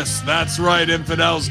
[0.00, 1.50] That's right, infidels.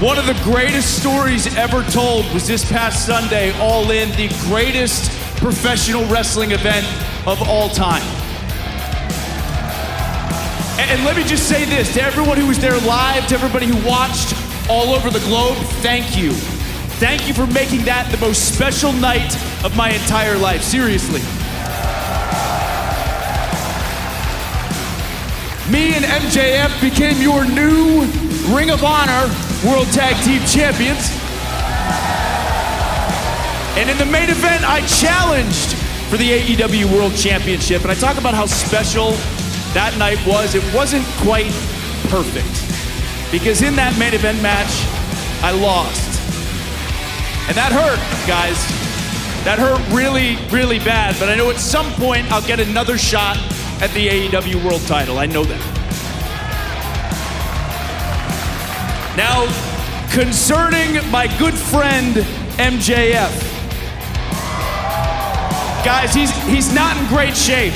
[0.00, 5.10] one of the greatest stories ever told was this past Sunday, All In, the greatest
[5.36, 6.86] professional wrestling event
[7.26, 8.02] of all time.
[10.80, 13.76] And, let me just say this to everyone who was there live, to everybody who
[13.86, 14.34] watched
[14.70, 16.32] all over the globe, thank you.
[16.32, 20.62] Thank you for making that the most special night of my entire life.
[20.62, 21.20] Seriously.
[25.70, 28.06] Me and MJF became your new
[28.56, 31.10] Ring of Honor World Tag Team Champions.
[33.76, 35.76] And in the main event, I challenged
[36.08, 37.82] for the AEW World Championship.
[37.82, 39.10] And I talk about how special
[39.74, 40.54] that night was.
[40.54, 41.52] It wasn't quite
[42.08, 42.48] perfect.
[43.30, 44.72] Because in that main event match,
[45.42, 46.08] I lost.
[47.48, 48.56] And that hurt, guys.
[49.44, 51.16] That hurt really, really bad.
[51.18, 53.36] But I know at some point I'll get another shot
[53.82, 55.18] at the AEW World title.
[55.18, 55.79] I know that.
[59.20, 59.44] Now,
[60.14, 62.16] concerning my good friend
[62.56, 63.34] MJF.
[65.84, 67.74] Guys, he's he's not in great shape.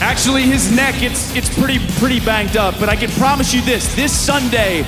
[0.00, 3.94] Actually, his neck it's it's pretty pretty banged up, but I can promise you this,
[3.94, 4.80] this Sunday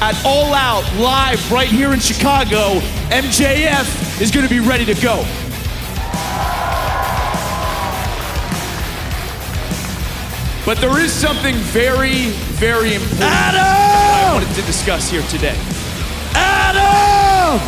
[0.00, 2.78] at All Out live right here in Chicago,
[3.10, 5.24] MJF is going to be ready to go.
[10.64, 12.28] But there is something very,
[12.62, 15.56] very important I wanted to discuss here today.
[16.34, 17.60] Adam!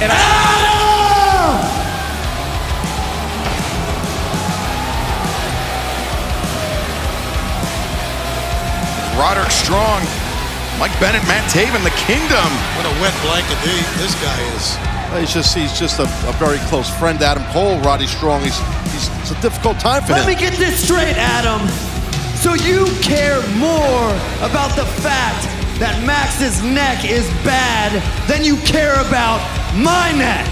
[0.00, 0.64] And Adam!
[9.20, 10.00] Roderick Strong,
[10.80, 12.48] Mike Bennett, Matt Taven, the Kingdom.
[12.76, 14.76] What a wet blanket he- this guy is.
[15.20, 17.78] He's just he's just a, a very close friend, to Adam Cole.
[17.80, 18.42] Roddy Strong.
[18.42, 18.58] He's,
[18.92, 20.26] he's it's a difficult time for Let him.
[20.26, 21.60] Let me get this straight, Adam.
[22.44, 24.12] So you care more
[24.44, 25.48] about the fact
[25.80, 27.88] that Max's neck is bad
[28.28, 29.40] than you care about
[29.72, 30.44] my neck?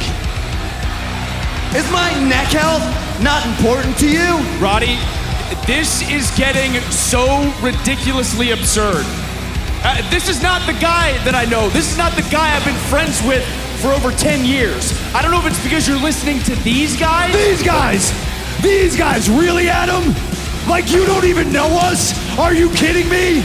[1.76, 2.80] Is my neck health
[3.20, 4.40] not important to you?
[4.56, 4.96] Roddy,
[5.68, 7.28] this is getting so
[7.60, 9.04] ridiculously absurd.
[9.84, 11.68] Uh, this is not the guy that I know.
[11.68, 13.44] This is not the guy I've been friends with
[13.84, 14.96] for over 10 years.
[15.12, 17.36] I don't know if it's because you're listening to these guys.
[17.36, 18.08] These guys!
[18.62, 20.31] These guys, really, Adam?
[20.68, 22.12] Like you don't even know us?
[22.38, 23.42] Are you kidding me?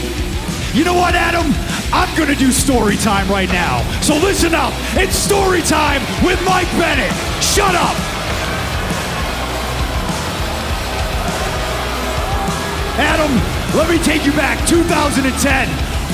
[0.72, 1.52] You know what, Adam?
[1.92, 3.82] I'm gonna do story time right now.
[4.02, 4.72] So listen up.
[4.94, 7.12] It's story time with Mike Bennett.
[7.42, 7.96] Shut up.
[13.00, 13.32] Adam,
[13.76, 15.68] let me take you back 2010.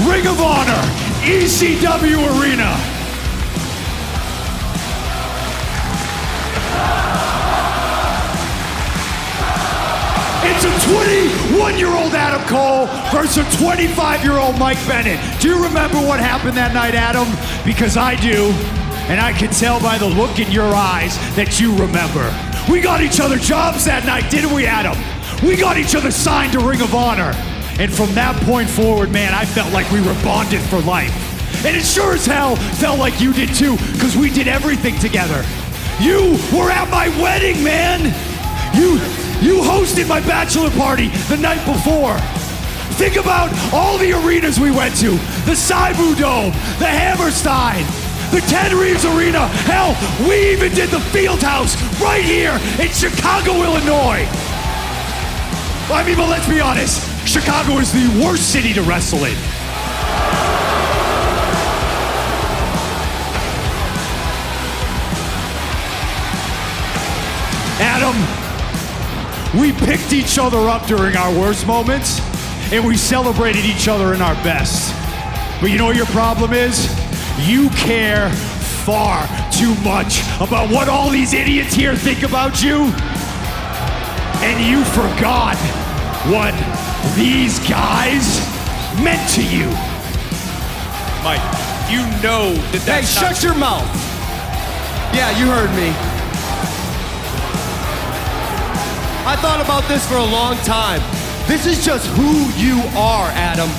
[0.09, 0.83] Ring of Honor,
[1.23, 2.94] ECW Arena.
[10.85, 15.19] 21 year old Adam Cole versus 25 year old Mike Bennett.
[15.41, 17.25] Do you remember what happened that night, Adam?
[17.65, 18.53] Because I do,
[19.09, 22.29] and I can tell by the look in your eyes that you remember.
[22.71, 24.97] We got each other jobs that night, didn't we, Adam?
[25.41, 27.33] We got each other signed to Ring of Honor.
[27.81, 31.13] And from that point forward, man, I felt like we were bonded for life.
[31.65, 35.45] And it sure as hell felt like you did too, because we did everything together.
[35.99, 38.13] You were at my wedding, man!
[38.77, 38.99] You
[39.41, 42.17] you hosted my bachelor party the night before.
[42.95, 45.11] Think about all the arenas we went to.
[45.45, 47.85] The Seibu Dome, the Hammerstein,
[48.31, 49.49] the Ted Reeves Arena.
[49.67, 49.97] Hell,
[50.29, 54.27] we even did the Field House right here in Chicago, Illinois.
[55.91, 59.37] I mean, but let's be honest, Chicago is the worst city to wrestle in.
[67.81, 68.15] Adam,
[69.61, 72.21] we picked each other up during our worst moments,
[72.73, 74.93] and we celebrated each other in our best.
[75.61, 76.89] But you know what your problem is?
[77.39, 78.31] You care
[78.85, 82.93] far too much about what all these idiots here think about you.
[84.43, 85.57] And you forgot
[86.29, 86.55] what
[87.17, 88.41] these guys
[89.03, 89.67] meant to you.
[91.25, 91.41] Mike,
[91.89, 93.15] you know that that's.
[93.15, 93.89] Hey, shut your mouth.
[95.15, 96.24] Yeah, you heard me.
[99.25, 101.01] I thought about this for a long time.
[101.49, 103.73] This is just who you are, Adam.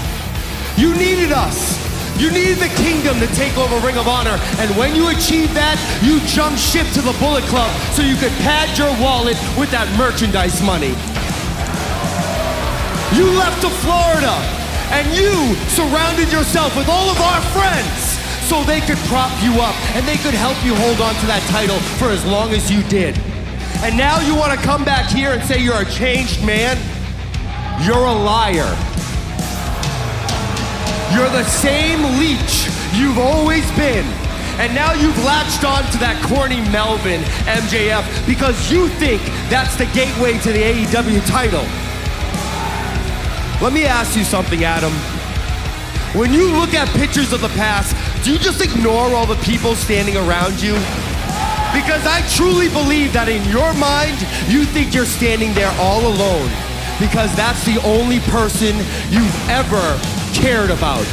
[0.73, 1.77] You needed us.
[2.17, 5.77] You needed the kingdom to take over Ring of Honor, and when you achieved that,
[6.01, 9.85] you jumped ship to the Bullet Club so you could pad your wallet with that
[10.01, 10.97] merchandise money.
[13.13, 14.33] You left to Florida,
[14.97, 18.17] and you surrounded yourself with all of our friends
[18.49, 21.41] so they could prop you up and they could help you hold on to that
[21.49, 23.13] title for as long as you did.
[23.83, 26.77] And now you want to come back here and say you're a changed man?
[27.83, 28.71] You're a liar.
[31.13, 34.05] You're the same leech you've always been.
[34.57, 39.85] And now you've latched on to that corny Melvin MJF because you think that's the
[39.91, 41.63] gateway to the AEW title.
[43.61, 44.93] Let me ask you something, Adam.
[46.17, 49.75] When you look at pictures of the past, do you just ignore all the people
[49.75, 50.73] standing around you?
[51.75, 54.15] Because I truly believe that in your mind,
[54.47, 56.49] you think you're standing there all alone.
[57.03, 58.77] Because that's the only person
[59.11, 59.83] you've ever
[60.31, 61.03] cared about.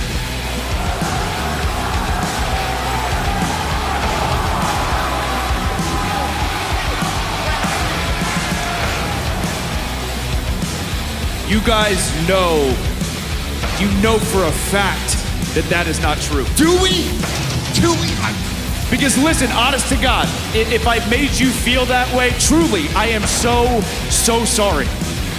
[11.50, 12.70] You guys know,
[13.80, 15.18] you know for a fact
[15.56, 16.46] that that is not true.
[16.54, 17.10] Do we?
[17.82, 18.51] Do we?
[18.92, 23.22] Because listen, honest to God, if I made you feel that way, truly, I am
[23.22, 23.80] so,
[24.10, 24.86] so sorry.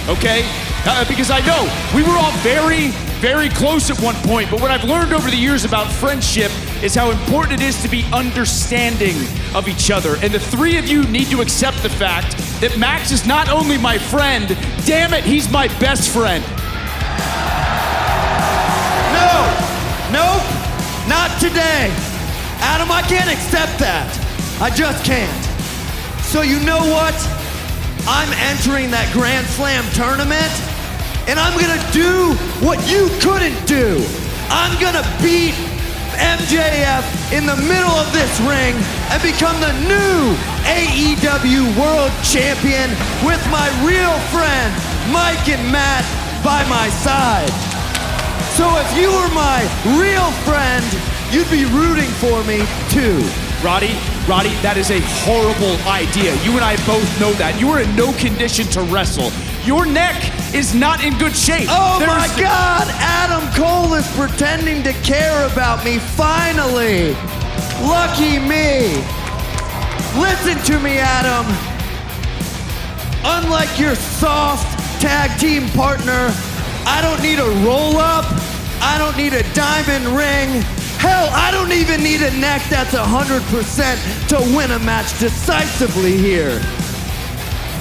[0.08, 0.42] Okay?
[0.84, 1.62] Uh, because I know
[1.94, 2.88] we were all very,
[3.22, 6.50] very close at one point, but what I've learned over the years about friendship
[6.82, 9.14] is how important it is to be understanding
[9.54, 10.16] of each other.
[10.16, 13.78] And the three of you need to accept the fact that Max is not only
[13.78, 14.48] my friend,
[14.84, 16.42] damn it, he's my best friend.
[19.14, 19.30] No!
[20.10, 21.08] Nope!
[21.08, 22.13] Not today!
[22.64, 24.08] Adam, I can't accept that.
[24.56, 25.44] I just can't.
[26.24, 27.12] So, you know what?
[28.08, 30.48] I'm entering that Grand Slam tournament,
[31.28, 32.32] and I'm gonna do
[32.64, 34.00] what you couldn't do.
[34.48, 35.52] I'm gonna beat
[36.16, 37.04] MJF
[37.36, 38.72] in the middle of this ring
[39.12, 40.32] and become the new
[40.64, 42.88] AEW World Champion
[43.28, 44.72] with my real friend,
[45.12, 46.08] Mike and Matt,
[46.40, 47.52] by my side.
[48.56, 49.60] So if you were my
[50.00, 53.22] real friend, you'd be rooting for me too.
[53.64, 53.96] Roddy,
[54.28, 56.36] Roddy, that is a horrible idea.
[56.44, 57.56] You and I both know that.
[57.58, 59.32] You are in no condition to wrestle.
[59.64, 60.20] Your neck
[60.54, 61.68] is not in good shape.
[61.72, 62.84] Oh my God!
[63.00, 67.16] Adam Cole is pretending to care about me finally.
[67.80, 69.00] Lucky me.
[70.20, 71.48] Listen to me, Adam.
[73.24, 74.68] Unlike your soft
[75.00, 76.28] tag team partner,
[76.84, 78.26] I don't need a roll up.
[78.84, 80.62] I don't need a diamond ring.
[81.04, 83.44] Hell, I don't even need a neck that's 100%
[84.32, 86.58] to win a match decisively here.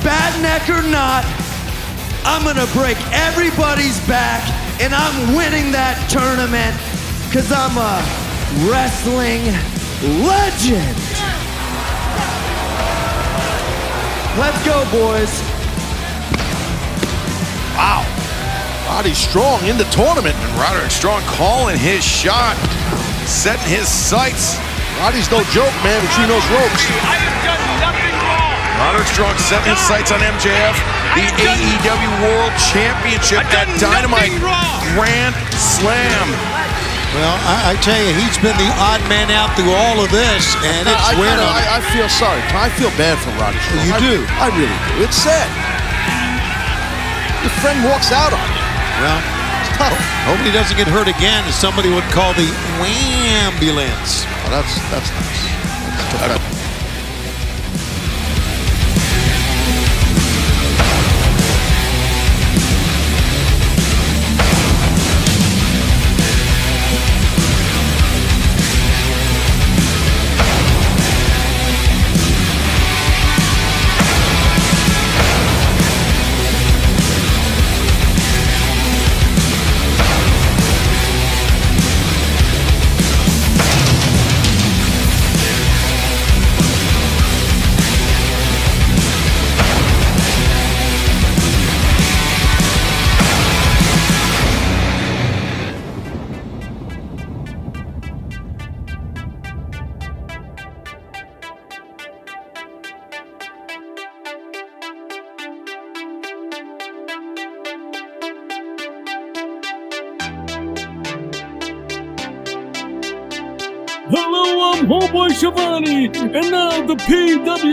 [0.04, 1.24] Bad neck or not,
[2.26, 4.44] I'm gonna break everybody's back
[4.82, 6.76] and I'm winning that tournament
[7.30, 8.04] because I'm a
[8.68, 9.48] wrestling
[10.28, 11.00] legend.
[14.36, 15.32] Let's go, boys.
[17.80, 18.04] Wow.
[18.88, 20.36] Roddy Strong in the tournament.
[20.36, 22.58] And Roderick Strong calling his shot,
[23.28, 24.58] setting his sights.
[25.02, 26.84] Roddy's no joke, man, but she knows ropes.
[27.04, 28.58] I have done nothing wrong.
[28.80, 30.76] Roderick Strong setting his sights on MJF.
[31.18, 34.34] The AEW World Championship at Dynamite
[34.94, 36.28] Grand Slam.
[37.14, 40.58] Well, I, I tell you, he's been the odd man out through all of this,
[40.66, 41.38] and it's I, weird.
[41.38, 41.70] kinda- on him.
[41.70, 42.42] I, I feel sorry.
[42.58, 43.86] I feel bad for Roddy Strong.
[43.86, 44.16] You I- do.
[44.42, 45.06] I really do.
[45.06, 45.46] It's sad.
[47.46, 48.64] Your friend walks out on you.
[49.04, 49.33] Well, It's
[49.78, 49.98] tough.
[50.26, 52.50] hope he doesn't get hurt again, somebody would call the
[52.82, 54.26] ambulance.
[54.46, 55.42] Oh, that's that's nice.
[56.20, 56.63] That's uh,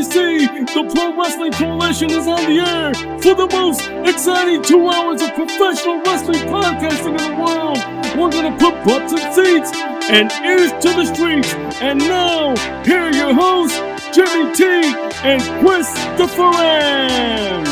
[0.00, 5.20] PWC, the Pro Wrestling Coalition, is on the air for the most exciting two hours
[5.20, 7.78] of professional wrestling podcasting in the world.
[8.16, 9.70] We're gonna put butts in seats
[10.08, 11.52] and ears to the streets.
[11.82, 13.78] And now, here are your hosts,
[14.14, 14.64] Jimmy T
[15.22, 17.69] and Christopher M.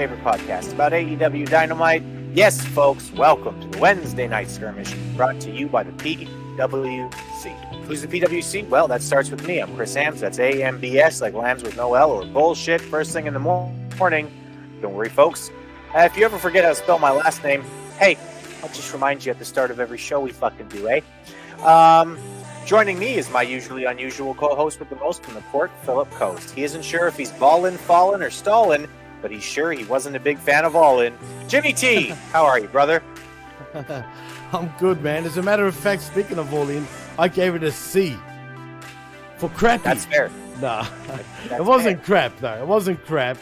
[0.00, 2.02] favorite podcast about AEW Dynamite.
[2.32, 7.84] Yes, folks, welcome to the Wednesday Night Skirmish brought to you by the PWC.
[7.84, 8.66] Who's the PWC?
[8.70, 9.58] Well, that starts with me.
[9.58, 10.20] I'm Chris Ambs.
[10.20, 14.32] That's AMBS, like lambs with no L or bullshit, first thing in the morning.
[14.80, 15.50] Don't worry, folks.
[15.94, 17.62] Uh, if you ever forget how to spell my last name,
[17.98, 18.16] hey,
[18.62, 21.02] I'll just remind you at the start of every show we fucking do, eh?
[21.62, 22.16] Um,
[22.66, 26.50] Joining me is my usually unusual co-host with the most from the port, Philip Coast.
[26.50, 28.86] He isn't sure if he's ballin', fallin', or stallin',
[29.22, 31.14] but he's sure he wasn't a big fan of all in.
[31.48, 33.02] Jimmy T, how are you, brother?
[34.52, 35.24] I'm good, man.
[35.24, 36.86] As a matter of fact, speaking of all in,
[37.18, 38.16] I gave it a C.
[39.36, 39.84] For crappy.
[39.84, 40.30] That's fair.
[40.60, 40.86] Nah.
[41.06, 42.60] That's it wasn't crap, though.
[42.60, 43.38] It wasn't crap.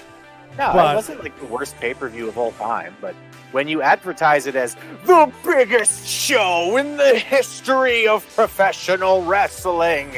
[0.56, 3.16] No, But- it wasn't like the worst pay-per-view of all time, but
[3.50, 10.12] when you advertise it as the biggest show in the history of professional wrestling,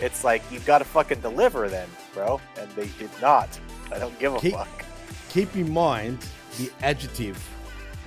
[0.00, 2.40] it's like you've got to fucking deliver then, bro.
[2.58, 3.48] And they did not.
[3.92, 4.84] I don't give a Keep, fuck.
[5.28, 6.18] Keep in mind
[6.58, 7.38] the adjective,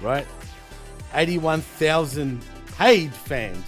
[0.02, 0.28] right?
[1.14, 2.42] 81,000
[2.78, 3.66] paid fans.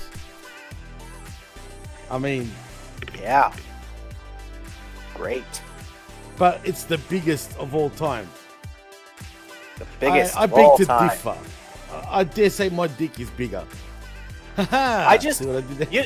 [2.10, 2.51] I mean,
[3.19, 3.53] Yeah.
[5.13, 5.43] Great.
[6.38, 8.27] but it's the biggest of all time.
[9.77, 11.10] The biggest I, I of beg all to time.
[11.10, 11.38] differ.
[11.91, 13.63] I, I dare say my dick is bigger.
[14.57, 16.03] I just See what I you,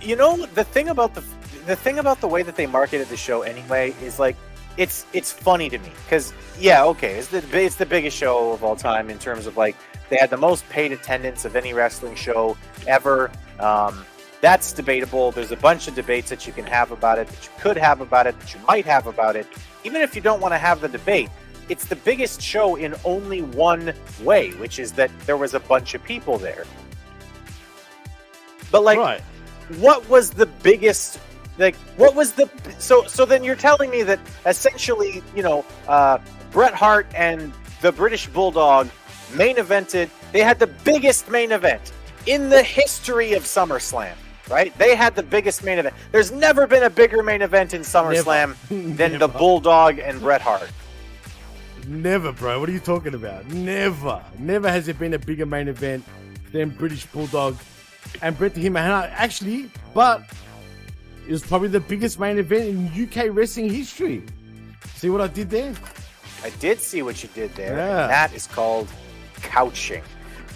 [0.00, 1.22] you know the thing about the
[1.66, 4.36] the thing about the way that they marketed the show anyway is like
[4.76, 8.64] it's it's funny to me because yeah, okay, it's the it's the biggest show of
[8.64, 9.76] all time in terms of like
[10.08, 13.30] they had the most paid attendance of any wrestling show ever.
[13.58, 14.04] Um,
[14.40, 15.30] that's debatable.
[15.30, 18.00] There's a bunch of debates that you can have about it, that you could have
[18.00, 19.46] about it, that you might have about it.
[19.84, 21.30] Even if you don't want to have the debate,
[21.68, 25.94] it's the biggest show in only one way, which is that there was a bunch
[25.94, 26.64] of people there.
[28.70, 29.22] But like,
[29.76, 31.20] what was the biggest?
[31.58, 32.48] Like, what was the?
[32.78, 36.18] So, so then you're telling me that essentially, you know, uh,
[36.50, 38.88] Bret Hart and the British Bulldog
[39.34, 40.08] main evented.
[40.32, 41.92] They had the biggest main event
[42.26, 44.14] in the history of SummerSlam.
[44.50, 44.76] Right?
[44.76, 45.94] They had the biggest main event.
[46.10, 48.56] There's never been a bigger main event in SummerSlam
[48.96, 50.70] than the Bulldog and Bret Hart.
[51.86, 52.60] Never, bro.
[52.60, 53.46] What are you talking about?
[53.48, 54.22] Never.
[54.38, 56.04] Never has there been a bigger main event
[56.50, 57.56] than British Bulldog
[58.20, 60.22] and Bret the Hitman Actually, but
[61.26, 64.22] it was probably the biggest main event in UK wrestling history.
[64.94, 65.74] See what I did there?
[66.42, 67.76] I did see what you did there.
[67.76, 68.02] Yeah.
[68.02, 68.88] And that is called
[69.36, 70.02] couching.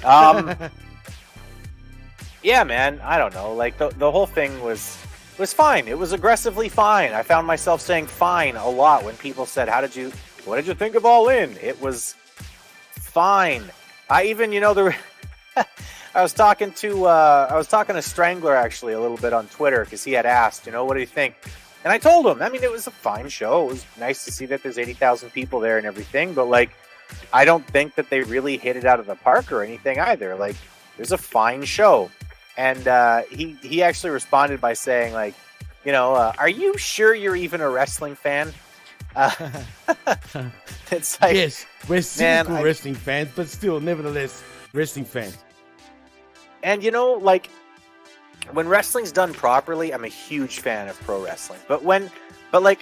[0.05, 0.55] Um,
[2.43, 3.01] yeah, man.
[3.03, 3.55] I don't know.
[3.55, 4.99] Like the the whole thing was
[5.39, 5.89] was fine.
[5.89, 7.13] It was aggressively fine.
[7.13, 10.13] I found myself saying "fine" a lot when people said, "How did you?
[10.45, 12.15] What did you think of All In?" It was
[12.95, 13.65] fine.
[14.11, 14.95] I even, you know, the.
[16.17, 19.49] I was talking to uh, I was talking to Strangler actually a little bit on
[19.49, 21.35] Twitter because he had asked, you know, what do you think?
[21.85, 23.67] And I told him, I mean, it was a fine show.
[23.69, 26.71] It was nice to see that there's eighty thousand people there and everything, but like,
[27.35, 30.35] I don't think that they really hit it out of the park or anything either.
[30.37, 30.57] Like,
[30.99, 32.11] was a fine show,
[32.57, 35.35] and uh, he he actually responded by saying like,
[35.85, 38.55] you know, uh, are you sure you're even a wrestling fan?
[39.15, 39.31] Uh,
[40.91, 44.43] it's like, yes, we're man, cynical I- wrestling fans, but still, nevertheless,
[44.73, 45.37] wrestling fans.
[46.67, 47.49] And you know, like
[48.53, 51.61] when wrestling's done properly, I'm a huge fan of pro wrestling.
[51.69, 52.11] But when
[52.51, 52.81] but like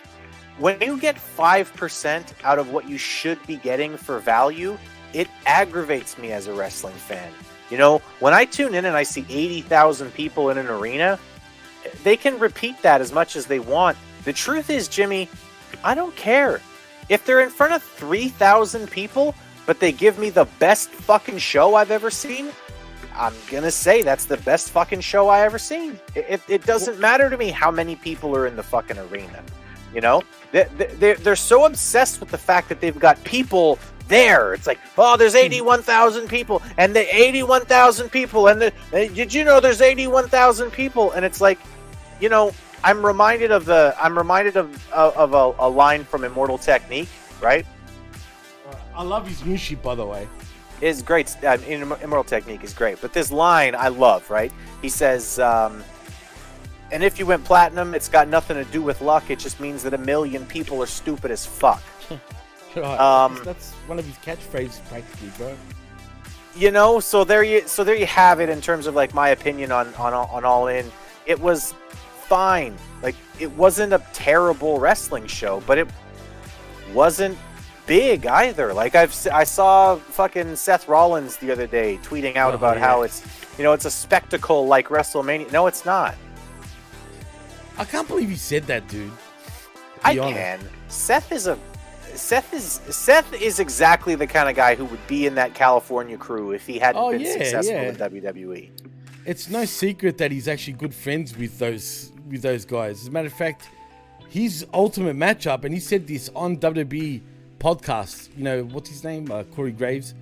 [0.59, 4.79] when you get 5% out of what you should be getting for value,
[5.13, 7.31] it aggravates me as a wrestling fan.
[7.71, 11.19] You know, when I tune in and I see 80,000 people in an arena,
[12.05, 13.99] they can repeat that as much as they want.
[14.25, 15.29] The truth is, Jimmy,
[15.83, 16.61] I don't care.
[17.09, 19.35] If they're in front of 3,000 people,
[19.67, 22.51] but they give me the best fucking show I've ever seen,
[23.17, 25.99] I'm gonna say that's the best fucking show I ever seen.
[26.15, 29.43] It, it, it doesn't matter to me how many people are in the fucking arena.
[29.95, 34.53] You know, they, they, they're so obsessed with the fact that they've got people there.
[34.53, 39.45] It's like, oh, there's 81,000 people, and the 81,000 people, and the, eh, did you
[39.45, 41.13] know there's 81,000 people?
[41.13, 41.61] And it's like,
[42.21, 46.25] you know, I'm reminded of the, I'm reminded of of, of a, a line from
[46.25, 47.09] Immortal Technique,
[47.41, 47.65] right?
[48.95, 50.29] I love his new by the way.
[50.85, 51.35] Is great.
[51.43, 54.31] Uh, Immortal Technique is great, but this line I love.
[54.31, 54.53] Right?
[54.83, 55.83] He says, um,
[56.93, 59.31] "And if you went platinum, it's got nothing to do with luck.
[59.31, 61.83] It just means that a million people are stupid as fuck."
[62.77, 62.99] Right.
[62.99, 65.57] Um, that's one of his catchphrases, practically, bro.
[66.57, 69.29] you know, so there you, so there you have it in terms of like my
[69.29, 70.91] opinion on on on All In.
[71.25, 71.73] It was
[72.27, 72.77] fine.
[73.01, 75.87] Like it wasn't a terrible wrestling show, but it
[76.93, 77.39] wasn't
[77.87, 78.73] big either.
[78.75, 82.85] Like I've I saw fucking Seth Rollins the other day tweeting out Oh, about yeah.
[82.87, 83.23] how it's
[83.59, 85.51] you know it's a spectacle like WrestleMania.
[85.53, 86.15] No, it's not.
[87.77, 89.11] I can't believe you said that, dude.
[90.05, 90.35] I honest.
[90.39, 90.61] can.
[90.89, 91.59] Seth is a
[92.15, 96.17] Seth is Seth is exactly the kind of guy who would be in that California
[96.17, 97.89] crew if he hadn't Oh, been yeah, successful yeah.
[97.89, 97.97] in.
[97.97, 98.71] WWE.
[99.27, 103.01] It's no secret that he's actually good friends with those with those guys.
[103.03, 103.69] As a matter of fact,
[104.29, 107.21] his ultimate matchup, and he said this on WWE
[107.65, 108.29] podcast.
[108.37, 109.31] You know what's his name?
[109.31, 110.15] Uh, Corey Graves.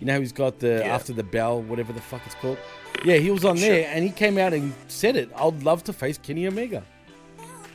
[0.00, 0.94] You know he's got the Yeah.
[0.94, 2.58] after the bell, whatever the fuck it's called.
[3.04, 3.68] Yeah, he was on Sure.
[3.68, 5.28] there, and he came out and said it.
[5.36, 6.82] I'd love to face Kenny Omega.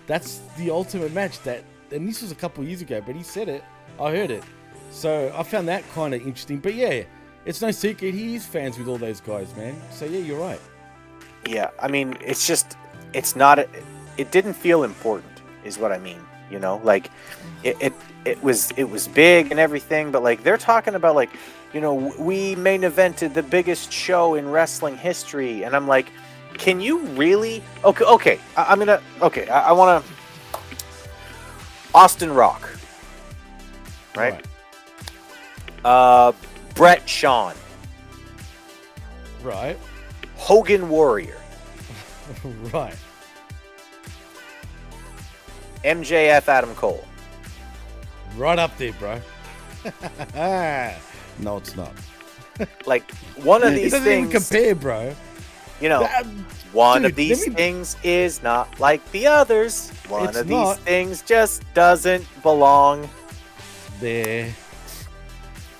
[0.07, 1.39] That's the ultimate match.
[1.43, 3.63] That and this was a couple years ago, but he said it.
[3.99, 4.43] I heard it,
[4.91, 6.57] so I found that kind of interesting.
[6.57, 7.03] But yeah,
[7.45, 9.75] it's no secret he is fans with all those guys, man.
[9.91, 10.61] So yeah, you're right.
[11.47, 12.77] Yeah, I mean, it's just,
[13.13, 13.67] it's not, a,
[14.17, 16.21] it didn't feel important, is what I mean.
[16.51, 17.09] You know, like,
[17.63, 17.93] it, it,
[18.25, 21.29] it was, it was big and everything, but like, they're talking about like,
[21.73, 26.07] you know, we main evented the biggest show in wrestling history, and I'm like,
[26.53, 27.63] can you really?
[27.83, 30.59] Okay, okay, I, I'm gonna, okay, I, I want to,
[31.93, 32.69] Austin Rock,
[34.15, 34.45] right?
[35.83, 36.33] Uh,
[36.75, 37.55] Bret Shawn,
[39.43, 39.77] Right.
[40.35, 41.37] Hogan Warrior.
[42.71, 42.95] right.
[45.83, 47.03] MJF Adam Cole.
[48.37, 49.19] Right up there, bro.
[51.39, 51.91] no, it's not.
[52.85, 54.29] Like one of it these doesn't things.
[54.29, 55.15] even compare, bro.
[55.79, 56.25] you know, That-
[56.73, 59.89] one dude, of these me- things is not like the others.
[60.07, 60.75] One It's of not.
[60.77, 63.09] these things just doesn't belong.
[63.99, 64.53] there.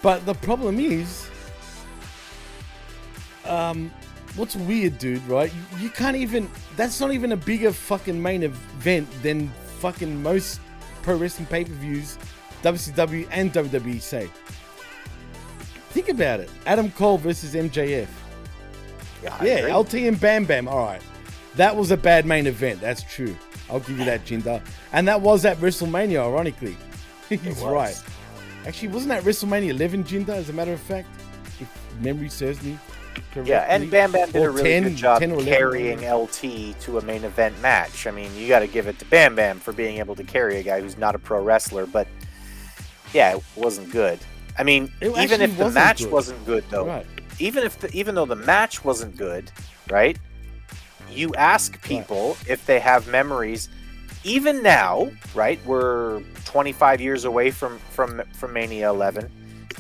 [0.02, 1.30] But the problem is,
[3.46, 3.92] um,
[4.36, 5.26] what's weird, dude?
[5.28, 5.52] Right?
[5.54, 6.50] You, you can't even.
[6.76, 10.60] That's not even a bigger fucking main event than fucking most
[11.04, 12.18] pro wrestling pay per views,
[12.63, 14.30] WCW and WWE say.
[15.91, 16.50] Think about it.
[16.65, 18.08] Adam Cole versus MJF.
[19.24, 19.74] Yeah, I Yeah, agree.
[19.74, 20.67] LT and Bam Bam.
[20.67, 21.02] All right.
[21.56, 22.80] That was a bad main event.
[22.80, 23.36] That's true.
[23.69, 24.62] I'll give you that, Jinder.
[24.93, 26.78] And that was at WrestleMania, ironically.
[27.30, 28.02] He's right.
[28.65, 31.08] Actually, wasn't that WrestleMania 11, Jinder, as a matter of fact?
[31.60, 31.69] If
[32.00, 32.78] memory serves me
[33.34, 33.52] correctly.
[33.52, 35.54] Yeah, and Bam Bam did Or a really 10 good job 10 11.
[35.54, 38.08] carrying LT to a main event match.
[38.08, 40.58] I mean, you got to give it to Bam Bam for being able to carry
[40.58, 42.08] a guy who's not a pro wrestler, but
[43.13, 44.19] yeah, it wasn't good.
[44.58, 46.12] I mean, It even if the match good.
[46.12, 47.06] wasn't good though, Right.
[47.39, 49.52] even if the, even though the match wasn't good,
[49.89, 50.17] right?
[51.12, 53.69] You ask people if they have memories
[54.24, 55.60] even now, right?
[55.65, 59.30] We're 25 years away from from from Mania 11.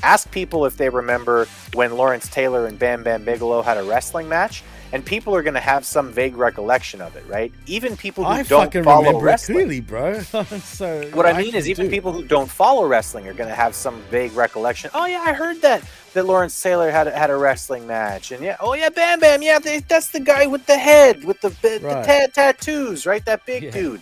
[0.03, 4.27] Ask people if they remember when Lawrence Taylor and Bam Bam Bigelow had a wrestling
[4.27, 7.51] match, and people are going to have some vague recollection of it, right?
[7.65, 9.55] Even people who I don't follow wrestling.
[9.57, 10.19] clearly, bro.
[10.21, 11.91] so What I mean is, even do.
[11.91, 14.91] people who don't follow wrestling are going to have some vague recollection.
[14.93, 18.43] Oh yeah, I heard that that Lawrence Taylor had a, had a wrestling match, and
[18.43, 21.49] yeah, oh yeah, Bam Bam, yeah, they, that's the guy with the head with the
[21.61, 22.05] the, the Right.
[22.05, 23.23] ta- tattoos, right?
[23.25, 23.71] That big Yeah.
[23.71, 24.01] dude.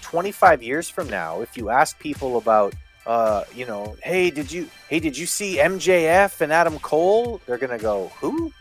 [0.00, 2.74] Twenty five years from now, if you ask people about,
[3.06, 7.40] uh, you know, hey, did you hey did you see MJF and Adam Cole?
[7.46, 8.52] They're gonna go, who?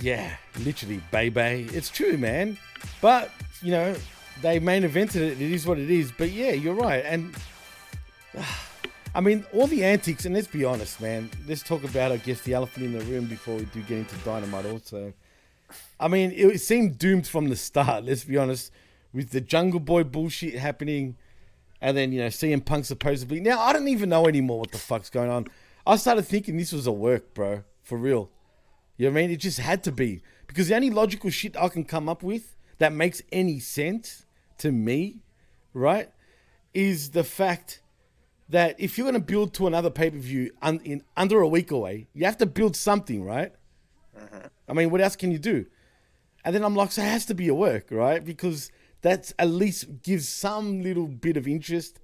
[0.00, 1.68] Yeah, literally, baby.
[1.72, 2.58] It's true, man.
[3.00, 3.30] But,
[3.62, 3.94] you know,
[4.42, 5.40] they main evented it.
[5.40, 6.12] It is what it is.
[6.12, 7.04] But yeah, you're right.
[7.04, 7.34] And
[9.14, 11.30] I mean, all the antics, and let's be honest, man.
[11.46, 14.16] Let's talk about, I guess, the elephant in the room before we do get into
[14.18, 15.12] Dynamite also.
[15.98, 18.70] I mean, it, it seemed doomed from the start, let's be honest,
[19.12, 21.16] with the Jungle Boy bullshit happening.
[21.80, 23.40] And then, you know, CM Punk supposedly.
[23.40, 25.46] Now, I don't even know anymore what the fuck's going on.
[25.86, 27.62] I started thinking this was a work, bro.
[27.82, 28.30] For real.
[28.98, 29.30] You know what I mean?
[29.30, 30.22] It just had to be.
[30.46, 34.26] Because the only logical shit I can come up with that makes any sense
[34.58, 35.22] to me,
[35.72, 36.10] right,
[36.74, 37.80] is the fact
[38.48, 41.48] that if you're going to build to another pay per view un- in under a
[41.48, 43.52] week away, you have to build something, right?
[44.18, 44.46] Mm-hmm.
[44.68, 45.66] I mean, what else can you do?
[46.44, 48.24] And then I'm like, so it has to be a work, right?
[48.24, 48.70] Because
[49.02, 52.00] that's at least gives some little bit of interest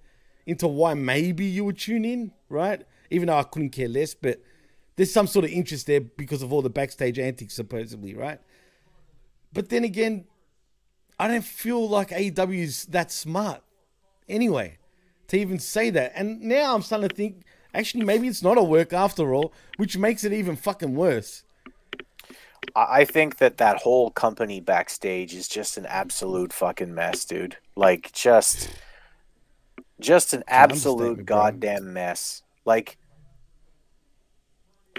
[0.47, 2.83] into why maybe you would tune in, right?
[3.11, 4.41] Even though I couldn't care less, but
[4.97, 8.41] there's some sort of interest there because of all the backstage antics, supposedly, right?
[9.53, 10.25] But then again,
[11.19, 13.63] I don't feel like AEW is that smart
[14.29, 14.79] anyway
[15.29, 16.13] to even say that.
[16.15, 19.97] And now I'm starting to think, actually, maybe it's not a work after all, which
[19.97, 21.45] makes it even fucking worse.
[22.75, 27.57] I I think that that whole company backstage is just an absolute fucking mess, dude.
[27.77, 28.71] Like just,
[30.01, 32.43] just an absolute goddamn mess.
[32.65, 32.97] Like,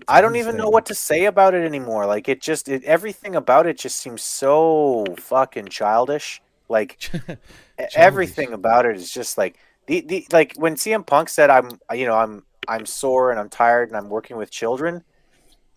[0.07, 2.05] I don't even know what to say about it anymore.
[2.05, 6.41] Like, it just, it, everything about it just seems so fucking childish.
[6.69, 11.49] Like, e- everything about it is just like the, the like when CM Punk said,
[11.49, 15.03] "I'm, you know, I'm, I'm sore and I'm tired and I'm working with children."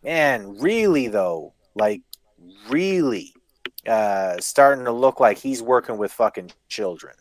[0.03, 2.03] Man, really though, like
[2.69, 3.35] really
[3.87, 7.15] uh, starting to look like he's working with fucking children.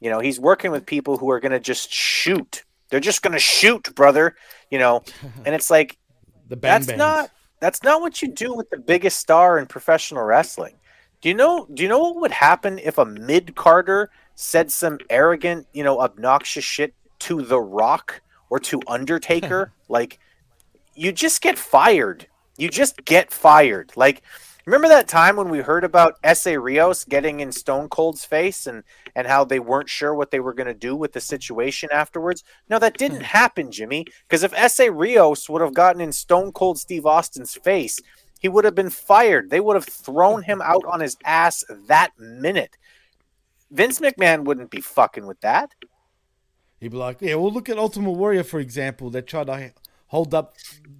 [0.00, 2.64] You know, he's working with people who are going to just shoot.
[2.90, 4.34] They're just going to shoot, brother.
[4.70, 5.04] You know,
[5.44, 5.98] and it's like
[6.52, 6.98] The bang that's bangs.
[6.98, 10.74] not that's not what you do with the biggest star in professional wrestling.
[11.22, 11.66] Do you know?
[11.72, 15.98] Do you know what would happen if a mid carder said some arrogant, you know,
[16.02, 19.72] obnoxious shit to The Rock or to Undertaker?
[19.88, 20.18] like,
[20.94, 22.26] you just get fired.
[22.58, 23.92] You just get fired.
[23.96, 24.20] Like,
[24.66, 28.84] remember that time when we heard about Essa Rios getting in Stone Cold's face and
[29.14, 32.44] and how they weren't sure what they were going to do with the situation afterwards?
[32.68, 33.24] No, that didn't hmm.
[33.24, 34.06] happen, Jimmy.
[34.28, 38.00] Because if Essa Rios would have gotten in Stone Cold Steve Austin's face,
[38.38, 39.50] he would have been fired.
[39.50, 40.70] They would have thrown him hmm.
[40.70, 42.76] out on his ass that minute.
[43.70, 45.74] Vince McMahon wouldn't be fucking with that.
[46.78, 49.72] He'd be like, yeah, well, look at Ultimate Warrior, for example, that tried to
[50.08, 50.54] hold up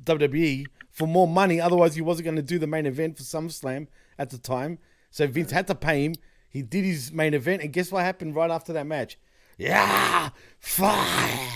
[0.04, 1.60] WWE for more money.
[1.60, 3.86] Otherwise, he wasn't going to do the main event for SummerSlam
[4.18, 4.78] at the time.
[5.10, 6.14] So Vince had to pay him.
[6.48, 7.62] He did his main event.
[7.62, 9.18] And guess what happened right after that match?
[9.58, 11.48] Yeah, fire.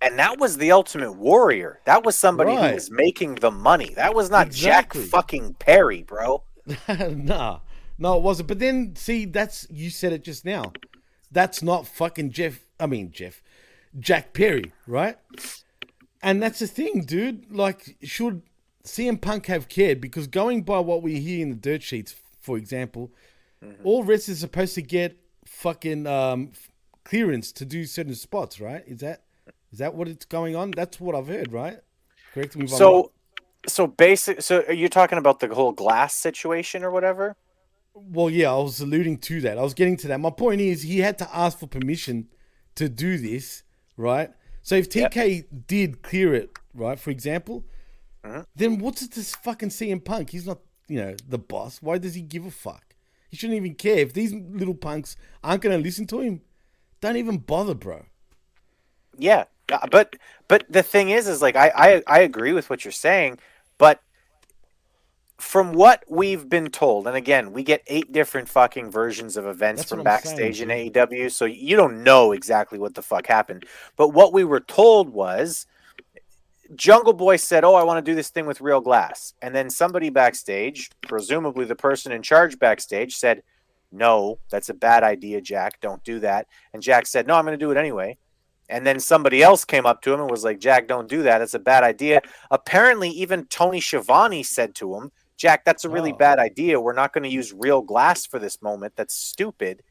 [0.00, 1.80] And that was the Ultimate Warrior.
[1.86, 2.68] That was somebody Right.
[2.68, 3.94] who was making the money.
[3.94, 5.02] That was not Exactly.
[5.02, 6.44] Jack fucking Perry, bro.
[6.88, 7.60] nah,
[7.98, 8.48] no, it wasn't.
[8.48, 10.72] But then, see, that's you said it just now.
[11.30, 12.64] That's not fucking Jeff.
[12.78, 13.42] I mean, Jeff,
[13.98, 15.16] Jack Perry, right?
[16.22, 17.50] And that's the thing, dude.
[17.54, 18.42] Like, should
[18.84, 22.56] CM Punk have cared because going by what we hear in the dirt sheets, for
[22.56, 23.12] example,
[23.82, 25.16] all wrestlers are supposed to get
[25.46, 26.52] fucking um,
[27.04, 28.82] clearance to do certain spots, right?
[28.86, 29.22] Is that
[29.72, 30.70] is that what it's going on?
[30.70, 31.78] That's what I've heard, right?
[32.32, 32.78] Correct me if I'm wrong.
[32.78, 33.12] So,
[33.66, 34.42] so basic.
[34.42, 37.36] So, are you talking about the whole glass situation or whatever?
[37.94, 39.58] Well, yeah, I was alluding to that.
[39.58, 40.20] I was getting to that.
[40.20, 42.28] My point is, he had to ask for permission
[42.74, 43.62] to do this,
[43.96, 44.30] right?
[44.62, 47.64] So if TK did clear it, right, for example,
[48.56, 50.30] then what's it this fucking CM Punk?
[50.30, 50.58] He's not,
[50.88, 51.82] you know, the boss.
[51.82, 52.94] Why does he give a fuck?
[53.28, 53.98] He shouldn't even care.
[53.98, 56.40] If these little punks aren't going to listen to him,
[57.00, 58.06] don't even bother, bro.
[59.18, 60.16] Yeah, uh, but
[60.48, 63.38] but the thing is, is like I I, I agree with what you're saying,
[63.78, 64.00] but
[65.38, 69.82] from what we've been told, and again, we get eight different fucking versions of events
[69.82, 73.26] That's from I'm saying, backstage in AEW, so you don't know exactly what the fuck
[73.26, 73.66] happened.
[73.96, 75.66] But what we were told was
[76.74, 79.70] Jungle Boy said, "Oh, I want to do this thing with real glass," and then
[79.70, 83.42] somebody backstage, presumably the person in charge backstage, said,
[83.92, 85.80] "No, that's a bad idea, Jack.
[85.80, 88.18] Don't do that." And Jack said, "No, I'm going to do it anyway."
[88.68, 91.42] And then somebody else came up to him and was like, Jack, don't do that.
[91.42, 92.22] It's a bad idea.
[92.50, 96.16] Apparently, even Tony Schiavone said to him, Jack, that's a really oh.
[96.16, 96.80] bad idea.
[96.80, 98.94] We're not going to use real glass for this moment.
[98.96, 99.82] That's stupid.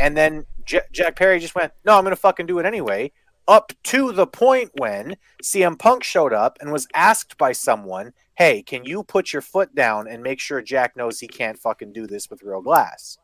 [0.00, 3.10] And then J- Jack Perry just went, No, I'm going to fucking do it anyway.
[3.48, 8.62] Up to the point when CM Punk showed up and was asked by someone, Hey,
[8.62, 12.06] can you put your foot down and make sure Jack knows he can't fucking do
[12.06, 13.18] this with real glass?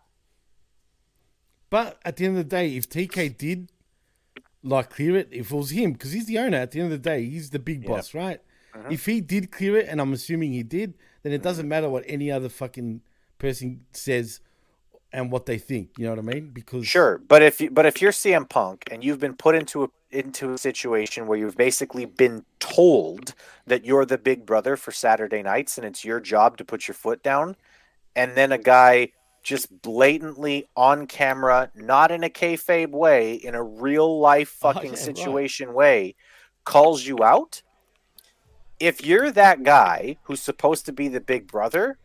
[1.70, 3.72] But at the end of the day, if TK did
[4.62, 7.02] like clear it, if it was him, because he's the owner, at the end of
[7.02, 8.40] the day, he's the big boss, right?
[8.74, 8.88] Uh-huh.
[8.90, 11.68] If he did clear it, and I'm assuming he did, then it doesn't uh-huh.
[11.68, 13.02] matter what any other fucking
[13.38, 14.40] person says
[15.12, 15.90] and what they think.
[15.98, 16.50] You know what I mean?
[16.52, 19.84] Because Sure, but if you, but if you're CM Punk and you've been put into
[19.84, 23.34] a into a situation where you've basically been told
[23.66, 26.94] that you're the big brother for Saturday nights and it's your job to put your
[26.94, 27.56] foot down,
[28.14, 33.62] and then a guy just blatantly on camera, not in a kayfabe way, in a
[33.62, 34.98] real life oh, fucking yeah, right.
[34.98, 36.14] situation way,
[36.64, 37.62] calls you out.
[38.78, 41.98] If you're that guy who's supposed to be the big brother,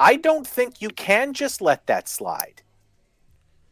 [0.00, 2.62] I don't think you can just let that slide.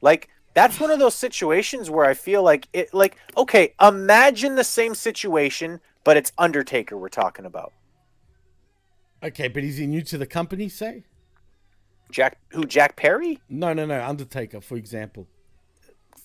[0.00, 4.64] Like that's one of those situations where I feel like it like okay, imagine the
[4.64, 7.72] same situation but it's Undertaker we're talking about.
[9.22, 10.68] okay, but is he new to the company?
[10.68, 11.04] Say
[12.10, 13.40] Jack who Jack Perry?
[13.48, 14.04] no, no, no.
[14.04, 15.26] Undertaker, for example.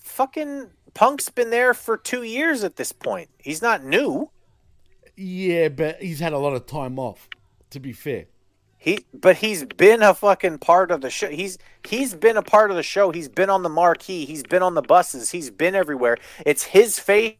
[0.01, 3.29] Fucking Punk's been there for 2 years at this point.
[3.37, 4.31] He's not new.
[5.15, 7.27] Yeah, but he's had a lot of time off.
[7.71, 8.25] To be fair,
[8.79, 11.29] He but he's been a fucking part of the show.
[11.29, 13.11] He's he's been a part of the show.
[13.11, 14.25] He's been on the marquee.
[14.25, 15.31] He's been on the buses.
[15.31, 16.17] He's been everywhere.
[16.45, 17.35] It's his face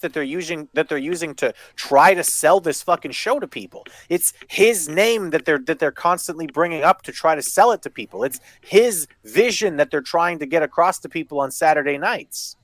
[0.00, 3.84] that they're using that they're using to try to sell this fucking show to people.
[4.08, 7.82] It's his name that they're that they're constantly bringing up to try to sell it
[7.82, 8.24] to people.
[8.24, 12.56] It's his vision that they're trying to get across to people on Saturday nights.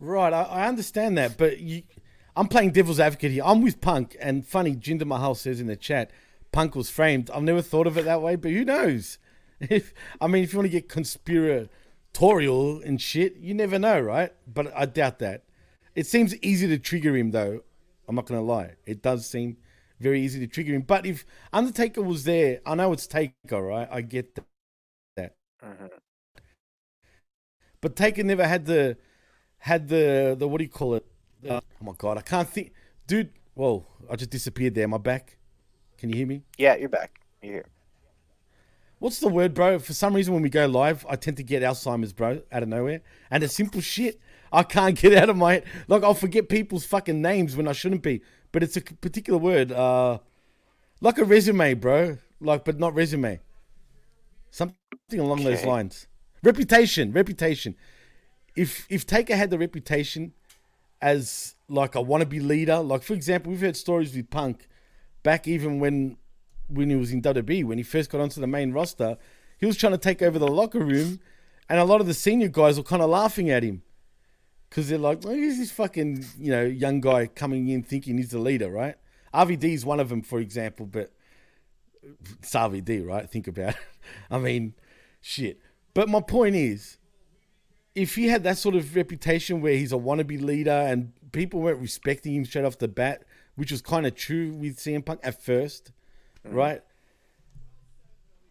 [0.00, 1.82] Right, I, I understand that, but you,
[2.36, 3.42] I'm playing devil's advocate here.
[3.44, 6.10] I'm with Punk, and funny, Jinder Mahal says in the chat,
[6.54, 7.30] Punk was framed.
[7.30, 9.18] I've never thought of it that way, but who knows?
[9.60, 14.32] If I mean, if you want to get conspiratorial and shit, you never know, right?
[14.52, 15.44] But I doubt that.
[15.94, 17.60] It seems easy to trigger him, though.
[18.06, 18.72] I'm not gonna lie.
[18.84, 19.56] It does seem
[20.00, 20.82] very easy to trigger him.
[20.82, 23.88] But if Undertaker was there, I know it's Taker, right?
[23.90, 24.38] I get
[25.16, 25.34] that.
[27.80, 28.98] But Taker never had the
[29.58, 31.06] had the the what do you call it?
[31.48, 32.72] Uh, oh my god, I can't think,
[33.06, 33.30] dude.
[33.54, 34.88] Whoa, I just disappeared there.
[34.88, 35.38] My back?
[36.04, 36.42] Can you hear me?
[36.58, 37.18] Yeah, you're back.
[37.40, 37.66] You're here.
[38.98, 39.78] What's the word, bro?
[39.78, 42.68] For some reason, when we go live, I tend to get Alzheimer's, bro, out of
[42.68, 44.20] nowhere, and it's simple shit.
[44.52, 45.64] I can't get out of my head.
[45.88, 48.20] Like I'll forget people's fucking names when I shouldn't be,
[48.52, 50.18] but it's a particular word, uh,
[51.00, 52.18] like a resume, bro.
[52.38, 53.40] Like, but not resume.
[54.50, 54.76] Something
[55.20, 56.06] along those lines.
[56.42, 57.76] Reputation, reputation.
[58.54, 60.34] If if Taker had the reputation
[61.00, 64.68] as like a wannabe leader, like for example, we've heard stories with Punk
[65.24, 66.16] back even when
[66.68, 69.18] when he was in WWE, when he first got onto the main roster,
[69.58, 71.18] he was trying to take over the locker room,
[71.68, 73.82] and a lot of the senior guys were kind of laughing at him
[74.70, 78.30] because they're like, oh, "Who's this fucking you know young guy coming in thinking he's
[78.30, 78.94] the leader?" Right?
[79.34, 81.12] RVD is one of them, for example, but
[82.38, 83.28] it's RVD, right?
[83.28, 83.76] Think about it.
[84.30, 84.74] I mean,
[85.20, 85.58] shit.
[85.92, 86.98] But my point is,
[87.94, 91.80] if he had that sort of reputation where he's a wannabe leader and people weren't
[91.80, 93.24] respecting him straight off the bat,
[93.56, 95.90] which was kind of true with CM Punk at 1st
[96.44, 96.82] right?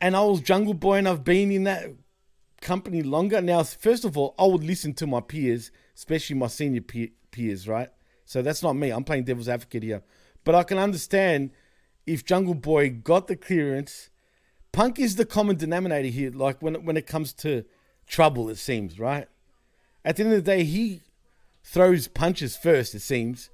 [0.01, 1.91] And I was Jungle Boy and I've been in that
[2.61, 3.41] company longer.
[3.41, 7.67] Now, first of all, I would listen to my peers, especially my senior pe- peers,
[7.67, 7.89] right?
[8.25, 8.89] So that's not me.
[8.89, 10.03] I'm playing devil's advocate here.
[10.43, 11.51] But I can understand
[12.05, 14.09] if Jungle Boy got the clearance,
[14.71, 16.31] Punk is the common denominator here.
[16.31, 17.63] Like when when it comes to
[18.07, 19.27] trouble, it seems right.
[20.03, 21.01] At the end of the day, he
[21.63, 22.93] throws punches first.
[22.93, 23.49] It seems,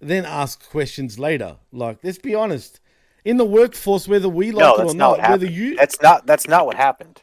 [0.00, 1.56] then ask questions later.
[1.72, 2.80] Like let's be honest,
[3.24, 6.26] in the workforce, whether we like no, it or not not, whether you That's not
[6.26, 7.22] that's not what happened.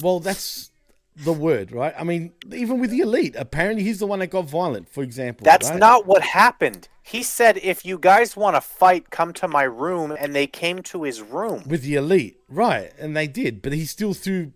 [0.00, 0.70] well, that's
[1.16, 1.94] the word, right?
[1.96, 4.88] I mean, even with the elite, apparently he's the one that got violent.
[4.88, 5.78] For example, That's right?
[5.78, 6.88] not what happened.
[7.02, 10.82] He said, "If you guys want to fight, come to my room," and they came
[10.84, 11.62] to his room.
[11.66, 12.92] with the elite, right?
[12.98, 14.52] And they did, but he still threw.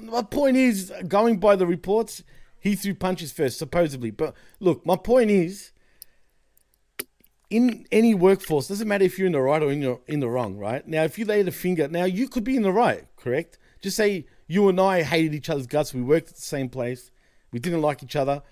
[0.00, 2.22] My point is, going by the reports,
[2.58, 4.10] he threw punches first, supposedly.
[4.10, 5.70] But look, my point is,
[7.54, 10.28] in any workforce, doesn't matter if you're in the right or in the in the
[10.28, 10.86] wrong, right?
[10.88, 13.58] Now, if you lay the finger, now you could be in the right, correct?
[13.80, 15.94] Just say you and I hated each other's guts.
[15.94, 17.12] We worked at the same place.
[17.52, 18.42] We didn't like each other.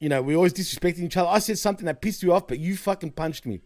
[0.00, 1.28] You know, we always disrespecting each other.
[1.28, 3.60] I said something that pissed you off, but you fucking punched me.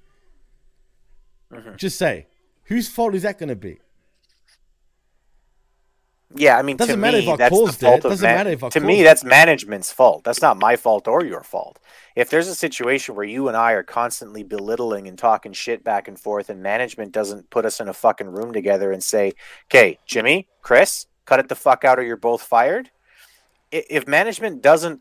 [1.76, 2.26] Just say,
[2.64, 3.80] whose fault is that going to be?
[6.34, 8.50] Yeah, I mean, Doesn't to matter me, if that's the fault of Doesn't man- matter
[8.50, 10.22] if to me, that's management's fault.
[10.22, 11.80] That's not my fault or your fault.
[12.14, 16.06] If there's a situation where you and I are constantly belittling and talking shit back
[16.06, 19.32] and forth, and management doesn't put us in a fucking room together and say,
[19.66, 22.90] "Okay, Jimmy, Chris, cut it the fuck out, or you're both fired."
[23.72, 25.00] If management doesn't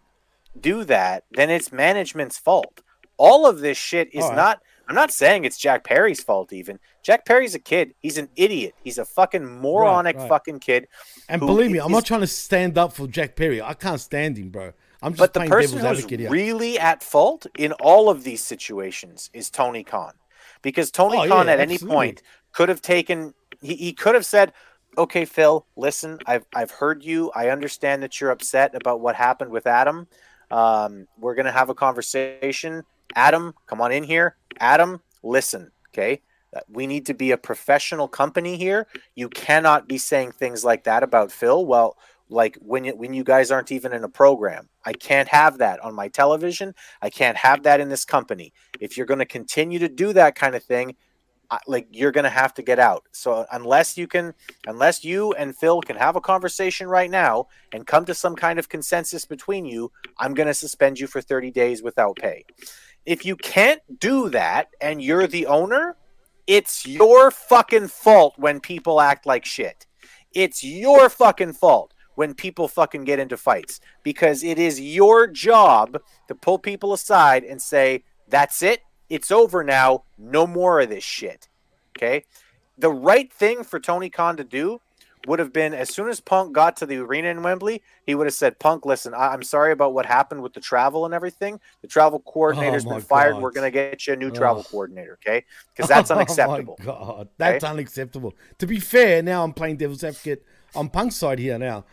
[0.59, 2.81] do that, then it's management's fault.
[3.17, 4.35] All of this shit is right.
[4.35, 4.61] not.
[4.89, 6.51] I'm not saying it's Jack Perry's fault.
[6.51, 7.93] Even Jack Perry's a kid.
[7.99, 8.73] He's an idiot.
[8.83, 10.27] He's a fucking moronic right.
[10.27, 10.87] fucking kid.
[11.29, 13.61] And believe me, I'm not trying to stand up for Jack Perry.
[13.61, 14.73] I can't stand him, bro.
[15.03, 16.29] I'm just But the person who's here.
[16.29, 20.13] really at fault in all of these situations is Tony Khan.
[20.63, 21.95] Because Tony Oh, Khan yeah, at any absolutely.
[21.95, 22.21] point
[22.51, 24.53] could have taken he, he could have said,
[24.97, 27.31] Okay, Phil, listen, I've I've heard you.
[27.35, 30.07] I understand that you're upset about what happened with Adam.
[30.49, 32.83] Um, we're gonna have a conversation.
[33.15, 34.35] Adam, come on in here.
[34.59, 36.21] Adam, listen, okay?
[36.55, 38.87] Uh, We need to be a professional company here.
[39.15, 41.65] You cannot be saying things like that about Phil.
[41.65, 41.97] Well,
[42.29, 44.69] like when you, when you guys aren't even in a program.
[44.85, 46.73] I can't have that on my television.
[47.01, 48.53] I can't have that in this company.
[48.79, 50.95] If you're going to continue to do that kind of thing,
[51.51, 53.05] I- like you're going to have to get out.
[53.11, 54.33] So unless you can
[54.67, 58.59] unless you and Phil can have a conversation right now and come to some kind
[58.59, 62.45] of consensus between you, I'm going to suspend you for 30 days without pay.
[63.05, 65.95] If you can't do that and you're the owner,
[66.47, 69.85] it's your fucking fault when people act like shit.
[70.33, 75.99] It's your fucking fault when people fucking get into fights because it is your job
[76.27, 78.81] to pull people aside and say, that's it.
[79.09, 80.03] It's over now.
[80.17, 81.49] No more of this shit.
[81.97, 82.25] Okay.
[82.77, 84.81] The right thing for Tony Khan to do
[85.27, 88.25] would have been as soon as Punk got to the arena in Wembley, he would
[88.25, 91.59] have said, Punk, listen, I- I'm sorry about what happened with the travel and everything.
[91.81, 93.33] The travel coordinator's Oh, been fired.
[93.33, 93.41] God.
[93.41, 94.67] We're going to get you a new travel Ugh.
[94.71, 95.19] coordinator.
[95.25, 95.43] Okay.
[95.75, 96.79] Because that's Oh unacceptable.
[96.83, 97.71] God, that's Okay?
[97.71, 98.33] unacceptable.
[98.59, 101.85] To be fair, now I'm playing devil's advocate on Punk's side here now.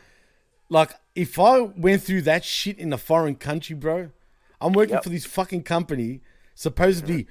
[0.68, 4.10] Like, if I went through that shit in a foreign country, bro,
[4.60, 5.04] I'm working Yep.
[5.04, 6.20] for this fucking company,
[6.54, 7.24] supposedly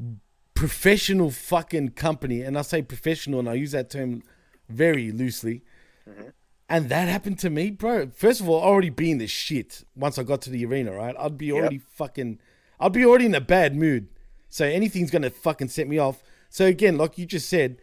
[0.00, 0.14] mm-hmm.
[0.54, 4.22] professional fucking company, and I say professional, and I use that term
[4.72, 5.62] very loosely.
[6.08, 6.28] Mm-hmm.
[6.68, 8.08] And that happened to me, bro.
[8.14, 11.14] First of all, already be in the shit once I got to the arena, right?
[11.18, 12.38] I'd be already fucking,
[12.80, 14.08] I'd be already in a bad mood.
[14.48, 16.22] So anything's gonna fucking set me off.
[16.48, 17.76] So again, like you just said,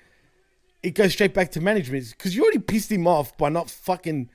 [0.81, 4.29] it goes straight back to management because you already pissed him off by not fucking,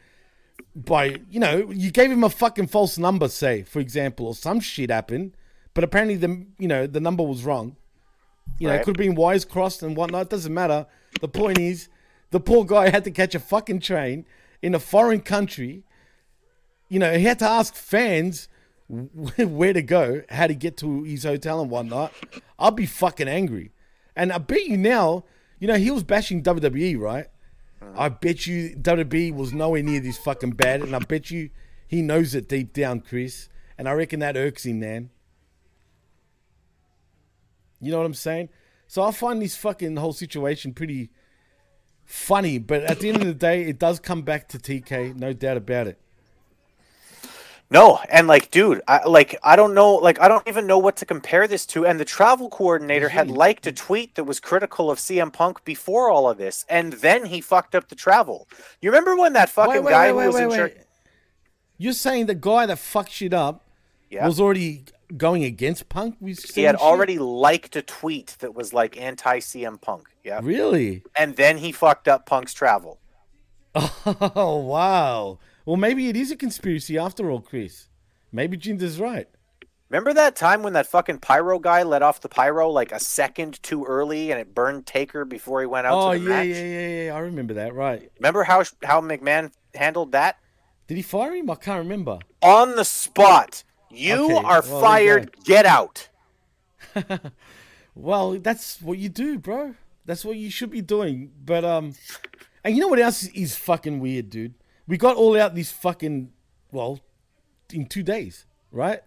[0.74, 4.60] by you know, you gave him a fucking false number, say for example, or some
[4.60, 5.36] shit happened,
[5.74, 7.76] but apparently the you know the number was wrong.
[8.58, 10.22] You know, it could have been wires crossed and whatnot.
[10.22, 10.86] It doesn't matter.
[11.20, 11.88] The point is,
[12.34, 14.26] the poor guy had to catch a fucking train
[14.60, 15.84] in a foreign country.
[16.88, 18.48] You know, he had to ask fans
[18.88, 22.12] where to go, how to get to his hotel and whatnot.
[22.58, 23.70] I'd be fucking angry.
[24.16, 25.22] And I bet you now,
[25.60, 27.26] you know, he was bashing WWE, right?
[27.80, 27.92] Uh-huh.
[27.96, 31.50] I bet you WWE was nowhere near this fucking bad, and I bet you
[31.86, 33.48] he knows it deep down, Chris.
[33.78, 35.10] And I reckon that irks him, man.
[37.80, 38.48] You know what I'm saying?
[38.88, 41.10] So I find this fucking whole situation pretty
[42.04, 45.32] funny, but at the end of the day, it does come back to TK, no
[45.32, 45.98] doubt about it.
[47.70, 50.96] No, and like, dude, I, like, I don't know, like, I don't even know what
[50.98, 51.86] to compare this to.
[51.86, 56.10] And the travel coordinator had liked a tweet that was critical of CM Punk before
[56.10, 58.46] all of this, and then he fucked up the travel.
[58.80, 60.74] You remember when that fucking Wait, wait, guy wait, was in charge?
[61.78, 63.64] You're saying the guy that fucked shit up
[64.08, 64.26] Yeah.
[64.26, 64.84] was already
[65.16, 66.16] going against Punk?
[66.20, 66.80] We He had shit?
[66.80, 70.08] already liked a tweet that was like anti CM Punk.
[70.24, 70.40] Yeah.
[70.42, 71.02] Really?
[71.16, 73.00] And then he fucked up Punk's travel.
[73.76, 75.38] Oh wow.
[75.64, 77.88] Well, maybe it is a conspiracy after all, Chris.
[78.32, 79.28] Maybe Jinder's right.
[79.90, 83.62] Remember that time when that fucking pyro guy let off the pyro like a second
[83.62, 86.46] too early and it burned Taker before he went out Oh to the yeah, match?
[86.48, 87.14] yeah, yeah, yeah.
[87.14, 87.74] I remember that.
[87.74, 88.10] Right.
[88.18, 90.36] Remember how how McMahon handled that?
[90.86, 91.50] Did he fire him?
[91.50, 92.18] I can't remember.
[92.42, 93.62] On the spot.
[93.94, 95.36] You Okay, are well, fired.
[95.44, 96.08] Get out.
[97.94, 99.74] Well, that's what you do, bro.
[100.04, 101.30] That's what you should be doing.
[101.44, 101.94] But um,
[102.64, 104.54] and you know what else is, fucking weird, dude?
[104.86, 106.32] We got all out these fucking
[106.72, 107.00] well,
[107.72, 109.00] in two days, right?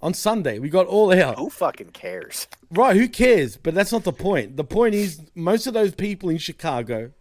[0.00, 1.38] On Sunday, we got all out.
[1.38, 2.46] Who fucking cares?
[2.70, 3.56] Right, who cares?
[3.56, 4.56] But that's not the point.
[4.56, 7.12] The point is, most of those people in Chicago,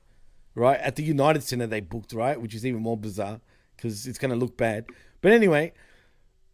[0.53, 3.39] right, at the United Center they booked, right, which is even more bizarre
[3.75, 4.86] because it's going to look bad.
[5.21, 5.73] But anyway,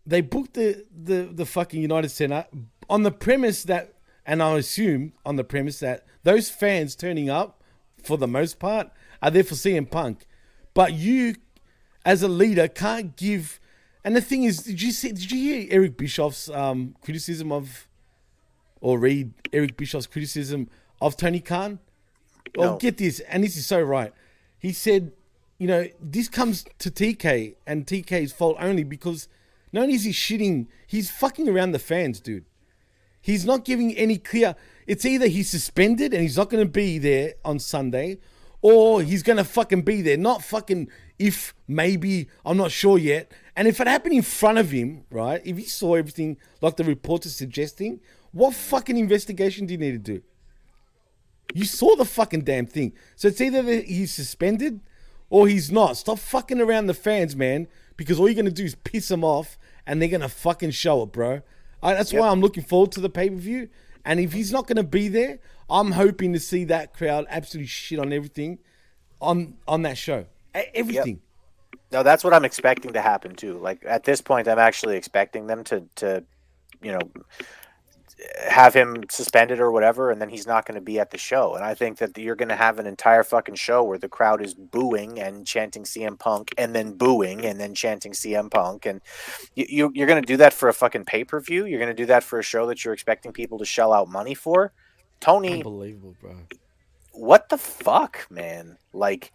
[0.06, 2.46] they booked the, the, the fucking United Center
[2.90, 3.94] on the premise that,
[4.26, 7.64] and I assume on the premise that those fans turning up,
[8.04, 8.90] for the most part,
[9.22, 10.26] are there for CM Punk.
[10.74, 11.36] But you,
[12.06, 13.60] as a leader, can't give.
[14.04, 15.12] And the thing is, did you see?
[15.12, 17.88] Did you hear Eric Bischoff's um, criticism of
[18.82, 21.80] or read Eric Bischoff's criticism of Tony Khan.
[22.58, 22.78] No.
[22.78, 24.12] get this, and this is so right.
[24.60, 25.14] He said,
[25.58, 29.30] you know, this comes to TK and TK's fault only because
[29.74, 32.46] not only is he shitting, he's fucking around the fans, dude.
[33.22, 34.56] He's not giving any clear.
[34.88, 38.20] It's either he's suspended and he's not going to be there on Sunday,
[38.62, 40.18] or he's going to fucking be there.
[40.18, 43.32] Not fucking if, maybe, I'm not sure yet.
[43.56, 45.42] And if it happened in front of him, right?
[45.46, 48.02] If he saw everything like the reports are suggesting,
[48.32, 50.24] what fucking investigation do you need to do?
[51.54, 52.94] You saw the fucking damn thing.
[53.16, 54.80] So it's either he's suspended
[55.30, 55.98] or he's not.
[55.98, 57.68] Stop fucking around the fans, man,
[57.98, 59.58] because all you're going to do is piss them off
[59.92, 61.42] and they're going to fucking show it, bro.
[61.84, 63.68] I, that's why I'm looking forward to the pay per view.
[64.06, 65.40] And if he's not going to be there,
[65.70, 68.60] I'm hoping to see that crowd absolutely shit on everything
[69.20, 70.28] on on that show.
[70.56, 71.20] Everything.
[71.92, 73.58] No, that's what I'm expecting to happen too.
[73.58, 76.24] Like at this point, I'm actually expecting them to, to,
[76.82, 77.12] you know,
[78.48, 81.56] have him suspended or whatever, and then he's not going to be at the show.
[81.56, 84.44] And I think that you're going to have an entire fucking show where the crowd
[84.44, 89.02] is booing and chanting CM Punk, and then booing and then chanting CM Punk, and
[89.56, 91.66] you, you you're going to do that for a fucking pay per view.
[91.66, 94.10] You're going to do that for a show that you're expecting people to shell out
[94.10, 94.74] money for.
[95.20, 96.36] Tony, Unbelievable, bro.
[97.12, 98.78] what the fuck, man?
[98.94, 99.32] Like,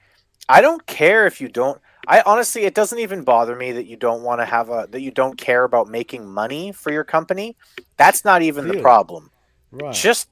[0.48, 1.80] I don't care if you don't.
[2.06, 5.00] I honestly, it doesn't even bother me that you don't want to have a that
[5.00, 7.56] you don't care about making money for your company.
[7.96, 9.30] That's not even the problem.
[9.72, 9.94] Right.
[9.94, 10.28] Just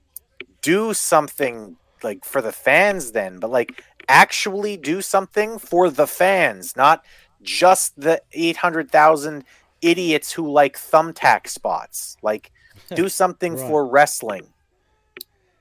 [0.63, 3.39] do something like for the fans, then.
[3.41, 7.05] But like, actually do something for the fans, not
[7.43, 9.45] just the eight hundred thousand
[9.83, 12.17] idiots who like thumbtack spots.
[12.23, 12.53] Like,
[12.95, 13.67] do something Right.
[13.69, 14.53] for wrestling.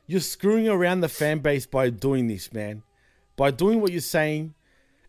[0.05, 2.83] You're screwing around the fan base by doing this, man.
[3.35, 4.53] By doing what you're saying.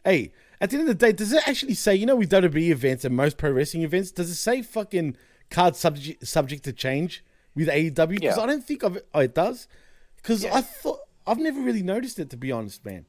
[0.05, 0.32] Hey,
[0.64, 3.04] at the end of the day, does it actually say, you know, with WWE events
[3.04, 5.16] and most pro wrestling events, does it say fucking
[5.50, 8.08] card subject subject to change with AEW?
[8.08, 8.42] Because Yeah.
[8.42, 9.06] I don't think of it.
[9.14, 9.68] Oh, it does?
[10.16, 13.04] Because I thought, I've never really noticed it, to be honest, man.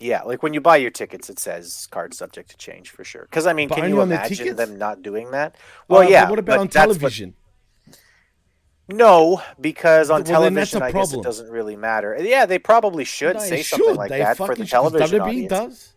[0.00, 3.22] Yeah, like when you buy your tickets, it says card subject to change for sure.
[3.22, 5.54] Because I mean, But can you imagine them not doing that?
[5.88, 6.28] Well, Uh, yeah.
[6.28, 7.34] what about on that's what- television?
[8.88, 12.16] no, because on Well, television, I guess it doesn't really matter.
[12.20, 15.22] Yeah, they probably should No, say it something like They that for the television WWE
[15.22, 15.48] audience.
[15.50, 15.93] does.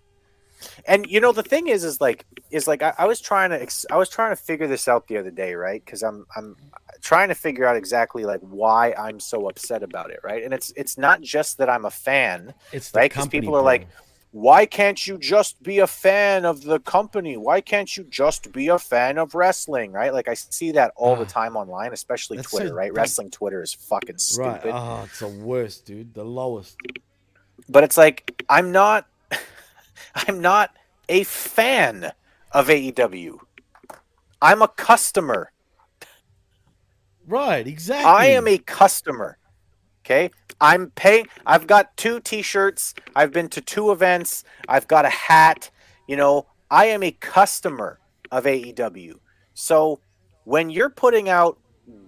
[0.87, 3.61] And you know the thing is, is like, is like I, I was trying to,
[3.61, 5.83] ex- I was trying to figure this out the other day, right?
[5.83, 6.55] Because I'm, I'm
[7.01, 10.43] trying to figure out exactly like why I'm so upset about it, right?
[10.43, 13.09] And it's, it's not just that I'm a fan, It's right?
[13.11, 13.65] Because people are bro.
[13.65, 13.87] like,
[14.31, 17.37] why can't you just be a fan of the company?
[17.37, 20.13] Why can't you just be a fan of wrestling, right?
[20.13, 22.41] Like I see that all the time online, especially Ah.
[22.41, 22.89] So Twitter, right?
[22.89, 22.97] dumb.
[22.97, 24.21] Wrestling Twitter is fucking Right.
[24.61, 24.71] stupid.
[24.75, 26.13] Oh, it's the worst, dude.
[26.13, 26.75] The lowest.
[27.69, 29.07] but it's like I'm not
[30.15, 30.75] I'm not
[31.09, 32.11] a fan
[32.51, 33.39] of AEW.
[34.41, 35.51] I'm a customer.
[37.27, 38.09] Right, exactly.
[38.09, 39.37] I am a customer.
[40.05, 40.31] Okay?
[40.61, 45.69] I'm paying I've got two t-shirts, I've been to two events, I've got a hat,
[46.07, 47.99] you know, I am a customer
[48.31, 49.15] of AEW.
[49.53, 49.99] So
[50.45, 51.59] when you're putting out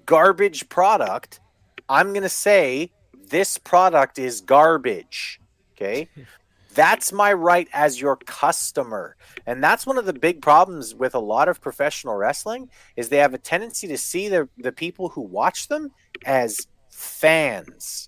[0.06, 1.40] garbage product,
[1.88, 2.92] I'm going to say
[3.30, 5.40] this product is garbage.
[5.74, 6.10] Okay?
[6.80, 9.18] That's my right as your customer.
[9.46, 13.18] And that's one of the big problems with a lot of professional wrestling is they
[13.18, 15.92] have a tendency to see the, the people who watch them
[16.26, 18.08] as fans.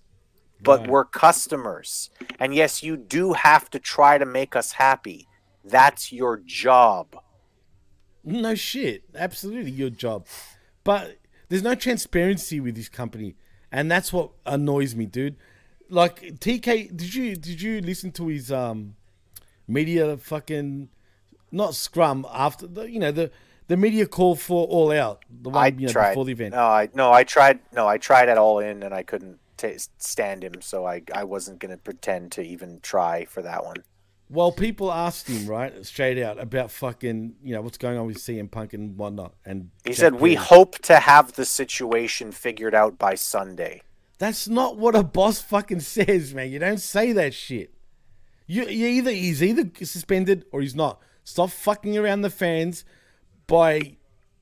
[0.63, 0.89] But Right.
[0.89, 2.11] we're customers.
[2.39, 5.27] And yes, you do have to try to make us happy.
[5.65, 7.17] That's your job.
[8.23, 9.03] No shit.
[9.13, 10.27] Absolutely your job.
[10.85, 11.17] But
[11.49, 13.35] there's no transparency with this company.
[13.69, 15.35] And that's what annoys me, dude.
[15.91, 18.95] Like TK did you did you listen to his um
[19.67, 20.89] media fucking
[21.51, 23.29] not scrum after the you know the
[23.67, 26.09] the media call for All Out, the one I you know, tried.
[26.09, 26.53] before the event.
[26.53, 27.59] No, I no, I tried.
[27.73, 30.61] No, I tried at all in, and I couldn't ta stand him.
[30.61, 33.77] So I I wasn't gonna pretend to even try for that one.
[34.29, 38.17] Well, people asked him right straight out about fucking you know what's going on with
[38.17, 42.73] CM Punk and whatnot, and He Jack said we hope to have the situation figured
[42.73, 43.81] out by Sunday.
[44.21, 46.51] That's not what a boss fucking says, man.
[46.51, 47.73] You don't say that shit.
[48.45, 51.01] You, you either he's either suspended or he's not.
[51.23, 52.85] Stop fucking around the fans
[53.47, 53.97] by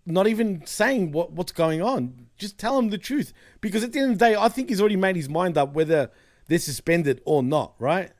[0.06, 2.28] not even saying what, what's going on.
[2.38, 3.32] Just tell them the truth.
[3.62, 5.74] Because at the end of the day, I think he's already made his mind up
[5.74, 6.12] whether
[6.50, 8.12] they're suspended or not, right?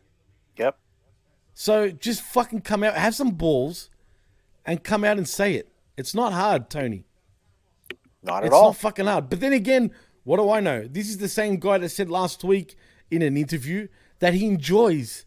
[0.56, 0.78] Yep.
[1.56, 3.90] So just fucking come out, have some balls,
[4.66, 5.74] and come out and say it.
[5.98, 7.04] It's not hard, Tony.
[8.24, 8.70] Not at it's all.
[8.70, 9.30] It's not fucking hard.
[9.30, 9.92] But then again,
[10.24, 10.88] what do I know?
[10.88, 12.76] This is the same guy that said last week
[13.10, 13.88] in an interview
[14.20, 15.26] that he enjoys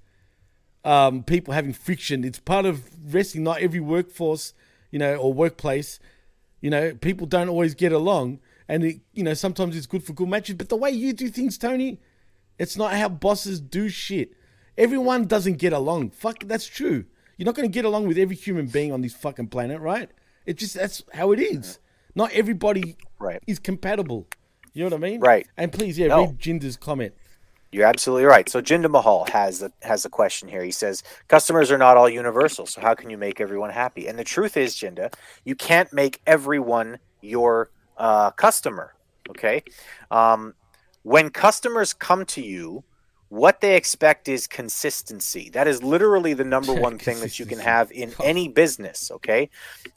[0.84, 2.24] um, people having friction.
[2.24, 2.82] It's part of
[3.12, 3.44] wrestling.
[3.44, 4.54] Not every workforce,
[4.90, 5.98] you know, or workplace,
[6.60, 10.12] you know, people don't always get along, and it, you know, sometimes it's good for
[10.12, 10.54] good matches.
[10.54, 12.00] But the way you do things, Tony,
[12.58, 14.32] it's not how bosses do shit.
[14.78, 16.10] Everyone doesn't get along.
[16.10, 17.04] Fuck, that's true.
[17.36, 20.10] You're not going to get along with every human being on this fucking planet, right?
[20.46, 21.78] It just that's how it is.
[22.14, 23.42] Not everybody right.
[23.46, 24.28] is compatible.
[24.72, 25.20] You know what I mean?
[25.20, 25.46] Right.
[25.56, 26.26] And please, yeah, No.
[26.26, 27.14] read Jinder's comment.
[27.72, 28.48] You're absolutely right.
[28.50, 30.62] So Jinder Mahal has a has a question here.
[30.62, 34.08] He says customers are not all universal, so how can you make everyone happy?
[34.08, 35.10] And the truth is, Jinder,
[35.46, 38.92] you can't make everyone your uh, customer.
[39.30, 39.62] Okay,
[40.10, 40.52] um,
[41.02, 42.84] when customers come to you,
[43.30, 45.48] what they expect is consistency.
[45.48, 49.10] That is literally the number one thing that you can have in any business.
[49.10, 49.48] Okay,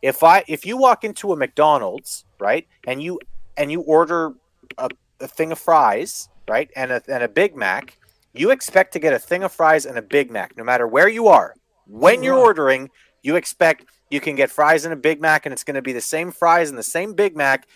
[0.01, 3.19] if I if you walk into a McDonald's, right, and you
[3.57, 4.33] and you order
[4.77, 7.97] a, a thing of fries, right, and a and a Big Mac,
[8.33, 11.07] you expect to get a thing of fries and a Big Mac, no matter where
[11.07, 11.55] you are.
[11.87, 12.89] When you're ordering,
[13.21, 15.93] you expect you can get fries and a Big Mac, and it's going to be
[15.93, 17.67] the same fries and the same Big Mac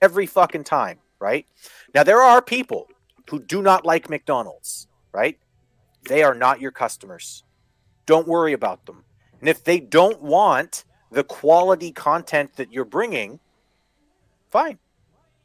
[0.00, 1.46] every fucking time, right?
[1.94, 2.88] Now there are people
[3.28, 5.38] who do not like McDonald's, right?
[6.08, 7.44] They are not your customers.
[8.06, 9.04] Don't worry about them.
[9.40, 13.40] And if they don't want the quality content that you're bringing,
[14.50, 14.78] fine.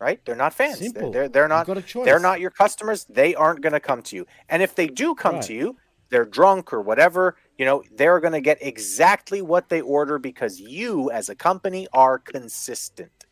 [0.03, 0.19] Right?
[0.25, 0.91] They're not fans.
[0.91, 2.03] They're, they're, they're not got a choice.
[2.03, 3.05] they're not your customers.
[3.05, 4.25] They aren't going to come to you.
[4.49, 5.43] And if they do come Right.
[5.45, 5.77] to you,
[6.09, 10.59] they're drunk or whatever, you know, they're going to get exactly what they order because
[10.59, 13.25] you as a company are consistent.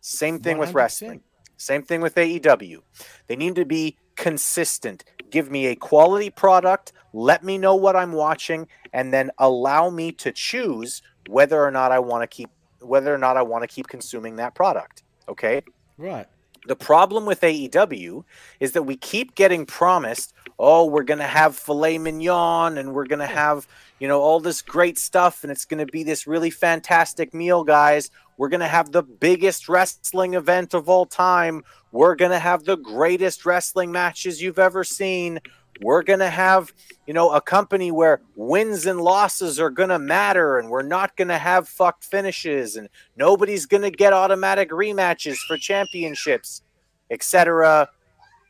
[0.00, 0.74] Same thing with 100%.
[0.74, 1.20] wrestling.
[1.58, 2.78] Same thing with AEW.
[3.26, 5.04] They need to be consistent.
[5.30, 10.12] Give me a quality product, let me know what I'm watching, and then allow me
[10.12, 12.48] to choose whether or not I want to keep
[12.80, 15.02] whether or not I want to keep consuming that product.
[15.28, 15.62] Okay?
[15.98, 16.26] Right.
[16.66, 18.24] The problem with AEW
[18.58, 23.06] is that we keep getting promised, oh, we're going to have filet mignon and we're
[23.06, 23.68] going to have,
[24.00, 27.62] you know, all this great stuff and it's going to be this really fantastic meal,
[27.62, 28.10] guys.
[28.36, 31.62] We're going to have the biggest wrestling event of all time.
[31.92, 35.40] We're going to have the greatest wrestling matches you've ever seen.
[35.80, 36.72] We're going to have,
[37.06, 41.16] you know, a company where wins and losses are going to matter and we're not
[41.16, 46.62] going to have fucked finishes and nobody's going to get automatic rematches for championships,
[47.10, 47.88] etc.,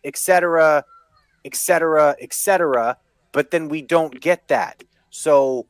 [0.04, 0.84] etc.,
[1.44, 2.96] etc., etc.
[3.32, 4.84] But then we don't get that.
[5.10, 5.66] So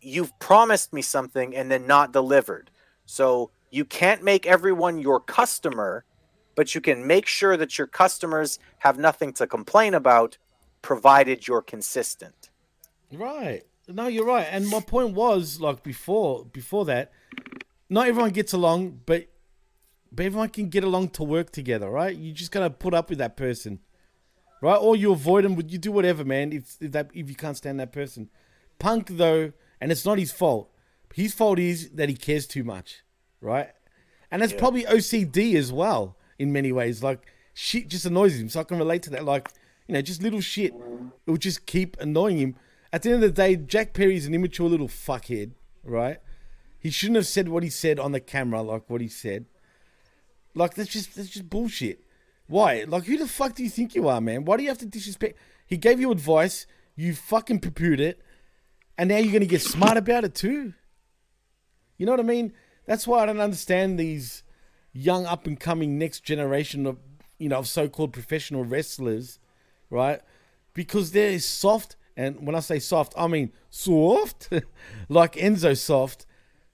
[0.00, 2.70] you've promised me something and then not delivered.
[3.06, 6.04] So you can't make everyone your customer,
[6.54, 10.38] but you can make sure that your customers have nothing to complain about
[10.82, 12.50] provided you're consistent.
[13.12, 13.62] Right.
[13.88, 14.46] No, you're right.
[14.50, 17.12] And my point was like before before that,
[17.88, 19.28] not everyone gets along, but
[20.12, 22.14] but everyone can get along to work together, right?
[22.16, 23.80] You just gotta put up with that person,
[24.62, 24.76] right?
[24.76, 25.56] Or you avoid them.
[25.56, 26.52] Would you do whatever, man.
[26.52, 28.30] If, if that if you can't stand that person,
[28.78, 30.70] Punk though, and it's not his fault.
[31.14, 33.02] His fault is that he cares too much,
[33.40, 33.70] right?
[34.30, 34.58] And that's Yeah.
[34.60, 37.02] probably OCD as well in many ways.
[37.02, 39.24] Like shit just annoys him, so I can relate to that.
[39.24, 39.48] Like
[39.90, 42.54] you know, just little shit, it will just keep annoying him.
[42.92, 45.50] At the end of the day, Jack Perry's an immature little fuckhead,
[45.82, 46.18] right?
[46.78, 49.46] He shouldn't have said what he said on the camera, like what he said.
[50.54, 52.04] Like that's just that's just bullshit.
[52.46, 52.84] Why?
[52.86, 54.44] Like who the fuck do you think you are, man?
[54.44, 55.36] Why do you have to disrespect?
[55.66, 58.22] He gave you advice, you fucking poo-pooed it,
[58.96, 60.72] and now you're gonna get smart about it too.
[61.98, 62.52] You know what I mean?
[62.86, 64.44] That's why I don't understand these
[64.92, 66.98] young up and coming next generation of
[67.40, 69.39] you know of so-called professional wrestlers,
[69.90, 70.20] right?
[70.74, 74.48] Because they're soft, and when I say soft, I mean soft,
[75.08, 76.26] like Enzo soft,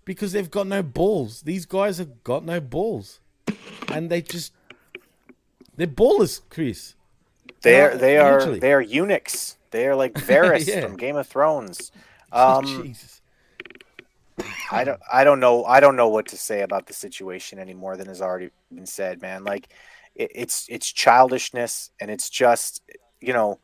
[0.05, 1.43] because they've got no balls.
[1.43, 3.21] These guys have got no balls,
[3.91, 4.53] and they just
[5.77, 6.95] they're ballers, Chris.
[7.63, 8.61] They're Uh, they are literally.
[8.61, 9.57] they are eunuchs.
[9.71, 10.83] They are like Varys Yeah.
[10.83, 11.91] from Game of Thrones.
[12.33, 13.23] Um, Jesus.
[14.71, 17.73] I don't I don't know I don't know what to say about the situation any
[17.73, 19.45] more than has already been said, man.
[19.45, 19.69] Like
[20.15, 22.83] it, it's it's childishness and it's just
[23.21, 23.59] you know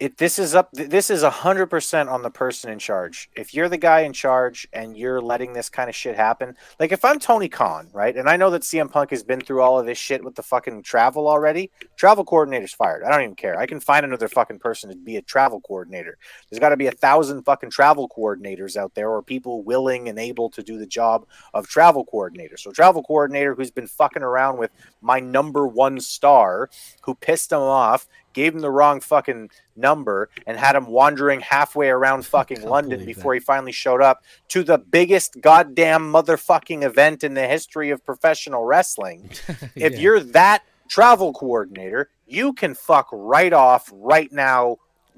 [0.00, 3.28] it this is up this is a hundred percent on the person in charge.
[3.36, 6.90] If you're the guy in charge and you're letting this kind of shit happen, like
[6.90, 9.78] if I'm Tony Khan, right, and I know that CM Punk has been through all
[9.78, 13.04] of this shit with the fucking travel already, travel coordinator's fired.
[13.04, 13.58] I don't even care.
[13.58, 16.16] I can find another fucking person to be a travel coordinator.
[16.48, 20.18] There's got to be a thousand fucking travel coordinators out there, or people willing and
[20.18, 22.56] able to do the job of travel coordinator.
[22.56, 24.70] So travel coordinator who's been fucking around with
[25.02, 26.70] my number one star,
[27.02, 31.88] who pissed him off gave him the wrong fucking number and had him wandering halfway
[31.88, 37.34] around fucking London before he finally showed up to the biggest goddamn motherfucking event in
[37.34, 39.30] the history of professional wrestling.
[39.74, 44.76] If you're that travel coordinator, you can fuck right off right now.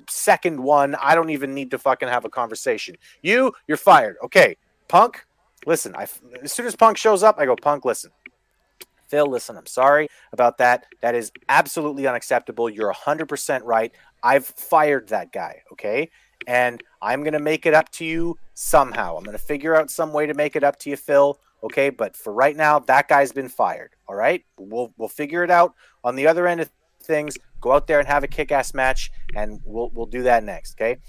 [0.09, 2.97] Second one, I don't even need to fucking have a conversation.
[3.23, 4.17] You, you're fired.
[4.25, 4.57] Okay,
[4.89, 5.25] Punk,
[5.67, 5.95] listen.
[5.97, 6.07] I
[6.43, 8.11] as soon as Punk shows up, I go, Punk, listen.
[9.13, 10.87] Phil, listen, I'm sorry about that.
[11.03, 12.71] That is absolutely unacceptable.
[12.71, 13.93] You're 100% right.
[14.23, 16.09] I've fired that guy, okay?
[16.47, 19.19] And I'm going to make it up to you somehow.
[19.19, 21.91] I'm going to figure out some way to make it up to you, Phil, okay?
[21.91, 24.47] But for right now, that guy's been fired, all right?
[24.57, 26.71] We'll we'll figure it out on the other end of
[27.03, 27.37] things.
[27.61, 31.01] Go out there and have a kick-ass match and we'll we'll do that next, okay?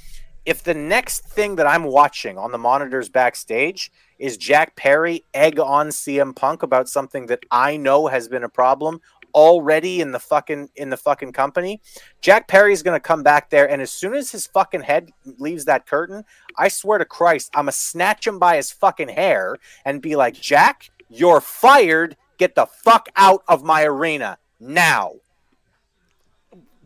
[0.45, 5.59] If the next thing that I'm watching on the monitors backstage is Jack Perry egg
[5.59, 9.01] on CM Punk about something that I know has been a problem
[9.33, 11.81] already in the fucking in the fucking company,
[12.21, 15.85] Jack Perry's gonna come back there, and as soon as his fucking head leaves that
[15.85, 16.23] curtain,
[16.57, 20.35] I swear to Christ, I'm gonna snatch him by his fucking hair and be like,
[20.35, 22.15] Jack, you're fired.
[22.37, 25.13] Get the fuck out of my arena now.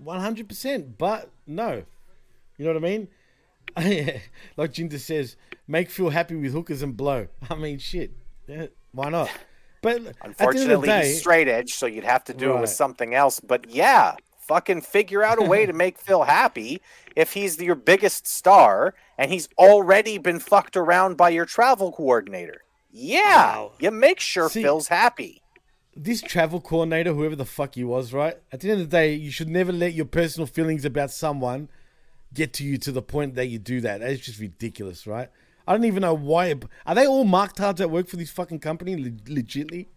[0.04, 1.84] One hundred percent, but no.
[2.58, 3.08] You know what I mean?
[4.58, 5.36] like Jinder says,
[5.68, 7.28] make Phil happy with hookers and blow.
[7.50, 8.12] I mean, shit.
[8.48, 9.30] Yeah, why not?
[9.82, 12.34] But at the end of the Unfortunately, day, he's straight edge, so you'd have to
[12.34, 13.40] do it with something else.
[13.40, 16.82] But yeah, fucking figure out a way to make Phil happy
[17.16, 22.62] if he's your biggest star and he's already been fucked around by your travel coordinator.
[22.92, 25.42] Yeah, you make sure See- Phil's happy.
[25.96, 28.38] this travel coordinator, whoever the fuck he was, right?
[28.52, 31.70] At the end of the day, you should never let your personal feelings about someone
[32.34, 34.02] get to you to the point that you do that.
[34.02, 35.30] That's just ridiculous, right?
[35.68, 36.56] I don't even know why.
[36.86, 38.96] Are they all marktards that work for this fucking company?
[38.96, 39.88] Le- legitly,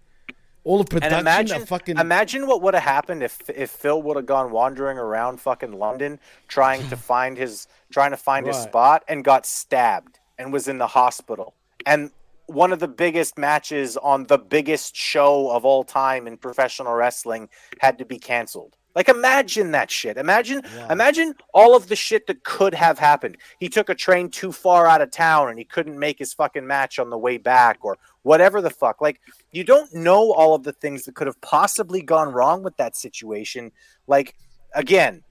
[0.65, 1.99] all of production and imagine, fucking.
[1.99, 6.19] imagine what would have happened if if Phil would have gone wandering around fucking London
[6.49, 10.79] trying to find his trying to find his spot and got stabbed and was in
[10.79, 11.55] the hospital.
[11.87, 12.11] And
[12.47, 17.49] one of the biggest matches on the biggest show of all time in professional wrestling
[17.79, 18.77] had to be canceled.
[18.95, 20.17] Like imagine that shit.
[20.17, 23.37] Imagine imagine all of the shit that could have happened.
[23.59, 26.67] He took a train too far out of town and he couldn't make his fucking
[26.67, 29.01] match on the way back or whatever the fuck.
[29.01, 29.21] Like
[29.53, 32.97] you don't know all of the things that could have possibly gone wrong with that
[32.97, 33.71] situation.
[34.07, 34.35] Like
[34.75, 35.23] again,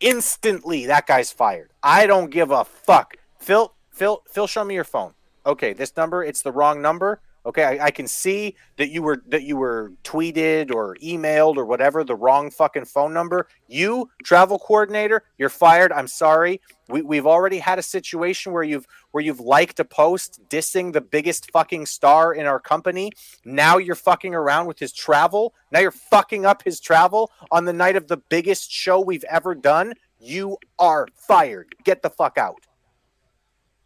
[0.00, 1.70] instantly that guy's fired.
[1.82, 3.16] I don't give a fuck.
[3.38, 5.14] Phil, Phil, Phil, show me your phone.
[5.46, 7.20] Okay, this number, it's the wrong number.
[7.46, 11.66] Okay, I, I can see that you were that you were tweeted or emailed or
[11.66, 13.48] whatever the wrong fucking phone number.
[13.68, 15.92] You travel coordinator, you're fired.
[15.92, 16.62] I'm sorry.
[16.88, 21.02] We, we've already had a situation where you've where you've liked a post dissing the
[21.02, 23.12] biggest fucking star in our company.
[23.44, 25.54] Now you're fucking around with his travel.
[25.70, 29.54] Now you're fucking up his travel on the night of the biggest show we've ever
[29.54, 29.94] done.
[30.18, 31.74] You are fired.
[31.84, 32.60] Get the fuck out.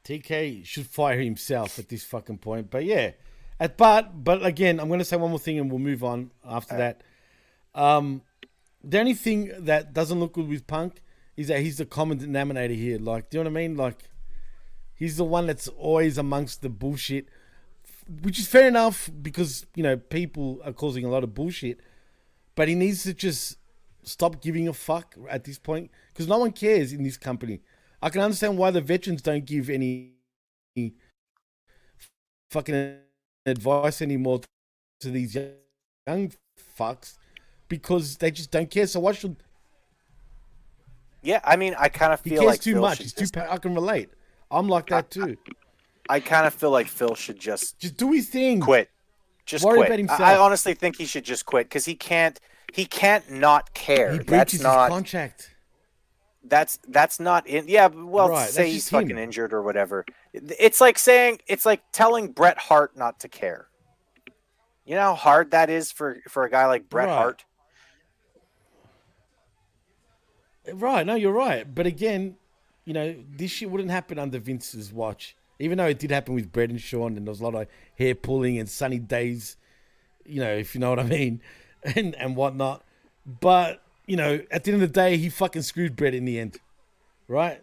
[0.04, 2.70] TK should fire himself at this fucking point.
[2.70, 3.10] But yeah,
[3.66, 6.76] but but again, I'm going to say one more thing and we'll move on after
[6.76, 7.02] that.
[7.74, 8.22] Um,
[8.82, 11.02] the only thing that doesn't look good with Punk
[11.36, 12.98] is that he's the common denominator here.
[12.98, 13.76] Like, do you know what I mean?
[13.76, 14.04] Like,
[14.94, 17.28] he's the one that's always amongst the bullshit,
[18.22, 21.80] which is fair enough because you know people are causing a lot of bullshit.
[22.54, 23.56] But he needs to just
[24.02, 27.60] stop giving a fuck at this point because no one cares in this company.
[28.00, 30.14] I can understand why the veterans don't give any
[32.50, 32.98] fucking
[33.46, 34.40] advice anymore
[35.00, 36.32] to these young-
[36.78, 37.16] fucks
[37.68, 38.86] because they just don't care.
[38.86, 39.36] So why should
[41.22, 42.98] Yeah, I mean, I kind of he feel cares like too Phil much?
[42.98, 43.26] He's too.
[43.32, 44.10] Pa- I can relate.
[44.50, 45.36] I'm like that too.
[46.08, 48.60] I kind of feel like Phil should just just do his thing.
[48.60, 48.88] Quit.
[49.44, 49.88] Just Worry quit.
[49.88, 50.20] about I- himself.
[50.20, 52.38] I honestly think he should just quit because he can't.
[52.72, 54.12] He can't not care.
[54.12, 54.84] He that's breaches not.
[54.84, 55.50] his contract.
[56.48, 57.66] That's that's not in.
[57.68, 59.02] Yeah, well, Right, say he's just him.
[59.02, 60.04] fucking injured or whatever.
[60.32, 63.68] It's like saying it's like telling Bret Hart not to care.
[64.84, 67.14] You know how hard that is for for a guy like Bret Right.
[67.14, 67.44] Hart.
[70.72, 71.72] Right, no, you're right.
[71.74, 72.36] But again,
[72.84, 75.34] you know, this shit wouldn't happen under Vince's watch.
[75.58, 77.66] Even though it did happen with Bret and Shawn, and there was a lot of
[77.98, 79.56] hair pulling and sunny days,
[80.24, 81.40] you know, if you know what I mean,
[81.82, 82.84] and and whatnot.
[83.26, 86.38] But you know, at the end of the day, he fucking screwed Bret in the
[86.40, 86.58] end,
[87.28, 87.62] right?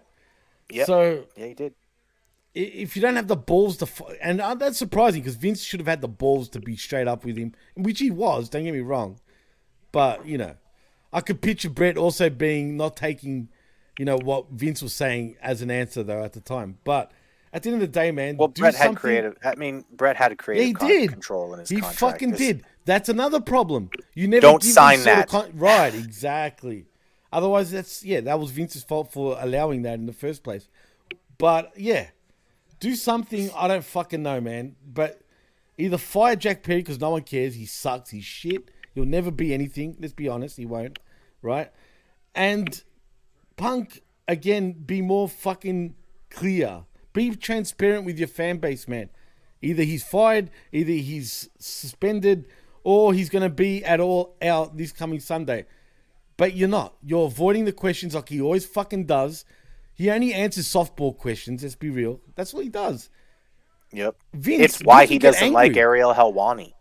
[0.69, 0.85] Yeah.
[0.85, 1.73] So yeah, he did.
[2.53, 3.87] if you don't have the balls to,
[4.21, 7.25] and uh, that's surprising because Vince should have had the balls to be straight up
[7.25, 8.47] with him, which he was.
[8.49, 9.19] Don't get me wrong,
[9.91, 10.55] but you know,
[11.11, 13.49] I could picture Bret also being not taking,
[13.99, 16.77] you know, what Vince was saying as an answer though at the time.
[16.83, 17.11] But
[17.53, 19.37] at the end of the day, man, Well, Bret had creative.
[19.43, 21.09] I mean, Bret had a Yeah, creative he did.
[21.11, 21.99] control in his he contract.
[21.99, 22.65] fucking 'cause- did.
[22.85, 23.89] That's another problem.
[24.13, 25.27] You never Don't give sign that.
[25.27, 26.85] con- right, exactly.
[27.33, 30.69] Otherwise, that's yeah, that was Vince's fault for allowing that in the first place.
[31.37, 32.07] But yeah,
[32.79, 33.49] do something.
[33.55, 34.75] I don't fucking know, man.
[34.85, 35.21] But
[35.77, 37.55] either fire Jack Perry because no one cares.
[37.55, 38.11] He sucks.
[38.11, 38.69] He's shit.
[38.93, 39.97] He'll never be anything.
[39.99, 40.55] Let's be honest.
[40.57, 40.99] He won't.
[41.41, 41.71] Right?
[42.33, 42.81] And
[43.57, 44.71] Punk again.
[44.73, 45.95] Be more fucking
[46.29, 46.83] clear.
[47.13, 49.09] Be transparent with your fan base, man.
[49.61, 52.45] Either he's fired, either he's suspended,
[52.85, 55.65] or he's going to be at all out this coming Sunday.
[56.37, 56.95] But you're not.
[57.03, 59.43] You're avoiding the questions like he always fucking does.
[59.95, 61.63] He only answers softball questions.
[61.63, 62.21] Let's be real.
[62.35, 63.09] That's what he does.
[63.91, 64.15] Yep.
[64.33, 65.75] Vince, it's why he doesn't like.
[65.75, 66.73] Ariel Helwani.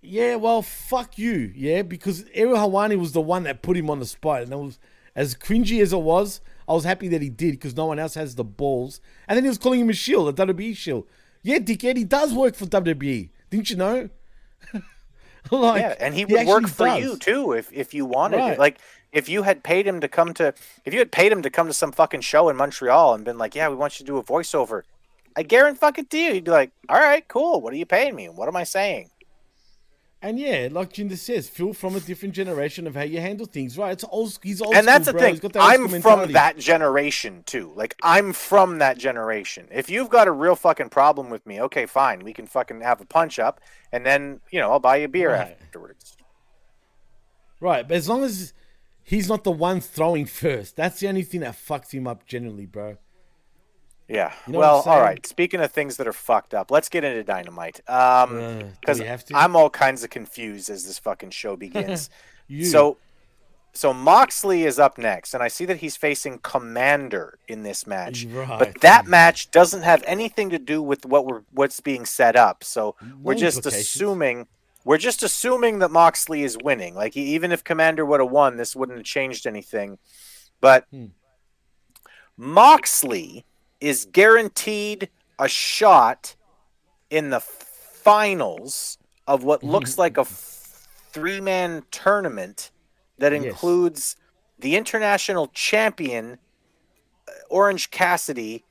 [0.00, 1.52] Yeah, well, fuck you.
[1.56, 4.56] Yeah, because Ariel Helwani was the one that put him on the spot, and it
[4.56, 4.78] was
[5.16, 6.40] as cringy as it was.
[6.68, 9.00] I was happy that he did because no one else has the balls.
[9.26, 11.08] And then he was calling him a shield, a WWE shield.
[11.42, 13.30] Yeah, dickhead, he does work for WWE.
[13.50, 14.08] Didn't you know?
[15.50, 16.98] like, yeah, and he would work for does.
[17.00, 18.52] you too if if you wanted Right.
[18.54, 18.58] it.
[18.58, 18.78] Like
[19.12, 21.66] if you had paid him to come to, if you had paid him to come
[21.66, 24.18] to some fucking show in Montreal and been like, "Yeah, we want you to do
[24.18, 24.82] a voiceover,"
[25.36, 27.60] I guarantee fucking to you, he'd be like, "All right, cool.
[27.60, 28.28] What are you paying me?
[28.28, 29.10] What am I saying?"
[30.22, 33.78] And yeah, like Jinder says, Phil from a different generation of how you handle things.
[33.78, 33.92] Right?
[33.92, 34.38] It's old.
[34.42, 34.74] He's old.
[34.74, 35.50] and that's school, the bro.
[35.50, 35.62] thing.
[35.62, 37.72] I'm from that generation too.
[37.74, 39.66] Like I'm from that generation.
[39.70, 42.22] If you've got a real fucking problem with me, okay, fine.
[42.22, 43.60] We can fucking have a punch up,
[43.92, 45.56] and then you know I'll buy you a beer Right.
[45.62, 46.16] afterwards.
[47.58, 48.52] Right, but as long as
[49.02, 52.66] he's not the one throwing first, that's the only thing that fucks him up generally,
[52.66, 52.96] bro.
[54.10, 54.32] Yeah.
[54.46, 55.24] You know well, all right.
[55.24, 57.80] Speaking of things that are fucked up, let's get into Dynamite.
[57.88, 59.36] Uh, Um, because to?
[59.36, 62.10] I'm all kinds of confused as this fucking show begins.
[62.64, 62.96] So,
[63.72, 68.24] so Moxley is up next, and I see that he's facing Commander in this match.
[68.24, 68.58] Right.
[68.58, 72.64] But that match doesn't have anything to do with what we're what's being set up.
[72.64, 74.48] So we're just assuming.
[74.82, 76.94] We're just assuming that Moxley is winning.
[76.94, 79.98] Like even if Commander would have won, this wouldn't have changed anything.
[80.60, 81.06] But Hmm.
[82.36, 83.44] Moxley
[83.80, 85.08] is guaranteed
[85.38, 86.36] a shot
[87.08, 92.70] in the finals of what looks like a three man tournament
[93.18, 93.42] that Yes.
[93.44, 94.16] includes
[94.58, 96.38] the international champion
[97.28, 98.64] uh, Orange Cassidy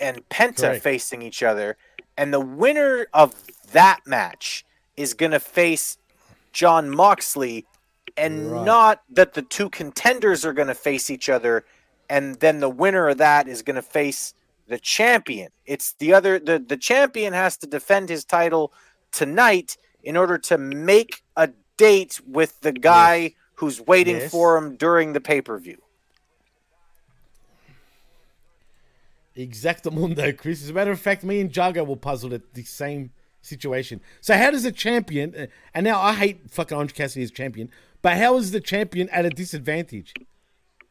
[0.00, 1.76] and Penta facing each other.
[2.16, 3.34] And the winner of
[3.72, 4.64] that match
[4.96, 5.98] is going to face
[6.52, 7.66] Jon Moxley,
[8.16, 8.64] and Right.
[8.64, 11.64] not that the two contenders are going to face each other,
[12.12, 14.34] and then the winner of that is going to face
[14.68, 15.48] the champion.
[15.64, 18.72] It's the other the the champion has to defend his title
[19.12, 21.48] tonight in order to make a
[21.78, 24.30] date with the guy who's waiting Yes.
[24.30, 25.80] for him during the pay per view.
[29.36, 30.62] Exactamundo, Chris.
[30.62, 33.10] As a matter of fact, me and Jago were puzzled at the same
[33.40, 34.02] situation.
[34.20, 37.70] So how does a champion, and now I hate fucking Orange Cassidy as champion,
[38.02, 40.12] but how is the champion at a disadvantage?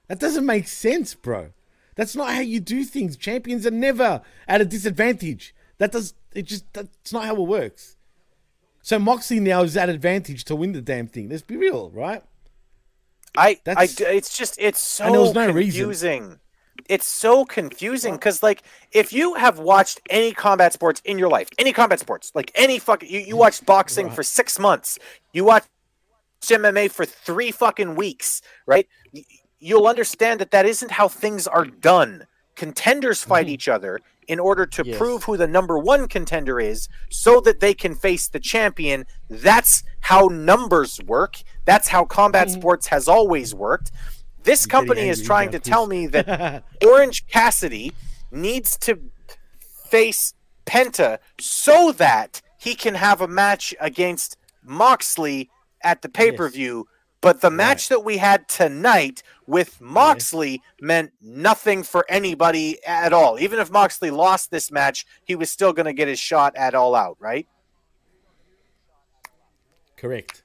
[0.08, 1.52] That doesn't make sense, bro.
[1.96, 3.18] That's not how you do things.
[3.18, 5.54] Champions are never at a disadvantage.
[5.78, 7.98] That does it just that's not how it works.
[8.82, 11.30] So Moxley now is at advantage to win the damn thing.
[11.30, 12.24] Let's be real, right?
[13.38, 15.82] I, I, That's- d- it's just, it's so And there was no reason.
[15.82, 16.40] confusing.
[16.90, 21.48] It's so confusing because, like, if you have watched any combat sports in your life,
[21.60, 24.98] any combat sports, like any fucking, you, you watched boxing for six months,
[25.32, 25.68] you watched
[26.42, 28.88] MMA for three fucking weeks, right?
[29.62, 32.26] You'll understand that that isn't how things are done.
[32.56, 34.90] Contenders fight each other in order to Mm-hmm.
[34.90, 34.98] Yes.
[34.98, 39.06] prove who the number one contender is so that they can face the champion.
[39.30, 41.36] That's how numbers work.
[41.66, 43.92] That's how combat sports has always worked.
[44.44, 44.72] This Mm-hmm.
[44.72, 47.94] company is trying to tell me that Orange Cassidy
[48.32, 49.00] needs to
[49.90, 50.34] face
[50.66, 55.50] Penta so that he can have a match against Moxley
[55.84, 56.88] at the pay per view.
[57.22, 63.40] But the match that we had tonight with Moxley meant nothing for anybody at all.
[63.40, 66.74] Even if Moxley lost this match, he was still going to get his shot at
[66.74, 67.48] All Out, right?
[69.98, 70.44] Correct.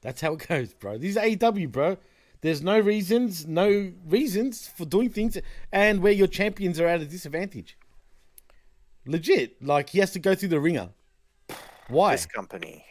[0.00, 0.98] That's how it goes, bro.
[0.98, 1.98] These AEW, bro.
[2.40, 5.38] There's no reasons, no reasons for doing things,
[5.72, 7.78] and where your champions are at a disadvantage.
[9.06, 9.62] Legit.
[9.62, 10.90] Like he has to go through the ringer.
[11.88, 12.12] Why?
[12.12, 12.84] This company.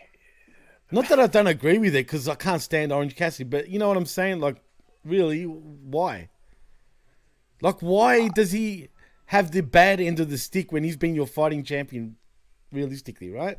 [0.94, 3.80] Not that I don't agree with it because I can't stand Orange Cassidy, but you
[3.80, 4.40] know what I'm saying?
[4.40, 4.58] Like,
[5.04, 6.30] really, why?
[7.64, 8.90] Like, why does he
[9.26, 12.18] have the bad end of the stick when he's been your fighting champion?
[12.72, 13.58] Realistically, right?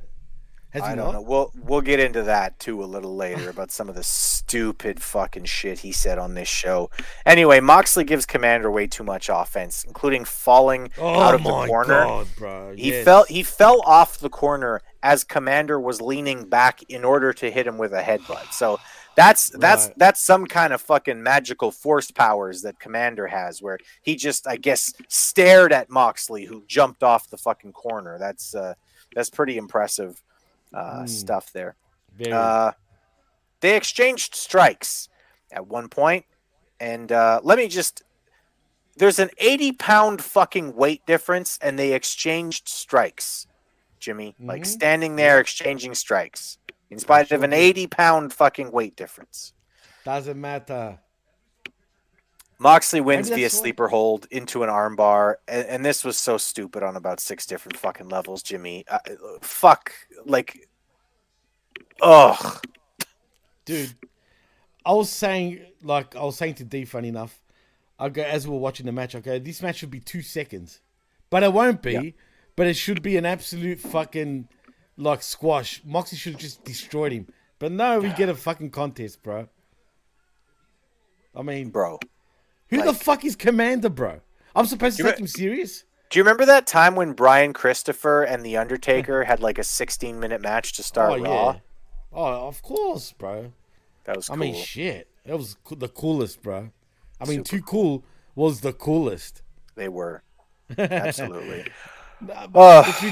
[0.74, 1.04] Has I not?
[1.04, 1.20] don't know.
[1.22, 5.44] We'll we'll get into that too a little later about some of the stupid fucking
[5.44, 6.90] shit he said on this show.
[7.24, 12.04] Anyway, Moxley gives Commander way too much offense, including falling Oh out of the corner.
[12.04, 12.74] God, bro.
[12.76, 13.04] He Yes.
[13.04, 17.66] fell he fell off the corner as Commander was leaning back in order to hit
[17.68, 18.52] him with a headbutt.
[18.52, 18.80] So
[19.16, 19.94] that's that's Right.
[19.98, 24.56] that's some kind of fucking magical force powers that Commander has, where he just I
[24.56, 28.18] guess stared at Moxley, who jumped off the fucking corner.
[28.18, 28.74] That's uh,
[29.14, 30.20] that's pretty impressive
[30.74, 31.08] uh, Mm.
[31.08, 31.76] stuff there.
[32.32, 32.72] Uh,
[33.60, 35.08] they exchanged strikes
[35.52, 36.26] at one point,
[36.80, 38.02] and uh, let me just.
[38.96, 43.46] There's an 80 pound fucking weight difference, and they exchanged strikes,
[43.98, 44.36] Jimmy.
[44.38, 44.66] Like Mhm.
[44.66, 46.58] standing there exchanging strikes,
[46.90, 49.52] in spite of an 80 pound fucking weight difference.
[50.04, 51.00] Doesn't matter.
[52.59, 56.96] Moxley wins via sleeper hold into an armbar, and, and this was so stupid on
[56.96, 58.84] about six different fucking levels, Jimmy.
[58.88, 58.98] Uh,
[59.40, 59.92] fuck,
[60.24, 60.68] like,
[62.00, 62.64] ugh.
[63.64, 63.94] dude.
[64.86, 67.40] I was saying, like, I was saying to D, funny enough,
[67.98, 69.14] I go as we are watching the match.
[69.14, 70.80] I go, this match should be two seconds,
[71.30, 71.92] but it won't be.
[71.92, 72.11] Yeah.
[72.57, 74.48] But it should be an absolute fucking
[74.96, 75.82] like squash.
[75.84, 77.26] Moxley should have just destroyed him,
[77.59, 79.48] but no, we get a fucking contest, bro.
[81.34, 81.98] I mean, bro,
[82.74, 84.20] who the fuck is Commander, bro?
[84.54, 85.84] I'm supposed to take re- him serious.
[86.10, 90.20] Do you remember that time when Brian Christopher and The Undertaker had like a 16
[90.20, 91.52] minute match to start oh Raw?
[91.52, 91.58] yeah.
[92.12, 93.52] Oh, of course, bro.
[94.04, 95.08] That was I mean, shit.
[95.26, 96.70] That was the coolest, bro.
[97.20, 98.04] I mean, too cool
[98.34, 99.42] was the coolest.
[99.74, 100.22] They were.
[100.78, 101.66] Absolutely.
[102.20, 102.46] Nah,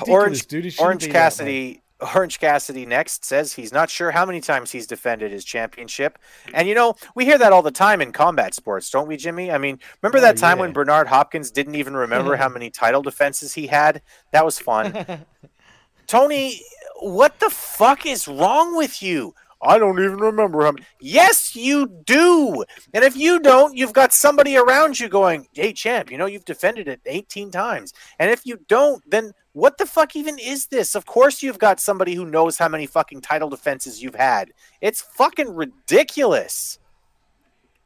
[0.07, 0.47] Orange,
[0.79, 1.11] Orange.
[1.11, 1.82] Cassidy.
[2.15, 6.19] Orange Cassidy next says he's not sure how many times he's defended his championship.
[6.53, 9.51] And you know, we hear that all the time in combat sports, don't we, Jimmy?
[9.51, 10.73] I mean, remember oh, that time when Oh.
[10.73, 14.03] Bernard Hopkins didn't even remember how many title defenses he had?
[14.33, 15.25] That was fun.
[16.07, 16.61] Tony,
[17.01, 19.35] what the fuck is wrong with you?
[19.63, 20.79] I don't even remember him.
[21.01, 22.65] Yes, you do.
[22.93, 26.45] And if you don't, you've got somebody around you going, "Hey, champ, you know you've
[26.45, 30.95] defended it 18 times." And if you don't, then what the fuck even is this?
[30.95, 34.53] Of course, you've got somebody who knows how many fucking title defenses you've had.
[34.81, 36.79] It's fucking ridiculous.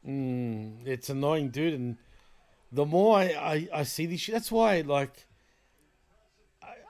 [0.07, 1.73] Mm, it's annoying, dude.
[1.73, 1.97] And
[2.71, 5.26] the more I, I, I see this shit, that's why, like, I,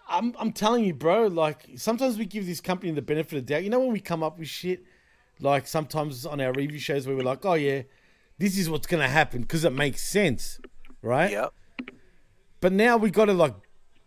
[0.10, 3.53] I'm, I'm telling you, bro, like, sometimes we give this company the benefit of the
[3.53, 3.64] doubt.
[3.64, 4.84] You know, when we come up with shit,
[5.39, 7.84] like, sometimes on our review shows where we're like, oh, yeah,
[8.38, 10.60] this is what's going to happen because it makes sense,
[11.01, 11.32] right?
[11.32, 11.53] Yep.
[12.62, 13.55] But now we got to, like,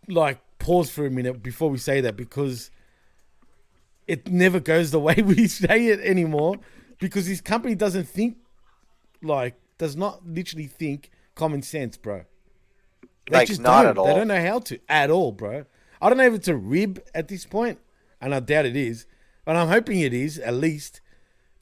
[0.09, 2.71] like, pause for a minute before we say that because
[4.07, 6.57] it never goes the way we say it anymore
[6.99, 8.37] because this company doesn't think
[9.23, 12.25] like does not literally think common sense, bro.
[13.31, 13.91] They Like, just not don't.
[13.93, 14.07] at all.
[14.07, 15.65] They don't know how to at all, bro.
[16.01, 17.79] I don't know if it's a rib at this point,
[18.21, 19.07] and I doubt it is,
[19.45, 21.01] but I'm hoping it is at least,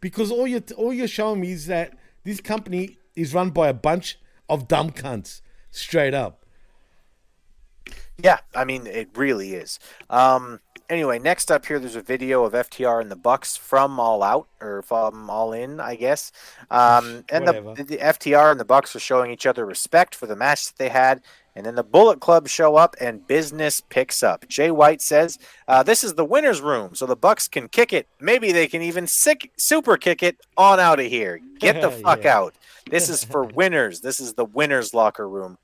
[0.00, 1.92] because all you're all you're showing me is that
[2.24, 4.18] this company is run by a bunch
[4.48, 6.44] of dumb cunts, straight up.
[8.22, 9.78] Yeah, I mean it really is.
[10.10, 14.22] Um, anyway, next up here, there's a video of FTR and the Bucks from All
[14.22, 16.32] Out or from All In, I guess.
[16.70, 20.36] Um, and the, the FTR and the Bucks are showing each other respect for the
[20.36, 21.22] match that they had.
[21.58, 24.46] And then the Bullet Club show up and business picks up.
[24.46, 28.06] Jay White says, uh, "This is the winners' room, so the Bucks can kick it.
[28.20, 31.40] Maybe they can even sick, super kick it on out of here.
[31.58, 32.38] Get the fuck Yeah.
[32.38, 32.54] out.
[32.88, 34.02] This is for winners.
[34.02, 35.58] This is the winners' locker room."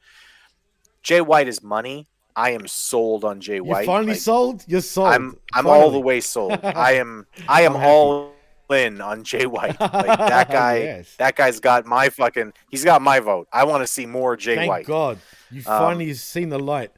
[1.04, 2.08] Jay White is money.
[2.34, 3.86] I am sold on Jay You White.
[3.86, 4.64] finally Like, sold.
[4.66, 5.10] You're sold.
[5.10, 6.58] I'm I'm all the way sold.
[6.64, 8.33] I am I am all
[8.72, 9.76] in on Jay White.
[9.80, 11.14] Like that guy Yes.
[11.16, 13.48] that guy's got my fucking he's got my vote.
[13.52, 14.86] I want to see more Jay Thank White.
[14.86, 15.18] God
[15.50, 16.90] you Um, finally seen the light.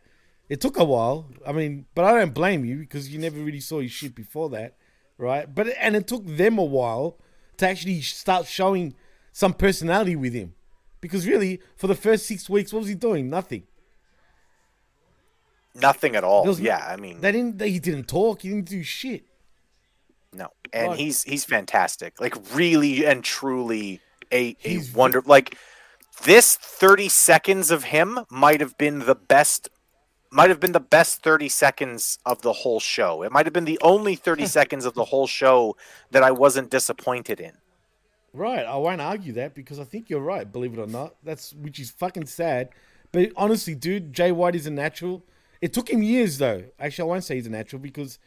[0.48, 1.28] It took a while.
[1.46, 4.48] I mean, but I don't blame you because you never really saw his shit before
[4.50, 4.76] that,
[5.18, 5.52] right?
[5.52, 7.18] But and it took them a while
[7.56, 8.94] to actually start showing
[9.32, 10.54] some personality with him,
[11.00, 13.28] because really, for the first six weeks, what was he doing?
[13.28, 13.64] Nothing.
[15.74, 16.48] Nothing at all.
[16.58, 17.58] Yeah, I mean They didn't.
[17.58, 18.42] They, he didn't talk.
[18.42, 19.24] He didn't do shit.
[20.36, 20.48] No.
[20.72, 22.20] And he's he's fantastic.
[22.20, 24.00] Like really and truly
[24.32, 25.56] a a He's wonder like
[26.24, 29.68] this 30 seconds of him might have been the best
[30.30, 33.22] might have been the best 30 seconds of the whole show.
[33.22, 35.76] It might have been the only 30 seconds of the whole show
[36.10, 37.52] that I wasn't disappointed in.
[38.32, 38.66] Right.
[38.66, 40.50] I won't argue that because I think you're right.
[40.50, 42.68] Believe it or not, that's which is fucking sad.
[43.12, 45.22] But honestly, dude, Jay White is a natural.
[45.62, 46.64] It took him years, though.
[46.78, 48.18] Actually, I won't say he's a natural because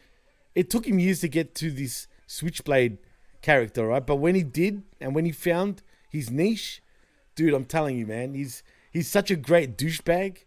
[0.54, 2.98] it took him years to get to this Switchblade
[3.42, 4.04] character, right?
[4.04, 6.82] But when he did, and when he found his niche,
[7.34, 10.38] dude, I'm telling you, man, he's he's such a great douchebag.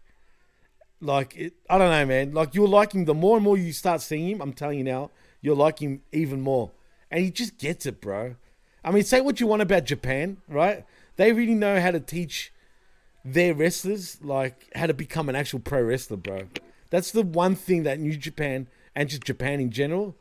[1.00, 2.32] Like, it, I don't know, man.
[2.32, 4.40] Like, you're liking the more and more you start seeing him.
[4.40, 5.10] I'm telling you now,
[5.42, 6.70] you're liking him even more,
[7.10, 8.36] and he just gets it, bro.
[8.82, 10.84] I mean, say what you want about Japan, right?
[11.16, 12.52] They really know how to teach
[13.24, 16.48] their wrestlers like how to become an actual pro wrestler, bro.
[16.90, 20.16] That's the one thing that New Japan and just Japan in general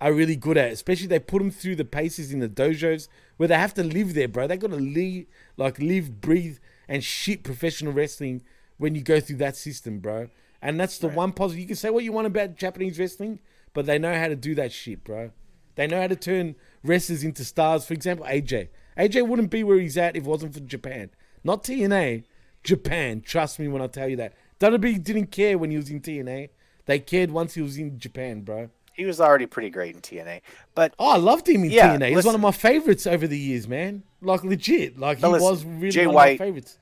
[0.00, 0.72] are really good at.
[0.72, 4.14] Especially they put them through the paces in the dojos where they have to live
[4.14, 4.46] there, bro.
[4.46, 6.58] They got to live, like live, breathe,
[6.88, 8.42] and shit professional wrestling
[8.78, 10.28] when you go through that system, bro.
[10.60, 11.60] And that's the one positive.
[11.60, 13.40] You can say what you want about Japanese wrestling,
[13.74, 15.30] but they know how to do that shit, bro.
[15.74, 17.86] They know how to turn wrestlers into stars.
[17.86, 18.68] For example, AJ.
[18.98, 21.10] AJ wouldn't be where he's at if it wasn't for Japan.
[21.42, 22.24] Not TNA,
[22.62, 23.22] Japan.
[23.22, 24.34] Trust me when I tell you that.
[24.60, 26.50] WWE didn't care when he was in TNA.
[26.86, 28.70] They cared once he was in Japan, bro.
[28.94, 30.42] He was already pretty great in TNA,
[30.74, 32.08] but Oh, I loved him in Yeah, TNA.
[32.08, 34.02] He's listen- one of my favorites over the years, man.
[34.20, 34.98] Like legit.
[34.98, 36.78] Like he listen, was really Jay one White- of my favorites.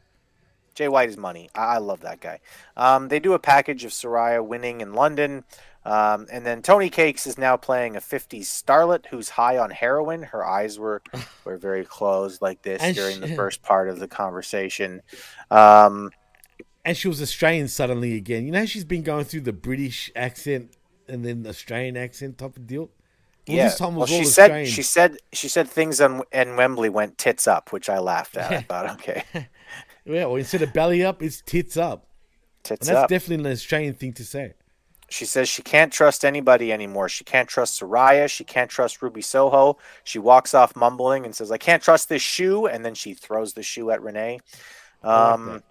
[0.75, 1.51] Jay White is money.
[1.55, 2.41] I, I love that guy.
[2.77, 5.45] Um, they do a package of Saraya winning in London.
[5.85, 10.23] Um, and then Tony Cakes is now playing a 50s starlet who's high on heroin.
[10.25, 11.03] Her eyes were,
[11.45, 15.01] were very closed like this And during the first part of the conversation.
[15.51, 16.11] Um,
[16.85, 18.47] And she was Australian suddenly again.
[18.47, 20.77] You know, she's been going through the British accent
[21.09, 22.91] and then the Australian accent type of deal.
[23.47, 24.71] Well, yeah, this time well, was all she said Australian.
[24.71, 28.53] she said she said things on in Wembley went tits up, which I laughed at.
[28.53, 29.25] I thought, okay,
[30.05, 32.07] Yeah, well, instead of belly up, it's tits up.
[32.63, 33.09] tits and that's up.
[33.09, 34.55] definitely an Australian thing to say.
[35.09, 37.09] She says she can't trust anybody anymore.
[37.09, 38.29] She can't trust Saraya.
[38.29, 39.77] She can't trust Ruby Soho.
[40.05, 42.67] She walks off mumbling and says, I can't trust this shoe.
[42.67, 44.39] And then she throws the shoe at Renee.
[45.03, 45.63] Um.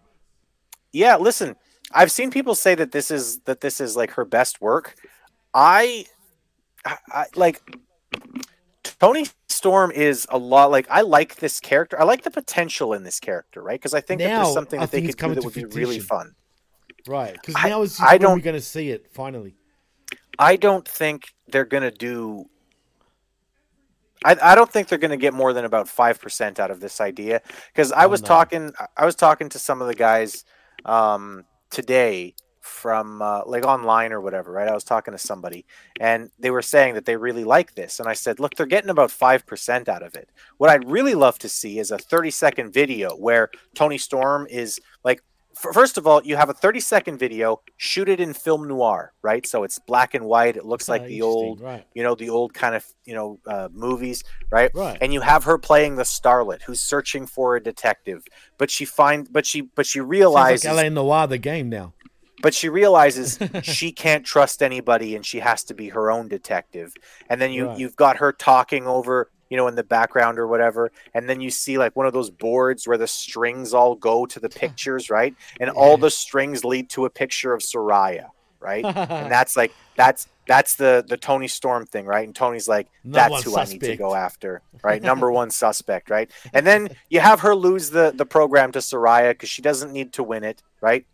[0.91, 1.55] Yeah, listen,
[1.91, 4.95] I've seen people say that this is that this is like her best work.
[5.53, 6.05] I,
[6.85, 7.61] I, like
[8.99, 11.99] Toni Storm is a lot like I like this character.
[11.99, 13.79] I like the potential in this character, right?
[13.79, 15.65] Because I think that there's something I that they could do that to would be
[15.65, 16.33] really fun.
[17.07, 19.55] Right, because now is I don't- we're going to see it finally.
[20.37, 22.45] I don't think they're gonna do.
[24.23, 27.01] I, I don't think they're gonna get more than about five percent out of this
[27.01, 27.41] idea
[27.73, 28.27] because I Oh, was no.
[28.27, 28.73] talking.
[28.95, 30.45] I was talking to some of the guys
[30.85, 34.51] um, today from uh, like online or whatever.
[34.51, 35.65] Right, I was talking to somebody
[35.99, 38.89] and they were saying that they really like this, and I said, look, they're getting
[38.89, 40.29] about five percent out of it.
[40.57, 44.79] What I'd really love to see is a thirty second video where Toni Storm is
[45.03, 45.21] like
[45.55, 49.45] first of all, you have a 30 second video, shoot it in film noir, right?
[49.45, 50.55] So it's black and white.
[50.57, 51.85] It looks like the old, right.
[51.93, 54.71] you know, the old kind of, you know, uh, movies, right?
[54.73, 54.97] Right.
[55.01, 58.23] And you have her playing the starlet who's searching for a detective,
[58.57, 61.93] but she finds, but she, but she Sounds realizes, like LA Noir, the game now.
[62.41, 66.93] but she realizes she can't trust anybody and she has to be her own detective.
[67.29, 67.77] And then you, Right.
[67.79, 70.91] you've got her talking over, you know, in the background or whatever.
[71.13, 74.39] And then you see like one of those boards where the strings all go to
[74.39, 75.35] the pictures, right?
[75.59, 78.29] And all the strings lead to a picture of Saraya,
[78.59, 78.85] right?
[78.85, 78.95] and
[79.31, 82.25] that's like, that's, that's the, the Toni Storm thing, right?
[82.25, 85.01] And Toni's like, that's who I need to go after, right?
[85.01, 86.31] Number one suspect, right?
[86.53, 90.13] And then you have her lose the, the program to Saraya because she doesn't need
[90.13, 91.05] to win it, right?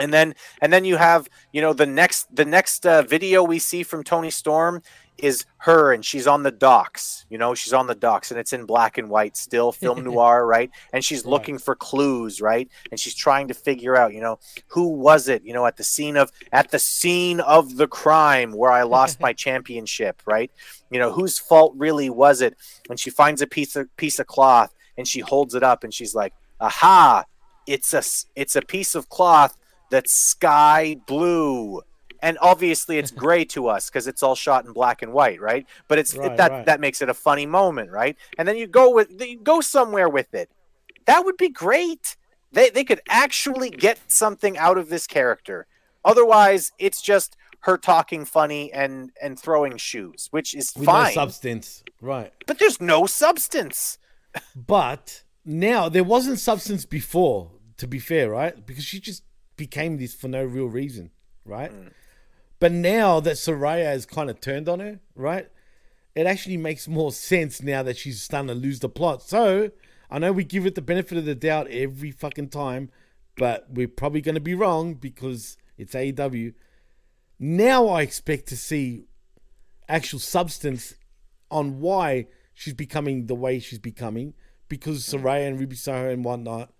[0.00, 3.58] and then and then you have you know the next the next uh, video we
[3.58, 4.82] see from Toni Storm
[5.18, 8.52] is her and she's on the docks you know she's on the docks and it's
[8.52, 10.70] in black and white still film noir right?
[10.92, 11.30] And she's Right.
[11.32, 12.68] looking for clues right?
[12.90, 14.38] And she's trying to figure out you know
[14.68, 18.52] who was it you know at the scene of at the scene of the crime
[18.52, 20.50] where i lost my championship right?
[20.90, 22.56] You know whose fault really was it?
[22.88, 25.92] And she finds a piece of piece of cloth and she holds it up and
[25.92, 27.24] she's like aha!
[27.66, 28.02] It's a
[28.34, 29.56] it's a piece of cloth
[29.90, 31.82] that's sky blue
[32.22, 35.66] and obviously it's gray to us because it's all shot in black and white right
[35.88, 36.66] but it's Right, that right.
[36.66, 40.08] that makes it a funny moment right and then you go with you go somewhere
[40.08, 40.50] with it
[41.06, 42.16] that would be great
[42.52, 45.66] they they could actually get something out of this character
[46.04, 51.10] otherwise it's just her talking funny and and throwing shoes which is With fine no
[51.12, 51.82] substance.
[52.00, 52.32] Right.
[52.46, 53.98] but there's no substance
[54.54, 58.64] But now there wasn't substance before, to be fair, right?
[58.66, 59.22] Because she just
[59.56, 61.10] became this for no real reason,
[61.44, 61.72] right?
[61.72, 61.92] Mm.
[62.60, 65.48] But now that Saraya has kind of turned on her, right?
[66.14, 69.22] It actually makes more sense now that she's starting to lose the plot.
[69.22, 69.70] So
[70.10, 72.90] I know we give it the benefit of the doubt every fucking time,
[73.36, 76.54] but we're probably going to be wrong because it's AEW.
[77.38, 79.06] Now I expect to see
[79.88, 80.94] actual substance
[81.50, 84.34] on why she's becoming the way she's becoming
[84.68, 86.72] because Saraya and Ruby Soho and whatnot,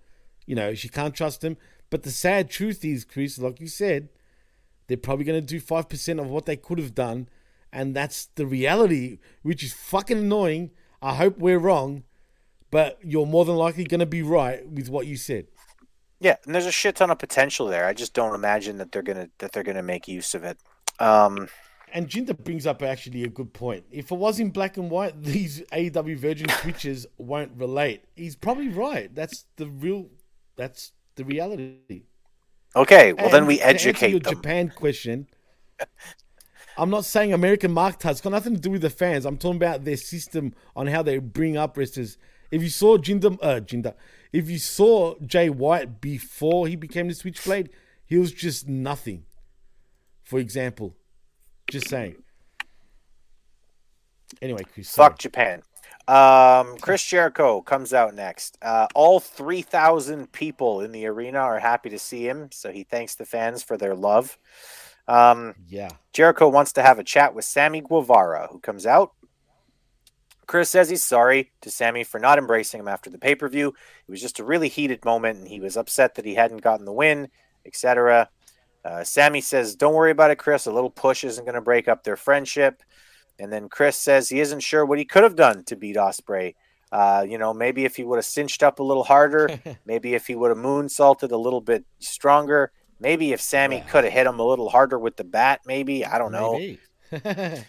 [0.47, 1.57] you know, she can't trust him.
[1.91, 4.09] But the sad truth is, Chris, like you said,
[4.89, 7.28] they're probably going to do 5% of what they could have done.
[7.72, 10.70] And that's the reality, which is fucking annoying.
[11.01, 12.05] I hope we're wrong,
[12.70, 15.47] but you're more than likely going to be right with what you said.
[16.20, 17.86] Yeah, and there's a shit ton of potential there.
[17.86, 20.59] I just don't imagine that they're gonna that they're gonna make use of it.
[20.99, 21.49] Um,
[21.93, 23.84] And Jinder brings up actually a good point.
[23.91, 28.05] If it was in black and white, these AEW Virgin switches won't relate.
[28.16, 29.14] He's probably right.
[29.14, 30.09] That's the real.
[30.57, 32.03] That's the reality.
[32.79, 34.35] Okay, well then we educate your them.
[34.35, 35.26] Japan question.
[36.79, 39.24] I'm not saying American market has got nothing to do with the fans.
[39.26, 42.18] I'm talking about their system on how they bring up wrestlers.
[42.53, 43.95] If you saw Jinder, uh, Jinder,
[44.33, 47.70] if you saw Jay White before he became the Switchblade,
[48.07, 49.24] he was just nothing.
[50.22, 50.97] For example,
[51.68, 52.16] just saying.
[54.41, 54.91] Anyway, Chris.
[54.91, 55.11] sorry.
[55.11, 55.62] Fuck Japan.
[56.09, 58.56] Um, Chris Jericho comes out next.
[58.62, 63.14] Uh, all 3,000 people in the arena are happy to see him, so he thanks
[63.14, 64.38] the fans for their love.
[65.06, 65.90] Um, Yeah.
[66.14, 69.12] Jericho wants to have a chat with Sammy Guevara, who comes out.
[70.46, 73.68] Chris says he's sorry to Sammy for not embracing him after the pay per view.
[73.68, 76.86] It was just a really heated moment, and he was upset that he hadn't gotten
[76.86, 77.28] the win,
[77.66, 78.30] etc.
[78.82, 80.64] Uh, Sammy says, Don't worry about it, Chris.
[80.64, 82.82] A little push isn't going to break up their friendship.
[83.39, 86.57] And then Chris says he isn't sure what he could have done to beat Osprey.
[86.91, 89.49] Uh, you know, maybe if he would have cinched up a little harder,
[89.86, 94.12] maybe if he would have moonsaulted a little bit stronger, maybe if Sammy could have
[94.12, 96.59] hit him a little harder with the bat, maybe I don't know.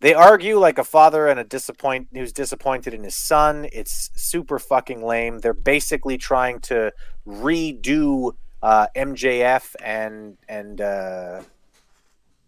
[0.00, 3.68] They argue like a father and a disappoint who's disappointed in his son.
[3.70, 5.40] It's super fucking lame.
[5.40, 6.92] They're basically trying to
[7.26, 8.32] redo
[8.62, 11.42] uh, MJF and and uh,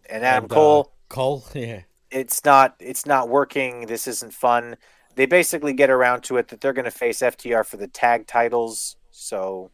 [0.09, 0.93] and Adam And, uh, Cole.
[1.11, 1.83] Cole, yeah.
[2.13, 3.87] It's not it's not working.
[3.87, 4.77] This isn't fun.
[5.17, 8.27] They basically get around to it that they're going to face FTR for the tag
[8.27, 8.97] titles.
[9.11, 9.71] So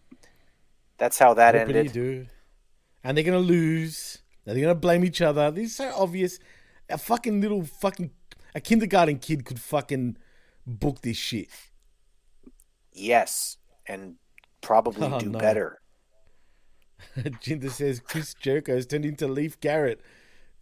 [0.98, 1.92] that's how that ended.
[1.92, 2.26] do?
[3.04, 4.18] And they're gonna lose.
[4.44, 5.50] They're gonna blame each other.
[5.50, 6.38] This is so obvious.
[6.88, 8.10] A fucking little fucking
[8.54, 10.16] a kindergarten kid could fucking
[10.66, 11.48] book this shit.
[12.92, 14.16] Yes, and
[14.60, 15.38] probably Oh, do no.
[15.38, 15.80] better.
[17.16, 20.00] Jinder says Chris Jericho has turned into Leif Garrett.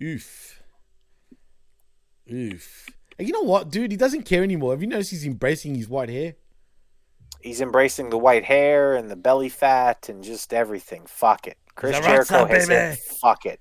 [0.03, 0.56] Oof.
[2.33, 2.87] Oof.
[3.19, 3.91] And you know what, dude?
[3.91, 4.73] He doesn't care anymore.
[4.73, 6.35] Have you noticed he's embracing his white hair?
[7.41, 11.05] He's embracing the white hair and the belly fat and just everything.
[11.07, 11.57] Fuck it.
[11.77, 12.97] Chris a rock Jericho star, has baby.
[12.97, 13.61] said, fuck it.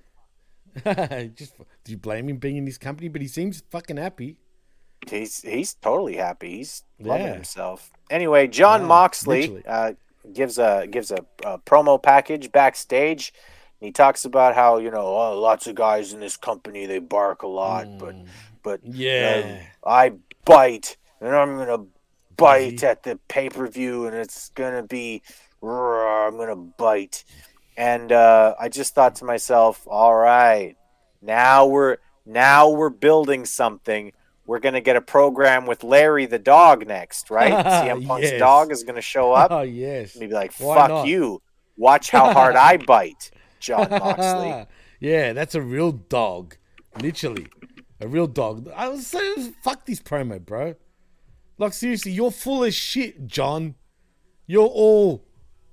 [1.36, 1.54] Just
[1.84, 3.08] do you blame him being in this company?
[3.08, 4.36] But he seems fucking happy.
[5.08, 6.56] He's he's totally happy.
[6.58, 7.34] He's loving Yeah.
[7.34, 7.92] himself.
[8.10, 9.92] Anyway, John Yeah, Moxley uh,
[10.32, 13.32] gives a gives a, a promo package backstage.
[13.80, 17.42] He talks about how you know oh, lots of guys in this company they bark
[17.42, 18.14] a lot, but
[18.62, 18.92] but Mm.
[18.94, 19.58] Yeah.
[19.60, 20.12] um, I
[20.44, 21.84] bite and I'm gonna
[22.36, 25.22] bite at the pay per view and it's gonna be
[25.60, 27.24] "Roar, I'm gonna bite.
[27.76, 30.76] And uh, I just thought to myself, all right,
[31.20, 34.12] now we're now we're building something.
[34.46, 37.52] We're gonna get a program with Larry the dog next, right?
[37.66, 38.38] CM Punk's Yes.
[38.38, 39.50] dog is gonna show up.
[39.58, 40.14] Oh yes.
[40.14, 41.06] And he'd be like, Why "Fuck not?
[41.06, 41.42] you!
[41.76, 43.30] Watch how hard I bite,
[43.66, 44.66] Jon Moxley."
[45.00, 46.56] yeah, that's a real dog.
[47.00, 47.48] Literally.
[48.00, 48.68] A real dog.
[48.74, 49.20] I was so
[49.62, 50.74] fuck this promo, bro.
[51.58, 53.74] Like seriously, you're full of shit, John.
[54.46, 55.24] You're all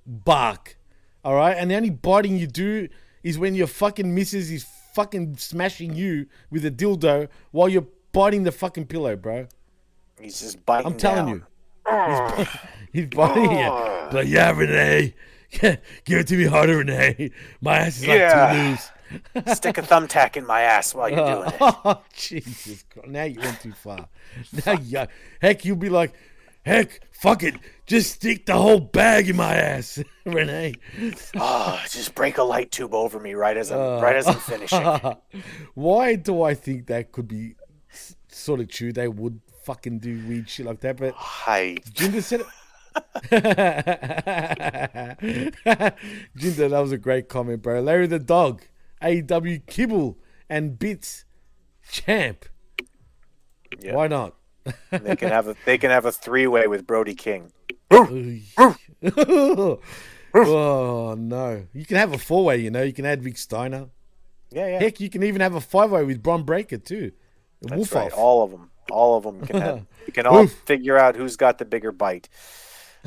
[0.06, 0.78] bark.
[1.26, 1.58] Alright?
[1.58, 2.88] And the only biting you do
[3.24, 8.44] is when your fucking missus is fucking smashing you with a dildo while you're biting
[8.44, 9.48] the fucking pillow, bro.
[10.20, 10.88] He's just biting.
[10.88, 11.46] I'm telling down.
[12.38, 12.38] you.
[12.38, 12.48] He's,
[12.94, 13.70] he's biting you.
[14.12, 15.16] Like, yeah, Renee.
[16.06, 17.32] Give it to me harder, Renee.
[17.62, 18.54] My ass is like Yeah.
[18.54, 18.90] two loose.
[19.58, 21.56] Stick a thumbtack in my ass while you're doing it.
[21.62, 23.08] Oh, Jesus Christ.
[23.10, 24.08] Now you went too far.
[24.66, 25.06] Now you,
[25.42, 26.14] heck, you'll be like,
[26.66, 27.56] heck, fuck it.
[27.86, 30.74] Just stick the whole bag in my ass, Renee.
[31.36, 34.36] Oh, just break a light tube over me right as I'm uh, right as I'm
[34.40, 34.82] finishing.
[35.76, 37.56] Why do I think that could be
[38.30, 38.94] sort of true?
[38.94, 41.76] They would fucking do weird shit like that, but Hi.
[41.92, 42.48] Jinder said it.
[46.38, 47.82] Jinder, that was a great comment, bro.
[47.82, 48.64] Larry the dog,
[49.02, 50.18] AW kibble
[50.50, 51.26] and bits
[51.90, 52.46] champ.
[53.80, 53.96] Yeah.
[53.96, 54.36] Why not?
[54.92, 57.52] They can have a they can have a three way with Brody King.
[57.92, 59.80] oh
[61.18, 61.66] no!
[61.74, 62.58] You can have a four way.
[62.58, 63.90] You know, you can add Rick Steiner.
[64.52, 64.80] Yeah, yeah.
[64.80, 67.12] Heck, you can even have a five way with Bron Breakker too.
[67.62, 68.12] That's Wolf right.
[68.12, 68.18] off.
[68.18, 68.70] All of them.
[68.92, 69.86] All of them can have.
[70.08, 72.30] You can all figure out who's got the bigger bite.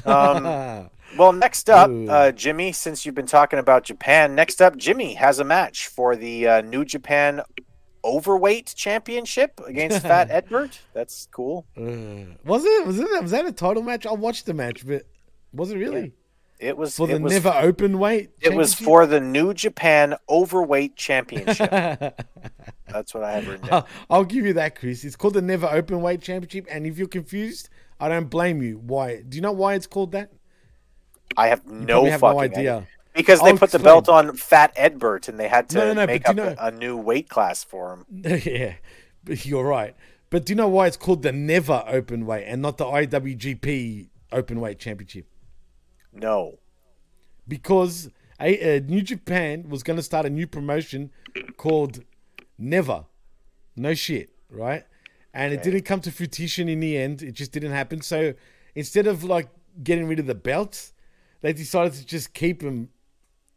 [0.05, 2.73] Um, well, next up, uh, Jimmy.
[2.73, 6.61] Since you've been talking about Japan, next up, Jimmy has a match for the uh,
[6.63, 7.43] New Japan
[8.05, 10.77] Overweight Championship against Fat Edward.
[10.93, 11.67] That's cool.
[11.77, 12.87] Uh, was it?
[12.87, 13.23] Was it?
[13.23, 14.07] Was that a title match?
[14.07, 15.03] I watched the match, but
[15.53, 16.13] was it really?
[16.59, 18.31] It was for the was, never open weight.
[18.41, 21.71] It was for the New Japan Overweight Championship.
[22.89, 23.73] That's what I have written down.
[23.73, 25.05] I'll, I'll give you that, Chris.
[25.05, 27.69] It's called the Never Open Weight Championship, and if you're confused,
[27.99, 28.79] I don't blame you.
[28.79, 29.23] Why?
[29.23, 30.31] Do you know why it's called that?
[31.37, 32.87] I have no have fucking no idea.
[33.15, 36.07] Because they I'll put the belt on Fat Edbert and they had to No, no,
[36.07, 38.07] make up you know- a, a new weight class for him.
[38.45, 38.75] yeah,
[39.25, 39.95] but you're right.
[40.29, 44.09] But do you know why it's called the Never Open Weight and not the IWGP
[44.33, 45.27] Open Weight Championship?
[46.13, 46.59] No.
[47.49, 48.11] Because
[48.41, 51.11] a, uh, New Japan was going to start a new promotion
[51.57, 52.03] called
[52.59, 53.07] Never.
[53.77, 54.85] No shit, right?
[55.37, 57.23] And it didn't come to fruition in the end.
[57.23, 58.01] It just didn't happen.
[58.01, 58.33] So
[58.75, 59.51] instead of like
[59.83, 60.95] getting rid of the belts,
[61.43, 62.89] they decided to just keep them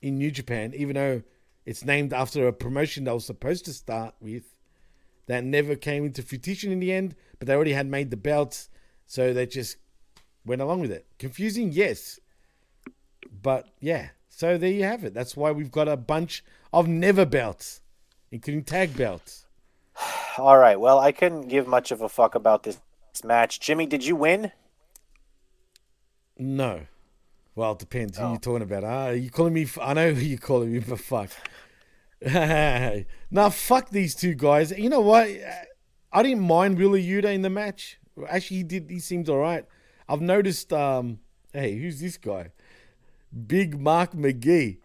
[0.02, 1.24] in New Japan, even though
[1.66, 4.44] it's named after a promotion that was supposed to start with
[5.28, 8.68] that never came into fruition in the end, but they already had made the belts,
[9.06, 9.78] so they just
[10.46, 11.06] went along with it.
[11.18, 12.20] Confusing, yes.
[13.42, 15.14] But yeah, so there you have it.
[15.14, 16.44] That's why we've got a bunch
[16.74, 17.80] of never belts,
[18.32, 19.46] including tag belts.
[20.40, 20.80] All right.
[20.80, 22.80] Well, I couldn't give much of a fuck about this
[23.24, 23.60] match.
[23.60, 24.52] Jimmy, did you win?
[26.38, 26.82] No.
[27.56, 28.84] Well, it depends who you're talking about.
[28.86, 29.64] Ah, are you calling me?
[29.64, 31.30] F- I know who you're calling me, but fuck.
[32.22, 34.72] now, fuck these two guys.
[34.72, 35.28] You know what?
[36.12, 38.00] I didn't mind Wheeler Yuta in the match.
[38.28, 38.90] Actually, he did.
[38.90, 39.66] He seemed all right.
[40.08, 40.72] I've noticed.
[40.74, 41.20] Um,
[41.54, 42.52] hey, who's this guy?
[43.46, 44.80] Big Mark McGee.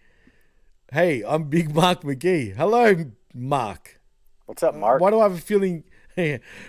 [0.92, 2.54] Hey, I'm Big Mark McGee.
[2.56, 3.93] Hello, Mark.
[4.46, 5.00] What's up, Mark?
[5.00, 5.84] Why do I have a feeling?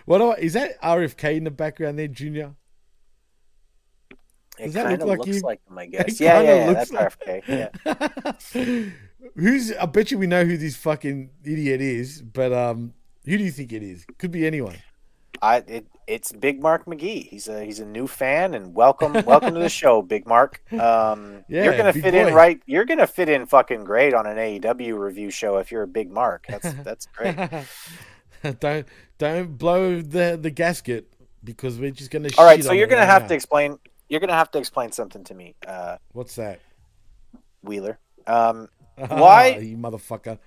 [0.06, 0.36] what do I?
[0.36, 2.56] Is that RFK in the background there, Junior?
[4.58, 5.42] It Does that kind look of like looks you?
[5.42, 6.20] like him, I It guess.
[6.22, 6.66] Yeah, yeah, yeah.
[6.80, 8.54] looks That's like- RFK.
[8.56, 9.30] Yeah.
[9.36, 9.72] Who's?
[9.74, 12.94] I bet you we know who this fucking idiot is, but um,
[13.26, 14.06] who do you think it is?
[14.18, 14.76] Could be anyone.
[15.42, 17.28] I it, it's Big Mark McGee.
[17.28, 20.62] He's a he's a new fan and welcome welcome to the show, Big Mark.
[20.72, 22.28] Um, you're gonna fit boy.
[22.28, 22.62] in right.
[22.66, 26.12] You're gonna fit in fucking great on an AEW review show if you're a Big
[26.12, 26.46] Mark.
[26.48, 27.36] That's that's great.
[28.60, 28.88] don't
[29.18, 31.12] don't blow the the gasket
[31.44, 32.30] because we're just gonna.
[32.38, 33.28] All right, so you're gonna right have now.
[33.30, 33.80] to explain.
[34.10, 36.60] You're gonna have to explain something to me, uh, What's that?
[37.64, 37.98] Wheeler.
[38.28, 40.38] Um, why you motherfucker?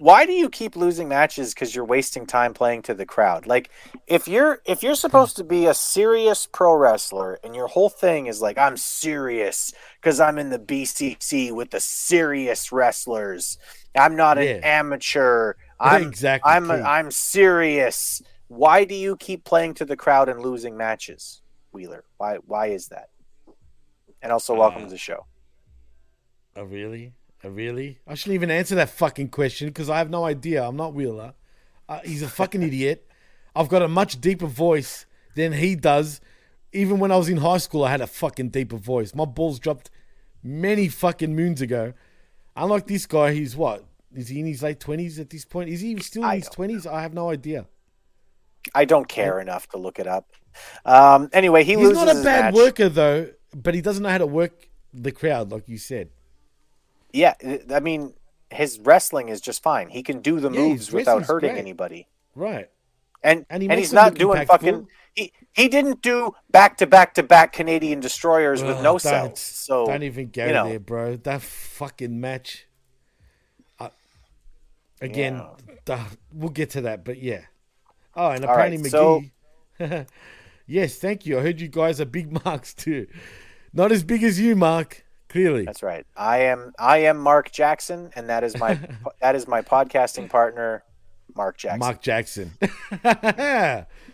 [0.00, 3.46] Why do you keep losing matches because you're wasting time playing to the crowd?
[3.46, 3.70] Like
[4.06, 8.26] if you're if you're supposed to be a serious pro wrestler and your whole thing
[8.26, 13.58] is like i'm serious because i'm in the bcc with the serious wrestlers.
[13.94, 15.54] I'm not an amateur.
[15.80, 16.72] I'm Exactly, i'm key.
[16.74, 18.22] i'm serious.
[18.48, 22.04] Why do you keep playing to the crowd and losing matches wheeler?
[22.16, 23.10] Why why is that?
[24.22, 25.26] And also welcome Uh, to the show.
[26.56, 27.12] Oh really?
[27.42, 27.98] Oh really?
[28.06, 30.62] I shouldn't even answer that fucking question because I have no idea.
[30.66, 31.34] I'm not Wheeler.
[31.88, 33.06] Uh, he's a fucking idiot.
[33.56, 36.20] I've got a much deeper voice than he does.
[36.72, 39.14] Even when I was in high school, I had a fucking deeper voice.
[39.14, 39.90] My balls dropped
[40.42, 41.94] many fucking moons ago.
[42.56, 43.84] Unlike this guy, he's what?
[44.14, 45.70] Is he in his late twenties at this point?
[45.70, 46.86] Is he still in his twenties?
[46.86, 47.66] I have no idea.
[48.74, 50.26] i don't care enough to look it up
[50.84, 52.54] um anyway he he's loses not a bad match.
[52.54, 56.10] worker though, but he doesn't know how to work the crowd, like you said.
[57.12, 58.14] Yeah, I- I mean,
[58.50, 59.88] his wrestling is just fine.
[59.90, 61.60] He can do the Yeah, moves without hurting great.
[61.60, 62.08] anybody.
[62.34, 62.68] Right.
[63.22, 64.46] And And he and, he's not doing impactful.
[64.46, 64.86] fucking.
[65.14, 69.40] He he didn't do back to back to back Canadian destroyers with no cells.
[69.40, 71.16] So don't even go you know, there, bro.
[71.16, 72.66] That fucking match.
[73.78, 73.90] I-
[75.00, 75.42] again,
[75.84, 77.42] duh, we'll get to that, but yeah.
[78.16, 79.22] Oh, and All right, apparently so-
[79.78, 80.06] McGee.
[80.66, 81.38] yes, thank you.
[81.38, 83.06] I heard you guys are big marks too.
[83.72, 85.04] Not as big as you, Mark.
[85.30, 86.04] Clearly, That's right.
[86.16, 88.78] I am I am Mark Jackson, and that is my
[89.20, 90.82] that is my podcasting partner,
[91.36, 91.78] Mark Jackson.
[91.78, 92.50] Mark Jackson.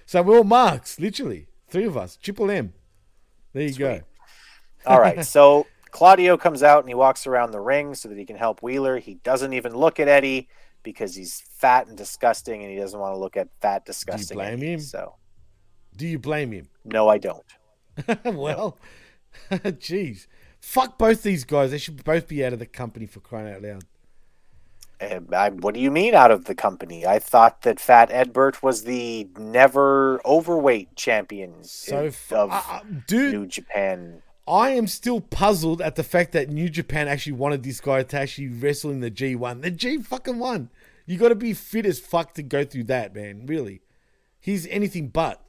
[0.05, 1.47] so we're all marks, literally.
[1.69, 2.17] Three of us.
[2.23, 2.75] Triple M.
[3.55, 4.01] There you go.
[4.85, 8.27] All right, so Claudio comes out and he walks around the ring so that he
[8.27, 8.99] can help Wheeler.
[8.99, 10.51] He doesn't even look at Eddie
[10.83, 14.37] because he's fat and disgusting, and he doesn't want to look at fat, disgusting.
[14.37, 14.81] blame Eddie, him?
[14.81, 15.15] So
[15.97, 16.69] Do you blame him?
[16.85, 17.47] no, I don't.
[18.25, 18.77] well,
[19.51, 20.27] jeez.
[20.67, 21.71] Fuck both these guys.
[21.71, 23.85] They should both be out of the company for crying out loud.
[25.01, 27.07] Uh, I, what do you mean out of the company?
[27.07, 33.33] I thought that Fat Edbert was the never overweight champion So of uh, uh, dude,
[33.33, 34.23] New Japan.
[34.49, 38.19] I am still puzzled at the fact that New Japan actually wanted this guy to
[38.19, 39.63] actually wrestle in the G1.
[39.63, 40.71] The G fucking one.
[41.07, 43.47] You got to be fit as fuck to go through that, man.
[43.47, 43.83] Really.
[44.41, 45.41] He's anything but.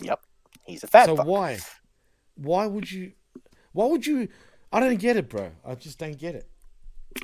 [0.00, 0.22] Yep.
[0.64, 1.26] He's a fat So fuck.
[1.26, 1.58] why?
[2.36, 3.12] Why would you?
[3.78, 4.26] Why would you?
[4.72, 5.52] I don't get it, bro.
[5.64, 6.48] I just don't get it.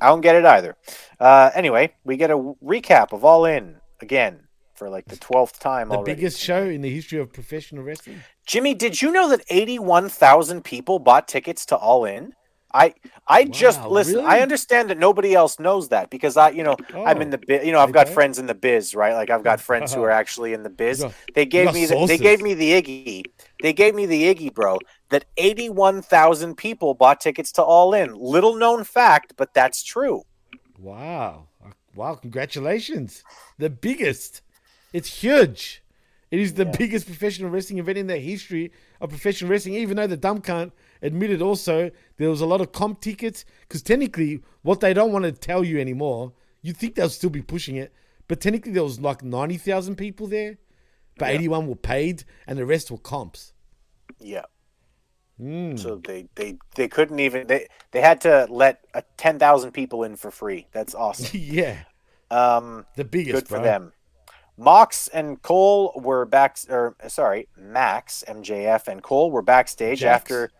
[0.01, 0.77] I don't get it either.
[1.19, 4.39] Uh, anyway, we get a recap of All In again
[4.73, 6.13] for like the twelfth time The already.
[6.15, 8.21] biggest show in the history of professional wrestling.
[8.45, 12.31] Jimmy, did you know that eighty-one thousand people bought tickets to All In?
[12.73, 12.93] I
[13.27, 14.15] I just listen.
[14.15, 14.25] really?
[14.27, 17.37] I understand that nobody else knows that because I, you know, I'm in Oh, the
[17.37, 17.65] biz.
[17.65, 19.13] You know, I've got friends in the biz, right?
[19.13, 21.01] Like I've got friends who are actually in the biz.
[21.01, 23.23] got- They gave me the, they gave me the iggy.
[23.65, 24.77] They gave me the iggy, bro.
[25.09, 28.13] That 81,000 people bought tickets to All In.
[28.13, 30.21] Little known fact, but that's true.
[30.77, 31.47] Wow.
[31.95, 33.23] Wow, congratulations.
[33.57, 34.43] The biggest.
[34.93, 35.81] It's huge.
[36.29, 38.71] It is the biggest professional wrestling event in the history
[39.01, 40.71] of professional wrestling, even though the dumb can't
[41.01, 41.89] admit it also.
[42.17, 45.63] There was a lot of comp tickets, because technically, what they don't want to tell
[45.63, 47.91] you anymore, you think they'll still be pushing it,
[48.27, 50.59] but technically there was like 90,000 people there,
[51.17, 53.53] but 81 were paid, and the rest were comps.
[54.19, 54.45] Yeah.
[55.39, 55.77] Mm.
[55.77, 60.15] So they, they they couldn't even they they had to let uh, 10,000 people in
[60.15, 60.67] for free.
[60.71, 61.27] That's awesome.
[61.39, 61.79] yeah.
[62.31, 63.63] Um, the biggest, Good for bro.
[63.63, 63.93] them.
[64.57, 70.21] Mox and Cole were back, or sorry, Max, MJF, and Cole were backstage Jax.
[70.21, 70.51] after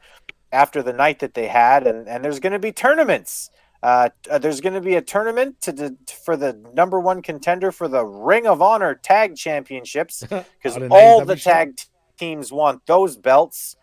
[0.52, 3.50] after the night that they had, and and there's going to be tournaments.
[3.82, 7.72] Uh, uh, there's going to be a tournament to the for the number one contender
[7.72, 11.78] for the Ring of Honor Tag Championships because all the tag
[12.18, 13.76] teams want those belts,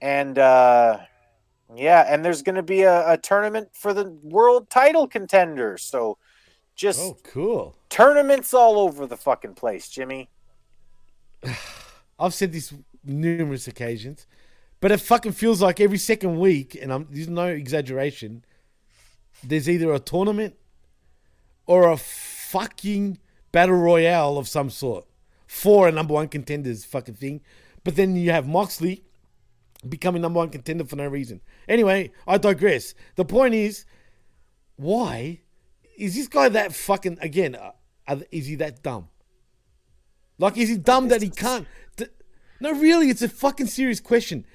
[0.00, 0.98] and uh,
[1.74, 5.78] yeah, and there's going to be a, a tournament for the world title contender.
[5.78, 6.18] So
[6.74, 7.76] just Oh, cool.
[7.88, 10.28] tournaments all over the fucking place, Jimmy.
[12.18, 12.74] I've said this
[13.04, 14.26] numerous occasions,
[14.80, 18.44] but it fucking feels like every second week, and I'm there's no exaggeration.
[19.42, 20.56] There's either a tournament
[21.66, 23.18] or a fucking
[23.52, 25.06] battle royale of some sort
[25.50, 27.40] for a number one contenders fucking thing.
[27.82, 29.02] But then you have Moxley
[29.86, 31.40] becoming number one contender for no reason.
[31.68, 32.94] Anyway, I digress.
[33.16, 33.84] The point is,
[34.76, 35.40] why
[35.98, 37.56] is this guy that fucking again?
[37.56, 37.72] Uh,
[38.06, 39.08] uh, is he that dumb?
[40.38, 41.66] Like, is he dumb that he can't?
[41.96, 42.12] th-
[42.60, 44.46] no, really, it's a fucking serious question.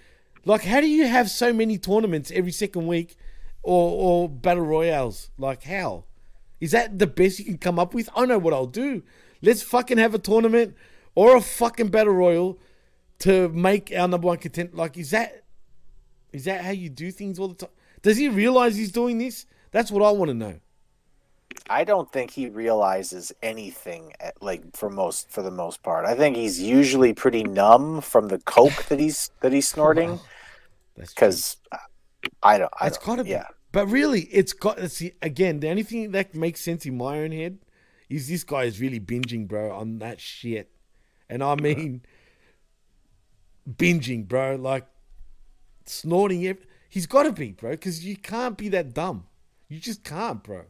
[0.45, 3.17] Like, how do you have so many tournaments every second week,
[3.63, 5.29] or or battle royales?
[5.37, 6.05] Like, how
[6.61, 8.07] is that the best you can come up with?
[8.15, 9.03] I know what I'll do.
[9.41, 10.75] Let's fucking have a tournament
[11.13, 12.59] or a fucking battle royal
[13.19, 14.75] to make our number one content.
[14.75, 15.43] Like, is that
[16.33, 17.69] is that how you do things all the time?
[18.01, 19.45] Does he realize he's doing this?
[19.71, 20.59] That's what I want to know.
[21.69, 26.05] I don't think he realizes anything at, like for most for the most part.
[26.05, 30.19] I think he's usually pretty numb from the coke that he's that he's snorting.
[30.97, 31.57] Because
[32.43, 32.71] I don't.
[32.79, 33.31] I It's don't, gotta be.
[33.31, 33.47] Yeah.
[33.71, 34.77] But really, it's got.
[34.77, 37.59] The, again, the only thing that makes sense in my own head
[38.09, 40.71] is this guy is really binging, bro, on that shit,
[41.29, 42.01] and I mean,
[43.69, 44.85] binging, bro, like
[45.85, 46.57] snorting.
[46.89, 49.25] He's got to be, bro, because you can't be that dumb.
[49.67, 50.65] You just can't, bro.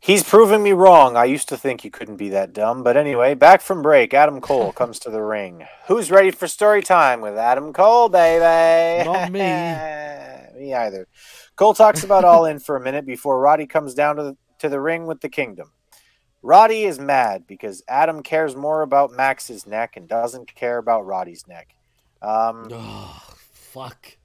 [0.00, 1.16] He's proving me wrong.
[1.16, 2.82] I used to think you couldn't be that dumb.
[2.82, 5.66] But anyway, back from break, Adam Cole comes to the ring.
[5.88, 9.04] Who's ready for story time with Adam Cole, baby?
[9.04, 9.40] Not me.
[10.60, 11.08] me either.
[11.56, 14.68] Cole talks about All In for a minute before Roddy comes down to the, to
[14.68, 15.72] the ring with the Kingdom.
[16.42, 21.46] Roddy is mad because Adam cares more about Max's neck and doesn't care about Roddy's
[21.48, 21.74] neck.
[22.22, 22.68] Um,
[23.52, 24.16] fuck.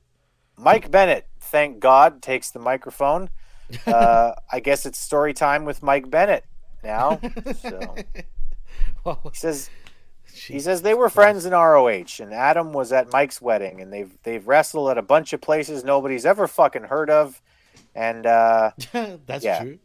[0.57, 3.29] Mike Bennett, thank God, takes the microphone.
[3.87, 6.43] Uh, I guess it's story time with Mike Bennett
[6.83, 7.21] now.
[7.55, 7.95] So
[9.05, 9.69] he says
[10.33, 14.11] he says they were friends in ROH, and Adam was at Mike's wedding, and they've
[14.23, 17.41] they've wrestled at a bunch of places nobody's ever fucking heard of,
[17.95, 18.71] and uh,
[19.25, 19.79] That's yeah, true.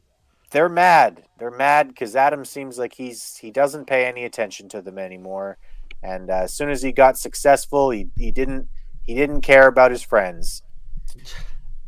[0.56, 1.22] They're mad.
[1.38, 5.58] They're mad because Adam seems like he's he doesn't pay any attention to them anymore,
[6.02, 8.66] and uh, as soon as he got successful, he he didn't
[9.02, 10.62] he didn't care about his friends.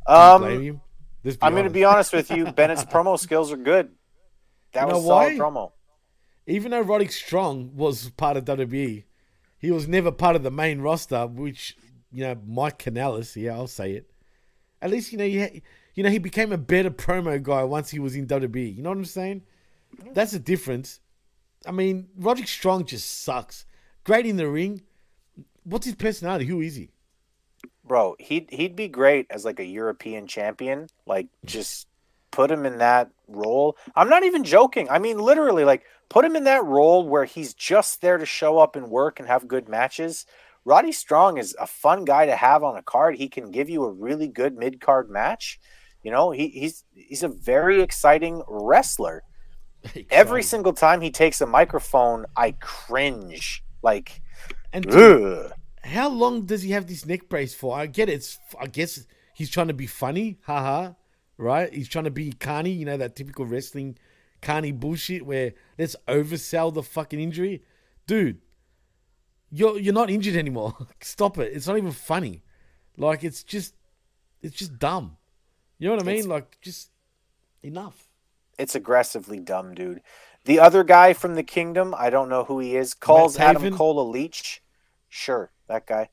[0.06, 0.80] Um.
[1.40, 2.44] I'm going to be honest with you.
[2.52, 3.90] Bennett's promo skills are good.
[4.74, 5.38] That You was solid why?
[5.38, 5.72] promo.
[6.46, 9.04] Even though Roderick Strong was part of WWE,
[9.56, 11.74] he was never part of the main roster, which,
[12.12, 14.10] you know, Mike Kanellis, yeah, I'll say it.
[14.82, 15.60] At least, you know, you, ha-
[15.98, 18.76] you know, he became a better promo guy once he was in WWE.
[18.76, 19.42] You know what I'm saying?
[20.12, 21.00] That's the difference.
[21.66, 23.66] I mean, Roderick Strong just sucks.
[24.04, 24.82] Great in the ring.
[25.64, 26.44] What's his personality?
[26.44, 26.90] Who is he?
[27.84, 30.86] Bro, he'd he'd be great as like a European champion.
[31.04, 31.88] Like just
[32.30, 33.76] put him in that role.
[33.96, 34.88] I'm not even joking.
[34.88, 38.60] I mean literally like put him in that role where he's just there to show
[38.60, 40.26] up and work and have good matches.
[40.64, 43.16] Roddy Strong is a fun guy to have on a card.
[43.16, 45.58] He can give you a really good mid card match.
[46.02, 49.24] You know, he, he's he's a very exciting wrestler.
[50.10, 53.64] Every single time he takes a microphone, I cringe.
[53.82, 54.22] Like,
[54.72, 55.52] And ugh.
[55.82, 57.76] how long does he have this neck brace for?
[57.76, 58.14] I get it.
[58.14, 60.92] It's, I guess he's trying to be funny, haha,
[61.36, 61.72] right?
[61.72, 63.96] He's trying to be carny, you know, that typical wrestling
[64.42, 67.62] carny bullshit where let's oversell the fucking injury.
[68.06, 68.40] Dude,
[69.50, 70.76] you're you're not injured anymore.
[71.02, 71.52] Stop it.
[71.54, 72.42] It's not even funny.
[72.96, 73.74] Like it's just
[74.42, 75.17] it's just dumb.
[75.78, 76.14] You know what I mean?
[76.16, 76.90] It's- like just
[77.62, 78.08] enough.
[78.58, 80.02] It's aggressively dumb, dude.
[80.44, 84.00] The other guy from the kingdom, I don't know who he is, calls Adam Cole
[84.00, 84.62] a leech.
[85.08, 86.08] Sure, that guy.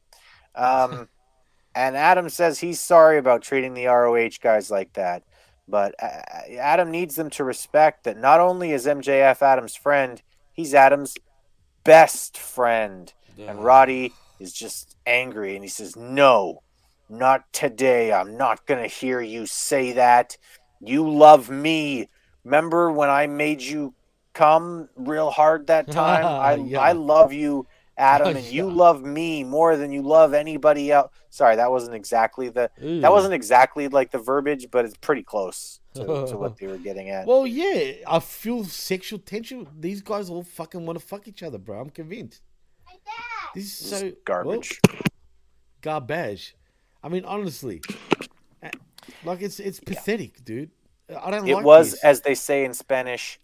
[0.54, 1.10] Um,
[1.76, 5.24] and Adam says he's sorry about treating the ROH guys like that.
[5.68, 6.22] But uh,
[6.60, 10.22] Adam needs them to respect that not only is MJF Adam's friend,
[10.54, 11.16] he's Adam's
[11.84, 13.12] best friend.
[13.50, 16.62] And Roddy is just angry and he says, No,
[17.10, 18.12] not today.
[18.12, 20.38] I'm not going to hear you say that.
[20.80, 22.10] You love me.
[22.44, 23.94] Remember when I made you
[24.34, 26.26] come real hard that time?
[26.26, 26.80] I, Yeah.
[26.80, 27.68] I love you,
[27.98, 31.12] Adam, oh, and you love me more than you love anybody else.
[31.30, 33.02] Sorry, that wasn't exactly the Ooh.
[33.02, 36.78] that wasn't exactly like the verbiage, but it's pretty close to, to what they were
[36.78, 37.26] getting at.
[37.26, 39.68] Well, yeah, I feel sexual tension.
[39.80, 41.80] These guys all fucking want to fuck each other, bro.
[41.80, 42.42] I'm convinced.
[43.54, 44.80] This is so garbage.
[44.88, 44.98] well,
[45.82, 46.56] garbage.
[47.06, 47.84] I mean, honestly,
[48.64, 48.70] uh,
[49.24, 50.72] like it's it's pathetic, dude.
[51.08, 52.04] I don't it like was, this.
[52.04, 53.40] as they say in Spanish,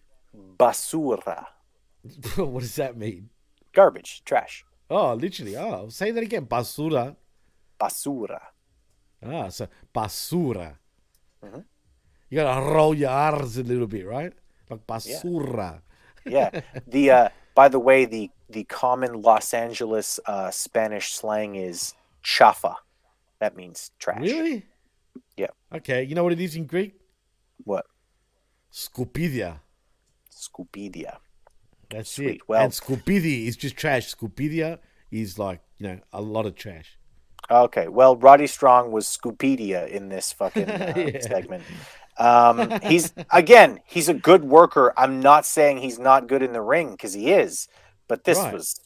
[0.58, 1.46] basura.
[2.38, 3.30] what does that mean?
[3.72, 4.66] Garbage, trash.
[4.90, 5.56] Oh, literally.
[5.56, 6.48] Oh, say that again.
[6.48, 7.16] Basura.
[7.80, 8.40] Basura.
[9.24, 10.78] Ah, so basura.
[11.46, 11.64] Mhm.
[12.32, 14.34] You gotta roll your R's a little bit, right?
[14.72, 15.82] Like basura.
[16.26, 16.62] yeah.
[16.88, 21.94] The uh, by the way, the the common Los Angeles uh, Spanish slang is
[22.24, 22.78] chafa.
[23.42, 24.22] That means trash.
[24.22, 24.66] Really?
[25.36, 25.48] Yeah.
[25.76, 26.04] Okay.
[26.04, 26.94] You know what it is in Greek?
[27.66, 27.86] What?
[28.72, 29.60] Scupidia.
[30.32, 31.18] Scupidia.
[31.90, 32.36] That's Sweet.
[32.36, 32.42] it.
[32.48, 34.14] Well- and Scupidi is just trash.
[34.16, 34.80] Scupidia
[35.12, 36.98] is like you know a lot of trash.
[37.50, 37.88] Okay.
[37.90, 41.20] Well, Roddy Strong was Scupedia in this fucking uh, Yeah.
[41.20, 41.64] segment.
[42.18, 44.94] Um, he's again, he's a good worker.
[44.96, 47.68] I'm not saying he's not good in the ring because he is,
[48.08, 48.54] but this Right.
[48.54, 48.80] was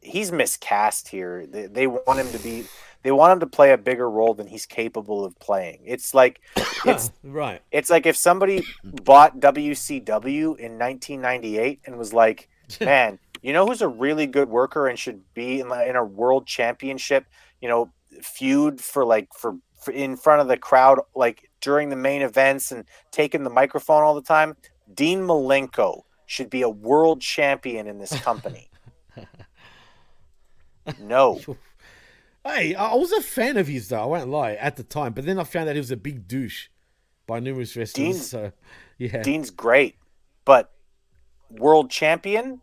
[0.00, 1.46] he's miscast here.
[1.46, 2.64] They, they want him to be.
[3.02, 5.80] They want him to play a bigger role than he's capable of playing.
[5.84, 6.40] It's like
[6.84, 7.60] it's Right.
[7.70, 12.48] It's like if somebody bought WCW in 1998 and was like,
[12.80, 16.46] "Man, you know who's a really good worker and should be in, in a world
[16.46, 17.26] championship,
[17.60, 17.92] you know,
[18.22, 22.70] feud for like for, for in front of the crowd like during the main events
[22.70, 24.56] and taking the microphone all the time?
[24.94, 28.70] Dean Malenko should be a world champion in this company."
[31.00, 31.40] no.
[32.44, 34.02] Hey, I was a fan of his though.
[34.02, 36.26] I won't lie at the time, but then I found out he was a big
[36.26, 36.68] douche
[37.26, 37.94] by numerous wrestlers.
[37.94, 38.52] Dean- so
[38.98, 39.96] yeah, Dean's great,
[40.44, 40.72] but
[41.50, 42.60] world champion?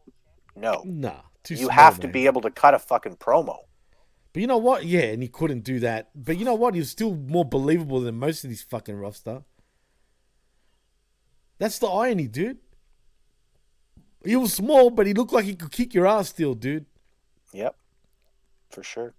[0.56, 0.84] No.
[0.86, 3.58] Nah, you small, have to be able to cut a fucking promo.
[4.34, 4.86] But you know what?
[4.86, 6.10] Yeah, and he couldn't do that.
[6.14, 6.74] But you know what?
[6.74, 9.44] He was still more believable than most of these fucking roster.
[11.58, 12.60] That's the irony, dude.
[14.24, 16.86] He was small, but he looked like he could kick your ass still, dude.
[17.54, 17.76] Yep,
[18.70, 19.14] for sure.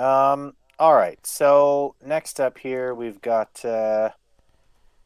[0.00, 0.54] Um.
[0.78, 1.24] All right.
[1.26, 4.10] So next up here, we've got uh,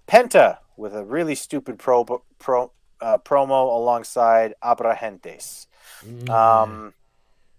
[0.07, 2.05] Penta with a really stupid pro
[2.39, 5.67] pro uh, promo alongside Abrahantes.
[6.31, 6.95] Um.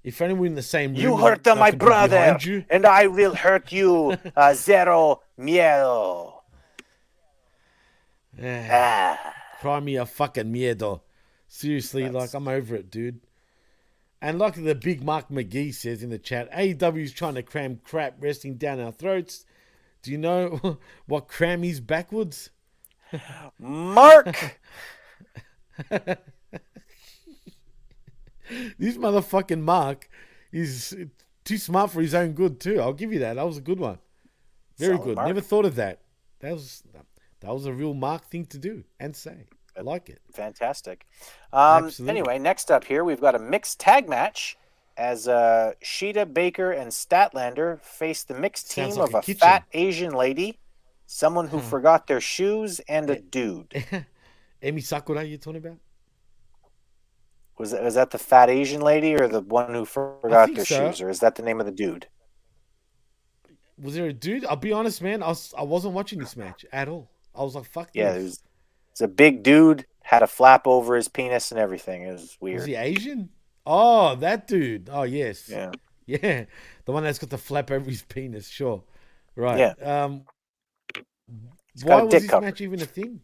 [0.04, 2.38] If anyone in the same room, You hurt I my brother,
[2.70, 4.18] and I will hurt you.
[4.36, 6.34] Uh, zero miedo.
[8.40, 9.34] Ah.
[9.62, 11.02] Cry me a fucking miedo.
[11.48, 13.20] Seriously, like I'm over it, dude.
[14.26, 18.16] And like the big Mark McGee says in the chat, AEW's trying to cram crap
[18.20, 19.46] resting down our throats.
[20.02, 22.50] Do you know what cram is backwards?
[23.60, 24.60] Mark.
[25.90, 26.18] this
[28.98, 30.10] motherfucking Mark
[30.52, 30.98] is
[31.44, 32.82] too smart for his own good too.
[32.82, 33.36] I'll give you that.
[33.36, 34.00] That was a good one.
[34.80, 35.16] Very Solid good.
[35.18, 35.28] Mark.
[35.28, 36.00] Never thought of that.
[36.40, 36.82] That was
[37.42, 39.46] that was a real Mark thing to do and say.
[39.78, 40.22] I like it.
[40.34, 41.06] Fantastic.
[41.52, 44.58] Um, anyway, next up here, we've got a mixed tag match
[44.98, 49.66] as uh, Shida, Baker, and Statlander face the mixed team like of a a, fat
[49.74, 50.60] Asian lady,
[51.06, 53.70] someone who forgot their shoes, and a dude.
[54.64, 55.78] Emi Sakura, you talking about?
[57.58, 60.88] Was that, was that the fat Asian lady or the one who forgot their so.
[60.88, 62.08] shoes, or is that the name of the dude?
[63.82, 64.46] Was there a dude?
[64.46, 65.22] I'll be honest, man.
[65.22, 67.10] I was I wasn't watching this match at all.
[67.34, 68.42] I was like, fuck Yeah, this.
[69.02, 69.04] It.
[69.04, 72.04] It's a big dude, had a flap over his penis and everything.
[72.04, 72.62] It was weird.
[72.62, 73.30] Is he Asian?
[73.66, 74.90] Oh, that dude.
[74.92, 75.50] Oh, yes.
[75.50, 75.72] Yeah.
[76.08, 76.46] Yeah.
[76.86, 78.48] The one that's got the flap over his penis.
[78.48, 78.84] Sure.
[79.36, 79.58] Right.
[79.58, 80.04] Yeah.
[80.04, 80.26] Um,
[81.82, 82.46] why was this cover.
[82.46, 83.22] match even a thing?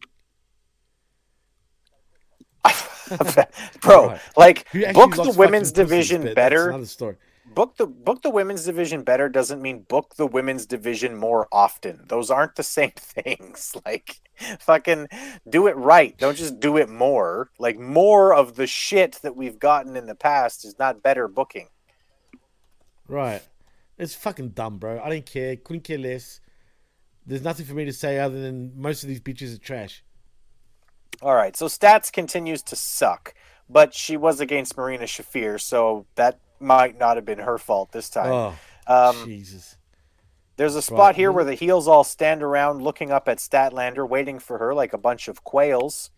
[3.82, 4.20] Bro, Right.
[4.36, 6.70] like book the women's division but that's better.
[6.70, 7.18] another story.
[7.54, 12.06] Book the book the women's division better doesn't mean book the women's division more often.
[12.08, 13.76] Those aren't the same things.
[13.86, 14.22] Like
[14.60, 15.08] fucking
[15.48, 16.18] do it right.
[16.18, 17.52] Don't just do it more.
[17.60, 21.68] Like more of the shit that we've gotten in the past is not better booking.
[23.08, 23.42] Right.
[23.98, 25.00] It's fucking dumb, bro.
[25.00, 25.56] I don't care.
[25.58, 26.40] Couldn't care less.
[27.26, 30.04] there's nothing for me to say other than most of these bitches are trash.
[31.22, 33.36] All right, so stats continues to suck,
[33.70, 38.10] but she was against Marina Shafir, so that might not have been her fault this
[38.10, 38.32] time.
[38.32, 38.58] Oh,
[38.88, 39.76] um, Jesus.
[40.58, 41.16] There's a spot Right.
[41.16, 44.94] here where the heels all stand around looking up at Statlander, waiting for her like
[44.94, 46.12] a bunch of quails.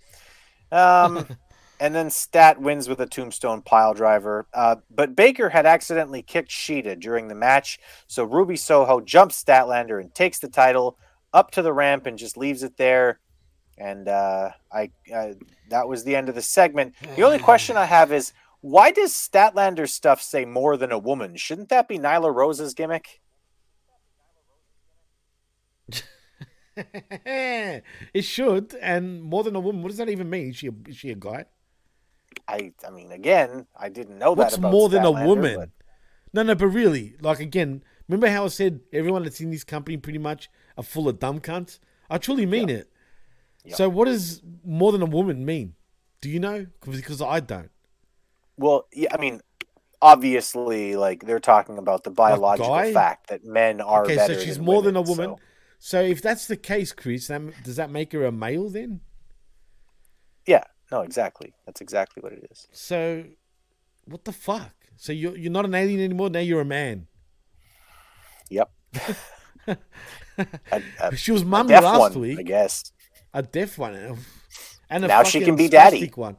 [0.72, 1.28] Um,
[1.80, 4.48] and then Stat wins with a tombstone pile driver.
[4.53, 9.99] Uh, but Baker had accidentally kicked Shida during the match, so Ruby Soho jumps Statlander
[10.02, 10.98] and takes the title
[11.34, 13.20] up to the ramp and just leaves it there.
[13.78, 15.34] And uh, I uh,
[15.70, 16.95] that was the end of the segment.
[17.15, 18.34] The only question I have is
[18.64, 21.35] why does Statlander stuff say more than a woman?
[21.35, 23.19] Shouldn't that be Nyla Rose's gimmick?
[26.77, 29.81] it should, and more than a woman.
[29.84, 30.52] What does that even mean?
[30.52, 31.44] Is she a, is she a guy?
[32.48, 35.56] I I mean, again, I didn't know What's that about more than a woman?
[35.57, 35.69] but-
[36.31, 39.98] No, no, but really, like again, remember how I said everyone that's in this company
[39.98, 41.80] pretty much are full of dumb cunts?
[42.10, 42.90] I truly mean it.
[43.68, 45.76] So, what does more than a woman mean?
[46.22, 46.68] Do you know?
[46.80, 47.72] Because I don't.
[48.57, 49.41] Well, yeah, I mean,
[50.01, 54.35] obviously, like they're talking about the biological fact that men are okay, better.
[54.35, 55.30] so she's than more than a woman.
[55.35, 55.39] so-
[55.80, 56.01] So.
[56.01, 59.01] if that's the case, Chris, that, does that make her a male then?
[60.45, 61.53] Yeah, no, exactly.
[61.65, 62.67] That's exactly what it is.
[62.71, 63.25] So,
[64.05, 64.71] what the fuck?
[64.97, 66.30] So you're you're not an alien anymore.
[66.30, 67.07] Now you're a man.
[68.49, 68.71] Yep.
[69.67, 72.39] A- a- she was a mummy last one, week.
[72.39, 72.91] I guess.
[73.34, 73.95] A deaf one.
[74.89, 76.11] and a- Now she can be daddy.
[76.15, 76.38] one.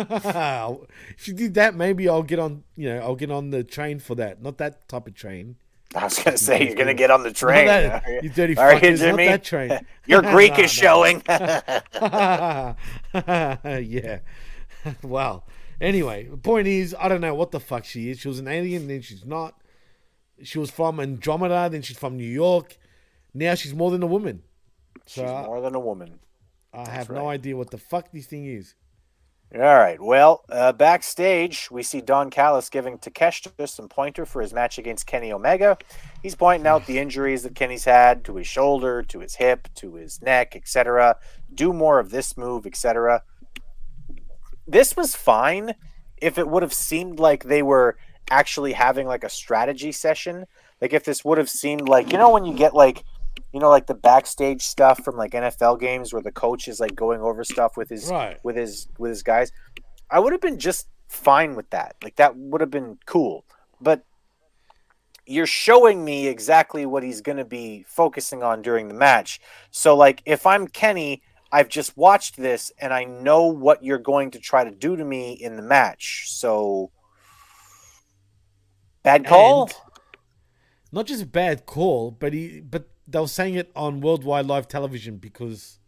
[1.10, 2.64] if she did that, maybe I'll get on.
[2.76, 4.42] You know, I'll get on the train for that.
[4.42, 5.56] Not that type of train.
[5.94, 7.66] I was gonna say you're gonna get on the train.
[7.66, 9.78] that- you- you dirty fuckers, not that train.
[10.06, 10.82] Your Greek No, is no.
[10.82, 11.22] showing.
[13.14, 14.20] yeah.
[15.02, 15.44] well,
[15.80, 18.20] anyway, the point is, I don't know what the fuck she is.
[18.20, 19.60] She was an alien, then she's not.
[20.42, 22.76] She was from Andromeda, then she's from New York.
[23.34, 24.42] Now she's more than a woman.
[25.06, 26.18] So She's more than a woman.
[26.72, 28.74] I have no idea what the fuck this thing is.
[29.52, 30.00] All right.
[30.00, 35.08] Well, uh, backstage, we see Don Callis giving Takeshita some pointer for his match against
[35.08, 35.76] Kenny Omega.
[36.22, 39.96] He's pointing out the injuries that Kenny's had to his shoulder, to his hip, to
[39.96, 41.16] his neck, etc.
[41.52, 43.24] Do more of this move, etc.
[44.68, 45.74] This was fine
[46.16, 47.96] if it would have seemed like they were
[48.30, 50.46] actually having like a strategy session.
[50.80, 53.02] Like if this would have seemed like, you know, when you get like
[53.52, 56.94] you know, like the backstage stuff from like NFL games where the coach is like
[56.94, 58.38] going over stuff with his Right.
[58.44, 59.50] with his with his guys.
[60.10, 61.96] I would have been just fine with that.
[62.02, 63.44] Like that would have been cool.
[63.80, 64.04] But
[65.26, 69.40] you're showing me exactly what he's going to be focusing on during the match.
[69.70, 71.22] So like if I'm Kenny,
[71.52, 75.04] I've just watched this and I know what you're going to try to do to
[75.04, 76.26] me in the match.
[76.28, 76.90] So
[79.02, 79.64] bad call.
[79.64, 79.74] And
[80.92, 85.16] not just bad call, but he but they were saying it on worldwide live television
[85.16, 85.78] because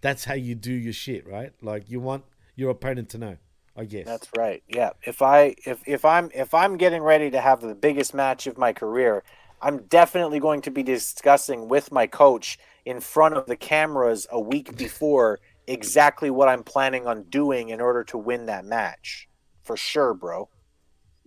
[0.00, 1.52] that's how you do your shit, right?
[1.62, 2.24] Like you want
[2.56, 3.36] your opponent to know.
[3.76, 4.06] I guess.
[4.06, 4.60] That's right.
[4.66, 4.90] Yeah.
[5.04, 8.58] If I if if I'm if I'm getting ready to have the biggest match of
[8.58, 9.22] my career,
[9.62, 14.40] I'm definitely going to be discussing with my coach in front of the cameras a
[14.40, 19.28] week before exactly what I'm planning on doing in order to win that match.
[19.62, 20.48] For sure, bro.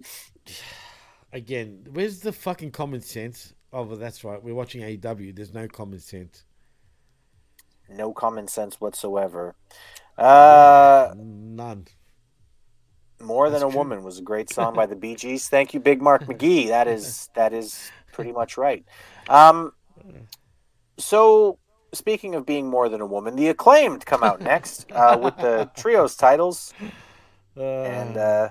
[1.33, 3.53] Again, where's the fucking common sense?
[3.73, 4.41] Oh, well, that's right.
[4.43, 5.35] We're watching AEW.
[5.35, 6.43] There's no common sense.
[7.89, 9.55] No common sense whatsoever.
[10.17, 11.87] Uh None.
[13.21, 15.47] More Than a Woman was a great song by the Bee Gees.
[15.47, 16.67] Thank you, Big Mark McGee.
[16.67, 18.83] That is that is pretty much right.
[19.29, 19.73] Um,
[20.97, 21.59] so
[21.93, 25.69] speaking of being more than a woman, the acclaimed come out next uh, with the
[25.75, 26.73] trios titles,
[27.55, 28.49] and uh,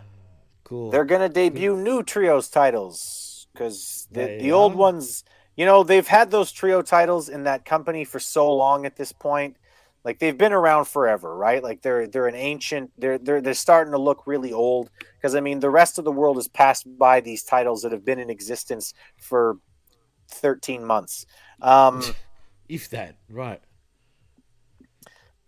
[0.64, 0.90] cool.
[0.90, 3.19] they're gonna debut new trios titles
[3.52, 5.24] because the They the old ones,
[5.56, 9.12] you know, they've had those trio titles in that company for so long at this
[9.12, 9.56] point.
[10.02, 11.62] Like they've been around forever, right?
[11.62, 12.90] Like they're they're an ancient.
[12.97, 16.12] They're they're they're starting to look really old because I mean the rest of the
[16.12, 19.59] world has passed by these titles that have been in existence for
[20.28, 21.27] thirteen months.
[21.60, 22.02] Um,
[22.70, 23.60] If that, right.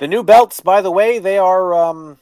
[0.00, 2.18] the new belts, by the way, they are um,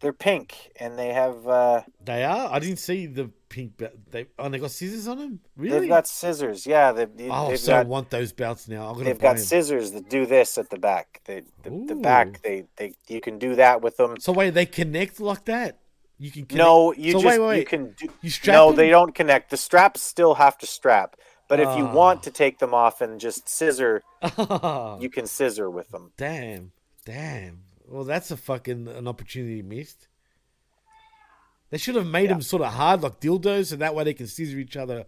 [0.00, 2.52] they're pink and they have uh, They are.
[2.52, 3.92] I didn't see the pink belt.
[4.10, 5.40] They oh, they got scissors on them.
[5.56, 5.80] Really?
[5.80, 6.66] they've got scissors.
[6.66, 8.90] Yeah, they've, oh, they've so got want those belts now.
[8.90, 9.42] I'm they've got 'em.
[9.42, 11.20] scissors that do this at the back.
[11.24, 14.16] They the, the back they they you can do that with them.
[14.20, 15.78] So wait, they connect like that?
[16.18, 16.64] You can connect.
[16.64, 18.08] No, you so just wait, wait, you can do.
[18.22, 18.76] You strap no, them?
[18.76, 19.50] they don't connect.
[19.50, 21.16] The straps still have to strap.
[21.48, 21.92] But if you Ah.
[21.94, 26.12] want to take them off and just scissor, Oh, you can scissor with them.
[26.18, 26.72] damn,
[27.06, 27.60] damn.
[27.88, 30.08] Well, that's a fucking an opportunity missed.
[31.70, 34.26] They should have made them sort of hard, like dildos, so that way they can
[34.26, 35.04] scissor each other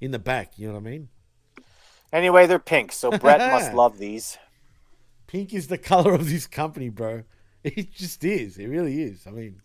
[0.00, 0.58] in the back.
[0.58, 1.08] You know what I mean?
[2.12, 4.36] Anyway, they're pink, so Bret must love these.
[5.26, 7.22] Pink is the color of this company, bro.
[7.64, 8.58] It just is.
[8.58, 9.24] It really is.
[9.24, 9.62] I mean,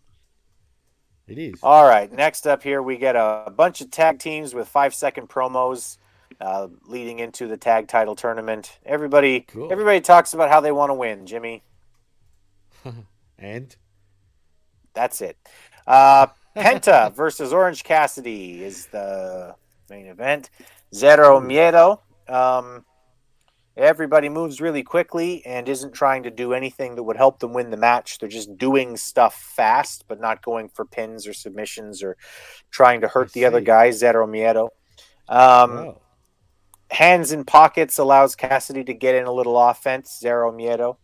[1.28, 1.60] it is.
[1.64, 5.30] All right, next up here we get a bunch of tag teams with five second
[5.30, 5.98] promos
[6.40, 8.78] uh, leading into the tag title tournament.
[8.86, 9.72] Everybody, Cool.
[9.72, 11.26] everybody talks about how they want to win.
[11.26, 11.64] Jimmy,
[13.38, 13.76] and
[14.94, 15.38] that's it.
[15.86, 19.56] Uh, Penta versus Orange Cassidy is the
[19.90, 20.50] main event.
[20.94, 22.00] Zero Miedo.
[22.28, 22.86] Um,
[23.76, 27.70] everybody moves really quickly and isn't trying to do anything that would help them win
[27.70, 28.18] the match.
[28.18, 32.18] They're just doing stuff fast, but not going for pins or submissions or
[32.72, 33.92] trying to hurt the other guy.
[33.92, 34.70] Zero Miedo.
[35.30, 35.96] Um,
[36.90, 40.18] Hands in pockets allows Cassidy to get in a little offense.
[40.20, 40.98] Zero Miedo.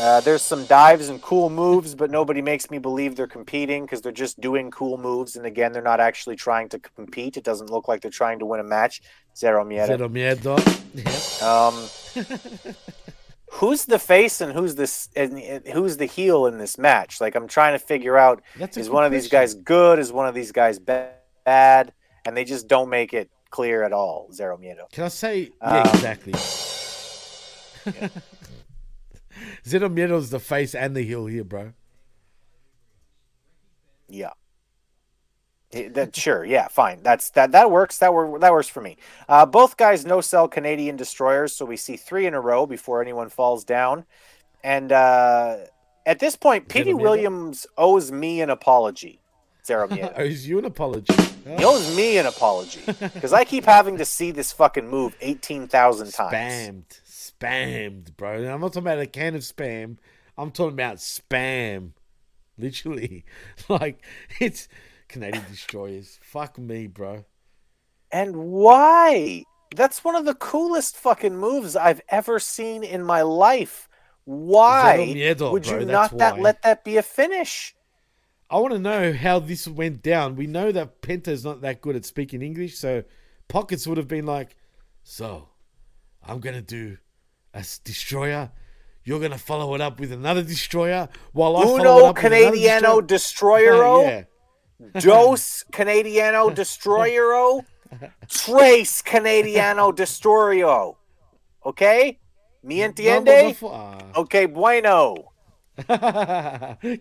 [0.00, 4.00] Uh, there's some dives and cool moves, but nobody makes me believe they're competing because
[4.02, 5.36] they're just doing cool moves.
[5.36, 7.36] And again, they're not actually trying to compete.
[7.36, 9.02] It doesn't look like they're trying to win a match.
[9.36, 9.86] Zero Miedo.
[9.86, 10.58] Zero miedo.
[10.94, 11.10] Yeah.
[11.44, 11.86] Um,
[13.50, 15.38] who's the face and who's this and
[15.72, 17.20] who's the heel in this match?
[17.20, 18.42] Like I'm trying to figure out
[18.76, 19.40] is one of these question.
[19.60, 19.98] guys good?
[19.98, 21.92] Is one of these guys bad?
[22.26, 24.28] And they just don't make it clear at all.
[24.32, 24.90] Zero Miedo.
[24.92, 25.50] Can I say?
[25.60, 26.32] Yeah, Um, exactly.
[29.66, 31.72] Zero Miedo's the face and the heel here, bro.
[34.08, 34.30] Yeah.
[35.72, 37.02] That sure, yeah, fine.
[37.02, 37.98] That's that that works.
[37.98, 38.96] That wor- that works for me.
[39.28, 43.02] Uh, both guys no sell Canadian destroyers, so we see three in a row before
[43.02, 44.04] anyone falls down.
[44.62, 45.56] And uh,
[46.06, 49.20] at this point, Petey Williams owes me an apology.
[49.66, 49.88] Zero.
[50.16, 51.14] Owes you an apology.
[51.44, 55.68] He owes me an apology because I keep having to see this fucking move eighteen
[55.68, 56.34] thousand times.
[56.34, 57.00] Spammed,
[57.40, 58.52] spammed, bro.
[58.52, 59.98] I'm not talking about a can of spam.
[60.36, 61.92] I'm talking about spam.
[62.58, 63.24] Literally,
[63.68, 64.02] like
[64.40, 64.68] it's
[65.08, 66.18] Canadian destroyers.
[66.22, 67.24] Fuck me, bro.
[68.12, 69.44] And why?
[69.74, 73.88] That's one of the coolest fucking moves I've ever seen in my life.
[74.24, 76.42] Why miedo, would you not that why.
[76.42, 77.74] let that be a finish?
[78.48, 80.36] I want to know how this went down.
[80.36, 83.02] We know that Penta's not that good at speaking English, so
[83.48, 84.56] Pockets would have been like,
[85.02, 85.48] "So,
[86.22, 86.98] I'm gonna do
[87.54, 88.50] a destroyer.
[89.04, 92.24] You're gonna follow it up with another destroyer, while I follow it Uno up with
[92.24, 94.02] another Canadiano destroyer." Destroyero.
[94.02, 94.24] yeah.
[95.00, 97.64] Dos Canadiano Destroyero.
[98.28, 100.96] Tres Canadiano Destroyero.
[101.64, 102.18] Okay?
[102.62, 103.56] Me entiende?
[104.16, 105.14] Okay, bueno.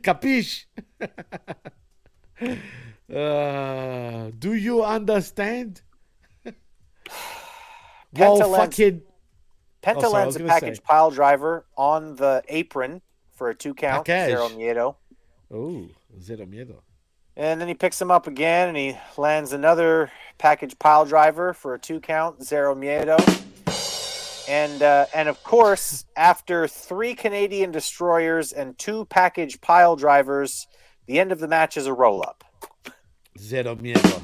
[0.02, 0.66] Capiche?
[3.14, 5.82] uh, do you understand?
[8.16, 9.02] Well, fucking.
[9.84, 10.84] Penta Oh, sorry, lands a package say.
[10.86, 13.02] pile driver on the apron
[13.36, 14.06] for a two count.
[14.06, 14.32] Package.
[14.32, 14.96] Zero miedo.
[15.54, 15.88] Oh,
[16.22, 16.82] zero miedo.
[17.36, 21.74] And then he picks him up again and he lands another package pile driver for
[21.74, 23.18] a two count, zero miedo.
[24.48, 30.68] And uh, and of course, after three Canadian destroyers and two package pile drivers,
[31.08, 32.44] the end of the match is a roll up.
[33.38, 34.22] Zero miedo.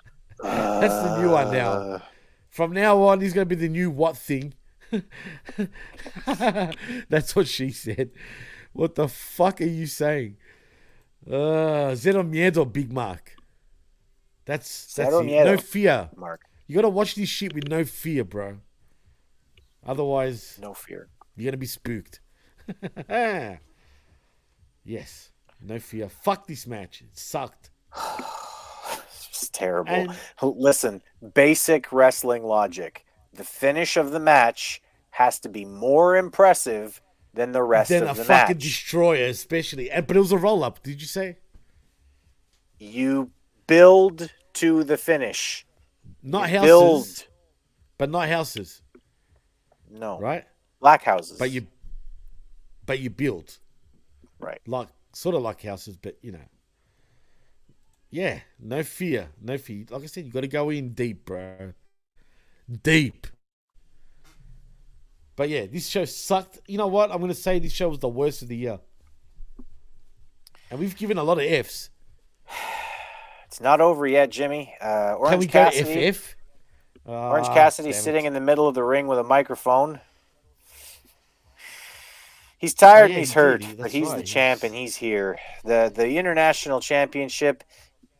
[0.42, 1.52] That's the new one Uh.
[1.52, 2.02] now.
[2.50, 4.54] From now on, he's going to be the new what thing.
[7.08, 8.10] That's what she said.
[8.72, 10.36] What the fuck are you saying?
[11.30, 13.36] Uh, Zero miedo, Big Mark.
[14.44, 15.44] That's that's Zero it.
[15.44, 16.10] no fear.
[16.16, 16.42] Mark.
[16.66, 18.58] You got to watch this shit with no fear, bro.
[19.86, 21.08] Otherwise, No fear.
[21.36, 22.20] you're gonna be spooked.
[24.84, 26.08] yes, no fear.
[26.08, 27.02] Fuck this match.
[27.02, 27.70] It sucked.
[29.52, 29.92] Terrible.
[29.92, 31.02] And- Listen,
[31.34, 33.04] basic wrestling logic.
[33.32, 37.00] The finish of the match has to be more impressive
[37.34, 39.90] than the rest then of a fucking destroyer, especially.
[39.90, 40.82] And, but it was a roll up.
[40.82, 41.38] Did you say?
[42.78, 43.30] you
[43.66, 45.64] build to the finish.
[46.22, 47.26] Not You houses, Build.
[47.98, 48.82] but not houses,
[49.88, 50.18] No.
[50.18, 50.44] right?
[50.80, 51.38] Black houses.
[51.38, 51.66] But you,
[52.84, 53.56] but you build
[54.40, 54.60] Right.
[54.66, 56.40] like sort of like houses, but you know.
[58.12, 59.86] Yeah, no fear, no fear.
[59.88, 61.72] Like I said, you got to go in deep, bro.
[62.82, 63.26] Deep.
[65.34, 66.58] But yeah, this show sucked.
[66.68, 67.10] You know what?
[67.10, 68.80] I'm gonna say this show was the worst of the year,
[70.70, 71.90] and we've given a lot of Fs.
[73.46, 74.74] It's not over yet, Jimmy.
[74.80, 75.94] Uh, Orange Can we Cassidy.
[76.06, 76.36] go FF?
[77.04, 80.00] Orange Ah, Cassidy sitting in the middle of the ring with a microphone.
[82.56, 83.66] He's tired Yeah, and he's he hurt.
[83.76, 84.16] But he's right.
[84.16, 85.38] the champ and he's here.
[85.64, 87.62] the The international championship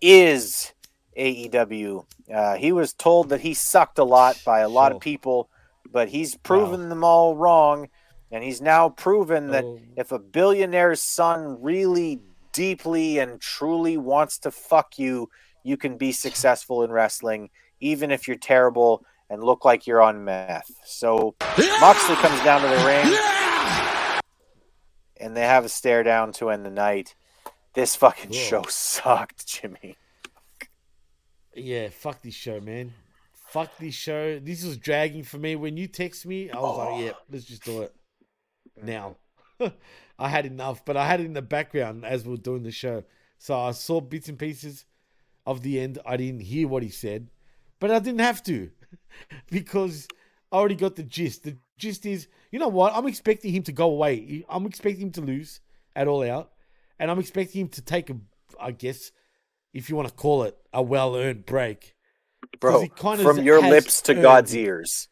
[0.02, 0.72] is
[1.16, 2.04] AEW.
[2.32, 5.48] Uh, he was told that he sucked a lot by a lot of people,
[5.90, 7.88] but he's proven them all wrong,
[8.30, 9.80] and he's now proven that Oh.
[9.96, 12.20] if a billionaire's son really
[12.52, 15.28] deeply and truly wants to fuck you,
[15.62, 17.50] you can be successful in wrestling,
[17.80, 20.70] even if you're terrible and look like you're on meth.
[20.84, 21.34] So
[21.80, 24.22] Moxley comes down to the ring,
[25.18, 27.14] and they have a stare down to end the night.
[27.74, 29.96] This fucking show sucked, Jimmy.
[31.54, 32.92] Yeah, fuck this show, man.
[33.32, 34.38] Fuck this show.
[34.38, 35.56] This was dragging for me.
[35.56, 37.94] When you text me, I was like, yeah, let's just do it
[38.82, 39.16] now.
[40.18, 42.70] I had enough, but I had it in the background as we were doing the
[42.70, 43.04] show.
[43.38, 44.84] So I saw bits and pieces
[45.46, 45.98] of the end.
[46.06, 47.28] I didn't hear what he said,
[47.80, 48.70] but I didn't have to
[49.50, 50.08] because
[50.50, 51.44] I already got the gist.
[51.44, 52.94] The gist is, you know what?
[52.94, 54.44] I'm expecting him to go away.
[54.48, 55.60] I'm expecting him to lose
[55.96, 56.52] at all out,
[57.02, 58.16] and I'm expecting him to take a,
[58.60, 59.10] I guess,
[59.74, 61.96] if you want to call it, a well-earned break.
[62.60, 64.60] Bro, from your lips to God's it.
[64.60, 65.08] ears.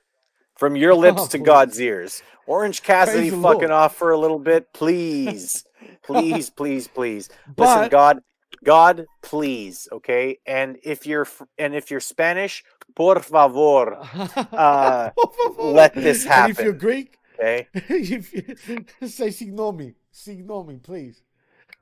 [0.56, 1.44] From your lips Oh, to please.
[1.44, 2.22] God's ears.
[2.46, 5.64] Orange Cassidy Praise fucking off for a little bit, please.
[6.04, 7.28] please, please, please.
[7.58, 8.20] Listen, God,
[8.62, 10.38] God, please, okay?
[10.46, 11.26] And if you're
[11.58, 12.62] and if you're Spanish,
[12.94, 13.98] por favor,
[14.52, 15.10] uh,
[15.58, 16.50] let this happen.
[16.50, 17.66] And if you're Greek, okay?
[17.74, 21.22] if you, say signor me, signor me, please.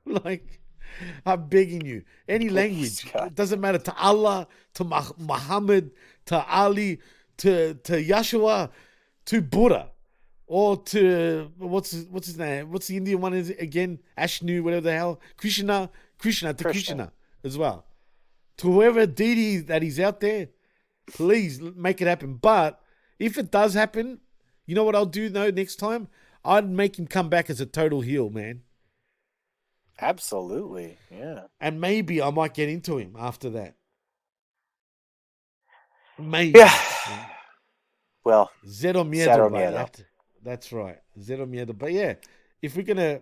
[0.25, 0.59] Like,
[1.25, 2.03] I'm begging you.
[2.27, 3.05] Any oh, language.
[3.13, 5.91] It doesn't matter to Allah, to Muhammad,
[6.25, 6.99] to Ali,
[7.37, 8.71] to to Yeshua,
[9.25, 9.91] to Buddha,
[10.47, 12.71] or to what's his, what's his name?
[12.71, 13.99] What's the Indian one is again?
[14.17, 15.21] Ashnu, whatever the hell.
[15.37, 16.71] Krishna, Krishna to Krishna.
[16.71, 17.11] Krishna
[17.43, 17.85] as well.
[18.57, 20.49] To whoever deity that is out there,
[21.07, 22.33] please make it happen.
[22.35, 22.81] But
[23.19, 24.19] if it does happen,
[24.65, 26.07] you know what I'll do though next time?
[26.43, 28.63] I'd make him come back as a total heel, man.
[30.01, 30.97] Absolutely.
[31.11, 31.41] Yeah.
[31.59, 33.75] And maybe I might get into him after that.
[36.17, 36.59] Maybe.
[36.59, 36.73] Yeah.
[38.23, 39.73] Well, Zero miedo, Zero miedo.
[39.73, 40.03] That-
[40.43, 40.99] that's right.
[41.19, 41.77] Zero miedo.
[41.77, 42.15] But yeah,
[42.61, 43.21] if we're gonna,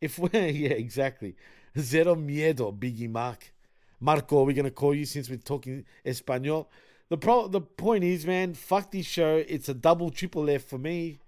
[0.00, 1.36] if we're yeah, exactly.
[1.78, 3.52] Zero miedo, Biggie Mark,
[4.00, 4.44] Marco.
[4.44, 6.70] We're gonna call you since we're talking Espanol.
[7.08, 9.42] The pro, the point is, man, fuck this show.
[9.48, 11.18] It's a double, triple F for me.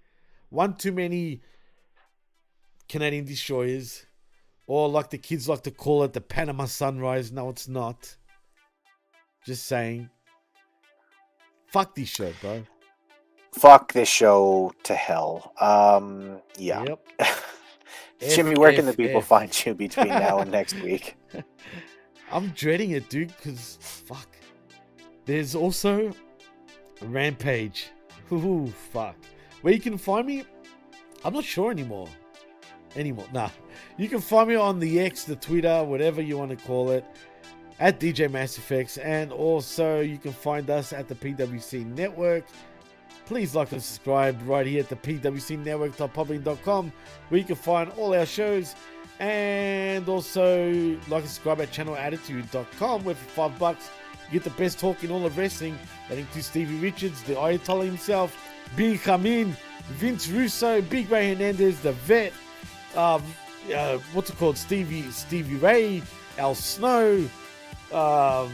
[0.49, 1.41] One too many
[2.87, 4.05] Canadian destroyers,
[4.67, 7.31] or like the kids like to call it, the Panama Sunrise.
[7.31, 8.15] No, it's not.
[9.45, 10.09] Just saying.
[11.67, 12.63] Fuck this show, bro.
[13.51, 15.53] Fuck this show to hell.
[15.59, 16.85] Um, yeah.
[18.19, 21.17] Jimmy, where can the people find you between now and next week?
[22.31, 24.27] I'm dreading it, dude, because fuck.
[25.25, 26.11] There's also
[27.01, 27.87] Rampage.
[28.31, 29.15] Ooh, fuck.
[29.61, 30.45] Where you can find me,
[31.23, 32.07] I'm not sure anymore.
[32.95, 33.25] Anymore.
[33.33, 33.49] Nah.
[33.97, 37.05] You can find me on the X, the Twitter, whatever you want to call it,
[37.79, 38.97] at DJ Mass Effects.
[38.97, 42.45] And also, you can find us at the PWC Network.
[43.25, 46.93] Please like and subscribe right here at the pwcnetwork.podbean.com
[47.29, 48.75] where you can find all our shows
[49.19, 50.67] and also
[51.07, 53.89] like and subscribe at channelattitude.com where for five bucks
[54.27, 55.77] you get the best talk in all of wrestling
[56.09, 58.37] that includes Stevie Richards, the Ayatollah himself,
[58.75, 59.53] Big Khamin,
[59.91, 62.33] Vince Russo, Big Ray Hernandez, the vet,
[62.95, 63.23] um,
[63.73, 64.57] uh, what's it called?
[64.57, 66.01] Stevie Stevie Ray,
[66.37, 67.27] Al Snow,
[67.91, 68.51] um,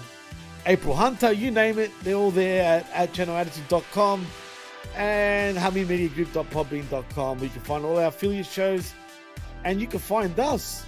[0.65, 4.25] April Hunter, you name it, they're all there at, at channelattitude.com
[4.95, 8.93] and haminmediagroup.podbean.com where you can find all our affiliate shows
[9.63, 10.85] and you can find us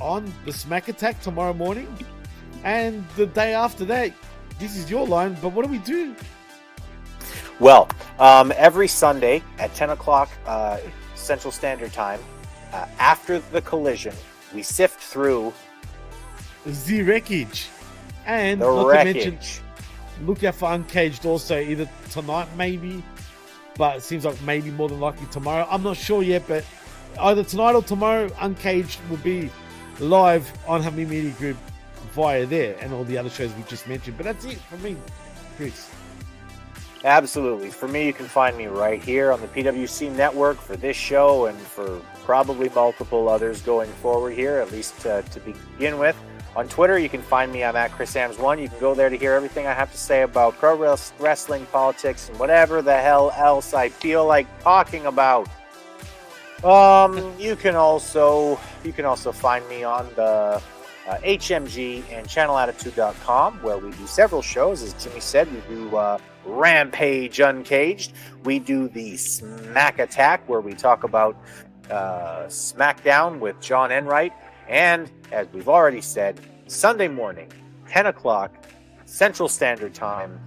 [0.00, 1.88] on the Smack Attack tomorrow morning
[2.64, 4.12] and the day after that.
[4.58, 6.14] This is your line, but what do we do?
[7.60, 7.88] Well,
[8.18, 10.78] um, every Sunday at 10 o'clock uh,
[11.14, 12.20] Central Standard Time,
[12.74, 14.14] uh, after the collision,
[14.52, 15.52] we sift through
[16.86, 17.68] The Wreckage.
[18.26, 19.38] And the not to mention,
[20.22, 23.02] look out for Uncaged also, either tonight maybe,
[23.76, 25.66] but it seems like maybe more than likely tomorrow.
[25.70, 26.64] I'm not sure yet, but
[27.20, 29.50] either tonight or tomorrow, Uncaged will be
[30.00, 31.56] live on Hamin Media Group
[32.12, 34.16] via there and all the other shows we just mentioned.
[34.16, 34.96] But that's it for me,
[35.56, 35.90] Chris.
[37.04, 37.68] Absolutely.
[37.68, 41.46] For me, you can find me right here on the PWC network for this show
[41.46, 46.16] and for probably multiple others going forward here, at least uh, to begin with.
[46.56, 47.64] On Twitter, you can find me.
[47.64, 48.62] I'm at ChrisAmbs1.
[48.62, 50.76] You can go there to hear everything I have to say about pro
[51.18, 55.48] wrestling, politics, and whatever the hell else I feel like talking about.
[56.62, 60.62] Um, you can also you can also find me on the
[61.06, 64.82] uh, HMG and ChannelAttitude.com, where we do several shows.
[64.82, 68.12] As Jimmy said, we do uh, Rampage Uncaged.
[68.44, 71.36] We do the Smack Attack, where we talk about
[71.90, 74.32] uh, SmackDown with John Enright.
[74.68, 77.52] And as we've already said, Sunday morning,
[77.88, 78.52] 10 o'clock
[79.04, 80.40] Central Standard Time,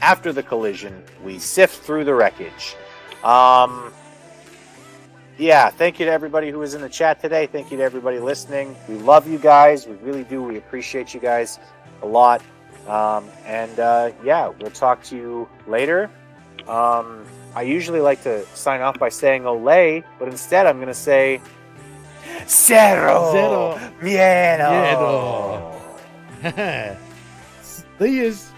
[0.00, 2.76] after the collision, we sift through the wreckage.
[3.24, 3.92] Um,
[5.38, 7.46] yeah, thank you to everybody who was in the chat today.
[7.46, 8.76] Thank you to everybody listening.
[8.88, 9.86] We love you guys.
[9.86, 10.42] We really do.
[10.42, 11.58] We appreciate you guys.
[12.02, 12.42] a lot.
[12.86, 16.10] Um, and uh, yeah, we'll talk to you later.
[16.68, 17.24] Um,
[17.54, 21.40] I usually like to sign off by saying Olay, but instead I'm going to say
[22.46, 23.32] Zero.
[23.32, 23.80] Zero.
[24.00, 24.68] Miedo.
[26.42, 26.96] Miedo.
[27.98, 28.52] See yous.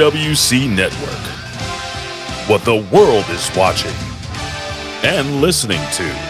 [0.00, 1.10] PWC Network.
[2.48, 3.92] What the world is watching
[5.02, 6.29] and listening to.